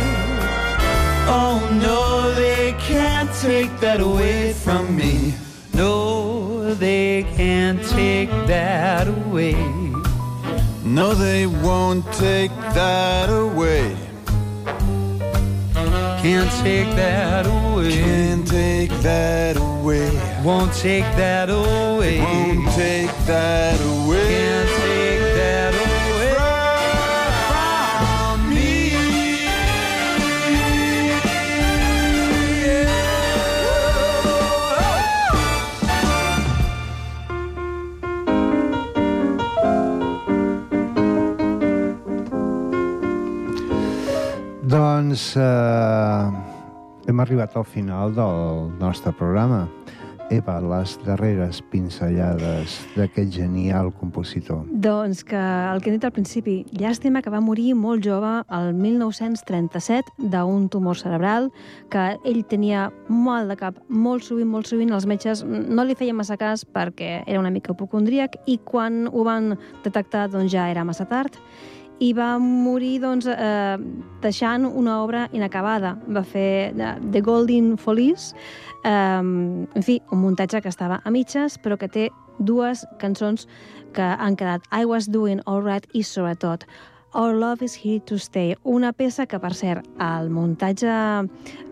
Oh 1.37 1.59
no, 1.85 2.33
they 2.33 2.73
can't 2.89 3.31
take 3.47 3.71
that 3.85 3.99
away 4.01 4.53
from 4.53 4.83
me. 5.01 5.35
No, 5.75 6.12
they 6.73 7.23
can't 7.35 7.83
take 7.89 8.29
that 8.47 9.07
away. 9.07 9.55
No, 10.83 11.13
they 11.13 11.47
won't 11.47 12.05
take 12.13 12.51
that 12.73 13.29
away. 13.29 13.95
Can't 16.23 16.51
take 16.63 16.87
that 16.95 17.45
away. 17.45 17.91
Can't 17.91 18.47
take 18.47 18.91
that 19.01 19.57
away. 19.57 20.09
Won't 20.43 20.73
take 20.73 21.03
that 21.15 21.49
away. 21.49 22.19
Won't 22.19 22.75
take 22.75 23.11
that 23.25 23.79
away. 23.81 24.27
Can't 24.27 24.72
Doncs 44.73 45.35
eh, 45.37 46.31
hem 47.05 47.19
arribat 47.21 47.53
al 47.55 47.65
final 47.65 48.15
del 48.15 48.71
nostre 48.79 49.11
programa. 49.13 49.67
Eva, 50.33 50.55
les 50.65 50.95
darreres 51.05 51.59
pinzellades 51.69 52.79
d'aquest 52.95 53.35
genial 53.35 53.91
compositor. 53.99 54.63
Doncs 54.65 55.21
que 55.29 55.37
el 55.37 55.83
que 55.83 55.91
he 55.91 55.93
dit 55.93 56.07
al 56.07 56.15
principi, 56.15 56.55
llàstima 56.73 57.21
que 57.21 57.29
va 57.29 57.43
morir 57.43 57.75
molt 57.77 58.01
jove 58.01 58.31
el 58.57 58.71
1937 58.73 60.25
d'un 60.33 60.65
tumor 60.73 60.97
cerebral, 60.97 61.51
que 61.93 62.07
ell 62.25 62.41
tenia 62.49 62.87
mal 63.09 63.53
de 63.53 63.59
cap 63.59 63.77
molt 63.89 64.25
sovint, 64.25 64.49
molt 64.49 64.71
sovint 64.71 64.95
els 64.95 65.05
metges 65.05 65.45
no 65.45 65.85
li 65.85 65.93
feien 65.99 66.17
massa 66.17 66.39
cas 66.41 66.65
perquè 66.65 67.19
era 67.27 67.37
una 67.43 67.53
mica 67.53 67.75
hipocondríac 67.75 68.41
i 68.49 68.57
quan 68.65 69.03
ho 69.11 69.21
van 69.29 69.53
detectar 69.85 70.31
doncs 70.33 70.49
ja 70.55 70.65
era 70.73 70.87
massa 70.87 71.05
tard 71.05 71.37
i 72.03 72.11
va 72.15 72.35
morir 72.41 72.97
doncs, 73.03 73.27
eh, 73.31 73.77
deixant 74.23 74.65
una 74.67 74.99
obra 75.03 75.27
inacabada. 75.31 75.95
Va 76.07 76.23
fer 76.27 76.73
eh, 76.75 76.95
The 77.13 77.21
Golden 77.23 77.77
Follies, 77.77 78.33
eh, 78.83 78.91
en 78.91 79.83
fi, 79.83 80.01
un 80.11 80.23
muntatge 80.23 80.61
que 80.61 80.71
estava 80.73 80.99
a 81.03 81.13
mitges, 81.13 81.57
però 81.63 81.77
que 81.79 81.87
té 81.87 82.09
dues 82.39 82.83
cançons 82.99 83.47
que 83.93 84.03
han 84.03 84.35
quedat 84.35 84.65
I 84.73 84.85
Was 84.89 85.07
Doing 85.07 85.43
All 85.45 85.63
Right 85.63 85.87
i, 85.93 86.03
sobretot, 86.03 86.65
Our 87.13 87.35
Love 87.37 87.61
is 87.61 87.77
Here 87.77 88.01
to 88.09 88.17
Stay, 88.17 88.55
una 88.63 88.91
peça 88.91 89.27
que, 89.29 89.39
per 89.39 89.53
cert, 89.53 89.85
al 90.01 90.31
muntatge 90.33 90.89
eh, 90.89 91.27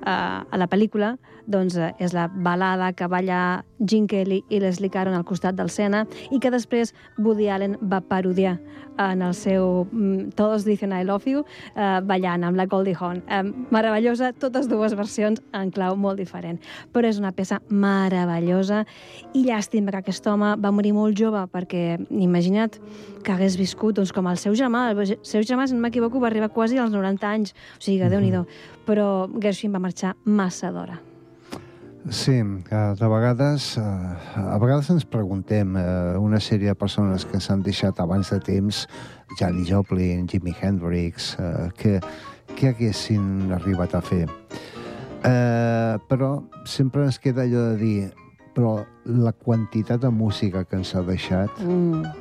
a 0.06 0.58
la 0.62 0.70
pel·lícula 0.70 1.16
doncs, 1.48 1.78
eh, 1.78 1.94
és 2.00 2.14
la 2.14 2.28
balada 2.28 2.92
que 2.94 3.08
balla 3.08 3.64
Gene 3.80 4.08
Kelly 4.08 4.44
i 4.50 4.60
Leslie 4.62 4.92
Caron 4.92 5.16
al 5.18 5.26
costat 5.26 5.56
del 5.58 5.70
Sena 5.70 6.06
i 6.32 6.40
que 6.40 6.52
després 6.54 6.94
Woody 7.18 7.50
Allen 7.50 7.78
va 7.82 8.02
parodiar 8.02 8.60
en 9.10 9.22
el 9.22 9.34
seu 9.34 9.88
mm, 9.92 10.32
Todos 10.36 10.66
dicen 10.66 10.92
I 10.94 11.04
love 11.04 11.26
you, 11.26 11.46
eh, 11.76 12.00
ballant 12.04 12.44
amb 12.44 12.58
la 12.58 12.66
Goldie 12.66 12.96
Hawn. 13.00 13.24
Eh, 13.28 13.44
meravellosa, 13.72 14.32
totes 14.34 14.70
dues 14.70 14.96
versions 14.96 15.42
en 15.54 15.72
clau 15.72 15.96
molt 15.98 16.20
diferent. 16.20 16.62
Però 16.94 17.08
és 17.08 17.20
una 17.20 17.32
peça 17.32 17.62
meravellosa 17.70 18.86
i 19.34 19.46
llàstima 19.48 19.92
que 19.92 20.04
aquest 20.04 20.28
home 20.28 20.56
va 20.62 20.72
morir 20.72 20.94
molt 20.94 21.18
jove 21.18 21.44
perquè 21.52 22.00
imagina't 22.10 22.80
que 23.24 23.34
hagués 23.34 23.58
viscut 23.58 23.98
doncs, 23.98 24.14
com 24.14 24.28
el 24.28 24.38
seu 24.42 24.56
germà. 24.58 24.90
El 24.92 25.16
seu 25.24 25.46
germà, 25.46 25.68
si 25.68 25.78
no 25.78 25.82
m'equivoco, 25.82 26.20
va 26.20 26.32
arribar 26.32 26.52
quasi 26.54 26.78
als 26.78 26.92
90 26.92 27.30
anys. 27.30 27.56
O 27.78 27.82
sigui 27.84 28.02
que, 28.02 28.12
déu-n'hi-do. 28.12 28.46
Però 28.88 29.30
Gershwin 29.40 29.74
va 29.74 29.84
marxar 29.84 30.16
massa 30.26 30.74
d'hora. 30.74 31.11
Sí, 32.10 32.42
de 32.42 33.08
vegades, 33.08 33.78
eh, 33.78 33.82
a 33.82 34.58
vegades 34.58 34.90
ens 34.90 35.06
preguntem, 35.06 35.76
eh, 35.78 36.18
una 36.18 36.40
sèrie 36.40 36.74
de 36.74 36.76
persones 36.76 37.26
que 37.26 37.40
s'han 37.40 37.62
deixat 37.62 38.00
abans 38.00 38.32
de 38.34 38.40
temps, 38.40 38.88
Janis 39.40 39.70
Joplin, 39.70 40.28
Jimi 40.28 40.56
Hendrix, 40.60 41.36
eh, 41.40 41.70
que, 41.78 42.00
què 42.58 42.74
haguessin 42.74 43.52
arribat 43.54 43.96
a 43.96 44.02
fer. 44.02 44.26
Però 45.22 46.32
sempre 46.66 47.06
ens 47.06 47.20
queda 47.20 47.44
allò 47.44 47.70
de 47.72 47.78
dir, 47.78 48.14
però 48.56 48.84
la 49.06 49.32
quantitat 49.32 50.02
de 50.02 50.10
música 50.10 50.66
que 50.66 50.76
ens 50.76 50.96
ha 50.96 51.02
deixat 51.06 51.52
Mm. 51.62 52.21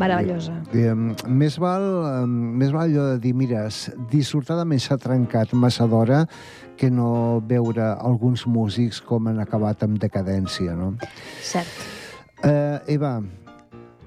Meravellosa. 0.00 0.54
Diguem, 0.72 1.10
més, 1.28 1.58
val, 1.60 1.84
eh, 2.08 2.26
més 2.26 2.72
val 2.72 2.88
allò 2.88 3.10
de 3.12 3.18
dir, 3.20 3.34
mira, 3.36 3.66
dissortadament 4.12 4.80
s'ha 4.80 4.96
trencat 5.00 5.52
massa 5.52 5.86
d'hora 5.86 6.24
que 6.80 6.90
no 6.90 7.42
veure 7.46 7.92
alguns 7.92 8.46
músics 8.46 9.02
com 9.04 9.28
han 9.28 9.42
acabat 9.42 9.84
amb 9.84 10.00
decadència, 10.00 10.74
no? 10.78 10.94
Cert. 11.44 11.68
Eh, 12.42 12.96
Eva, 12.96 13.20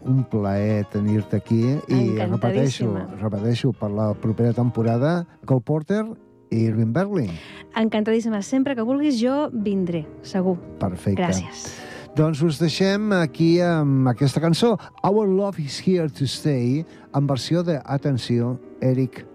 un 0.05 0.23
plaer 0.29 0.85
tenir-te 0.91 1.37
aquí 1.37 1.61
i 1.87 2.01
repeteixo, 2.17 2.91
repeteixo 3.21 3.73
per 3.73 3.91
la 3.93 4.11
propera 4.13 4.53
temporada 4.53 5.25
Cole 5.45 5.65
Porter 5.65 6.03
i 6.51 6.65
Irving 6.67 6.93
Berlin. 6.93 7.31
Encantadíssima. 7.75 8.41
Sempre 8.41 8.75
que 8.75 8.85
vulguis 8.85 9.19
jo 9.21 9.49
vindré, 9.51 10.05
segur. 10.23 10.57
Perfecte. 10.79 11.21
Gràcies. 11.21 11.84
Doncs 12.15 12.39
us 12.47 12.55
deixem 12.55 13.09
aquí 13.11 13.57
amb 13.59 14.07
aquesta 14.07 14.39
cançó, 14.39 14.77
Our 15.03 15.27
Love 15.27 15.59
is 15.59 15.81
Here 15.83 16.07
to 16.07 16.23
Stay, 16.23 16.85
en 17.11 17.27
versió 17.27 17.59
de, 17.61 17.75
atenció, 17.83 18.53
Eric 18.79 19.25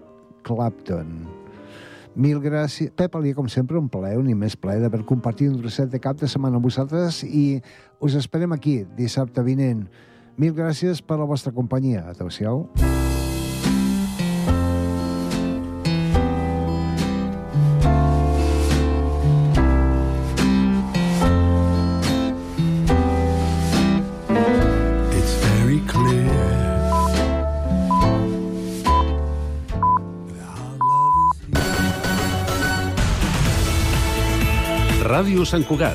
Clapton. 0.41 1.27
Mil 2.15 2.41
gràcies. 2.41 2.89
Pep 2.97 3.13
Alia, 3.19 3.37
com 3.37 3.45
sempre, 3.53 3.77
un 3.77 3.85
plaer, 3.85 4.17
un 4.17 4.31
immens 4.33 4.57
plaer 4.57 4.81
d'haver 4.81 5.03
compartit 5.05 5.51
un 5.53 5.59
trosset 5.61 5.93
de 5.93 6.01
cap 6.01 6.17
de 6.17 6.25
setmana 6.25 6.57
amb 6.57 6.65
vosaltres 6.65 7.21
i 7.23 7.61
us 8.01 8.17
esperem 8.17 8.57
aquí, 8.57 8.79
dissabte 8.97 9.45
vinent. 9.45 9.85
Mil 10.41 10.57
gràcies 10.57 11.05
per 11.05 11.21
la 11.21 11.29
vostra 11.29 11.53
companyia. 11.53 12.07
Adéu-siau. 12.15 12.65
It's 12.81 13.00
Radio 35.21 35.45
San 35.45 35.63
Cugat. 35.63 35.89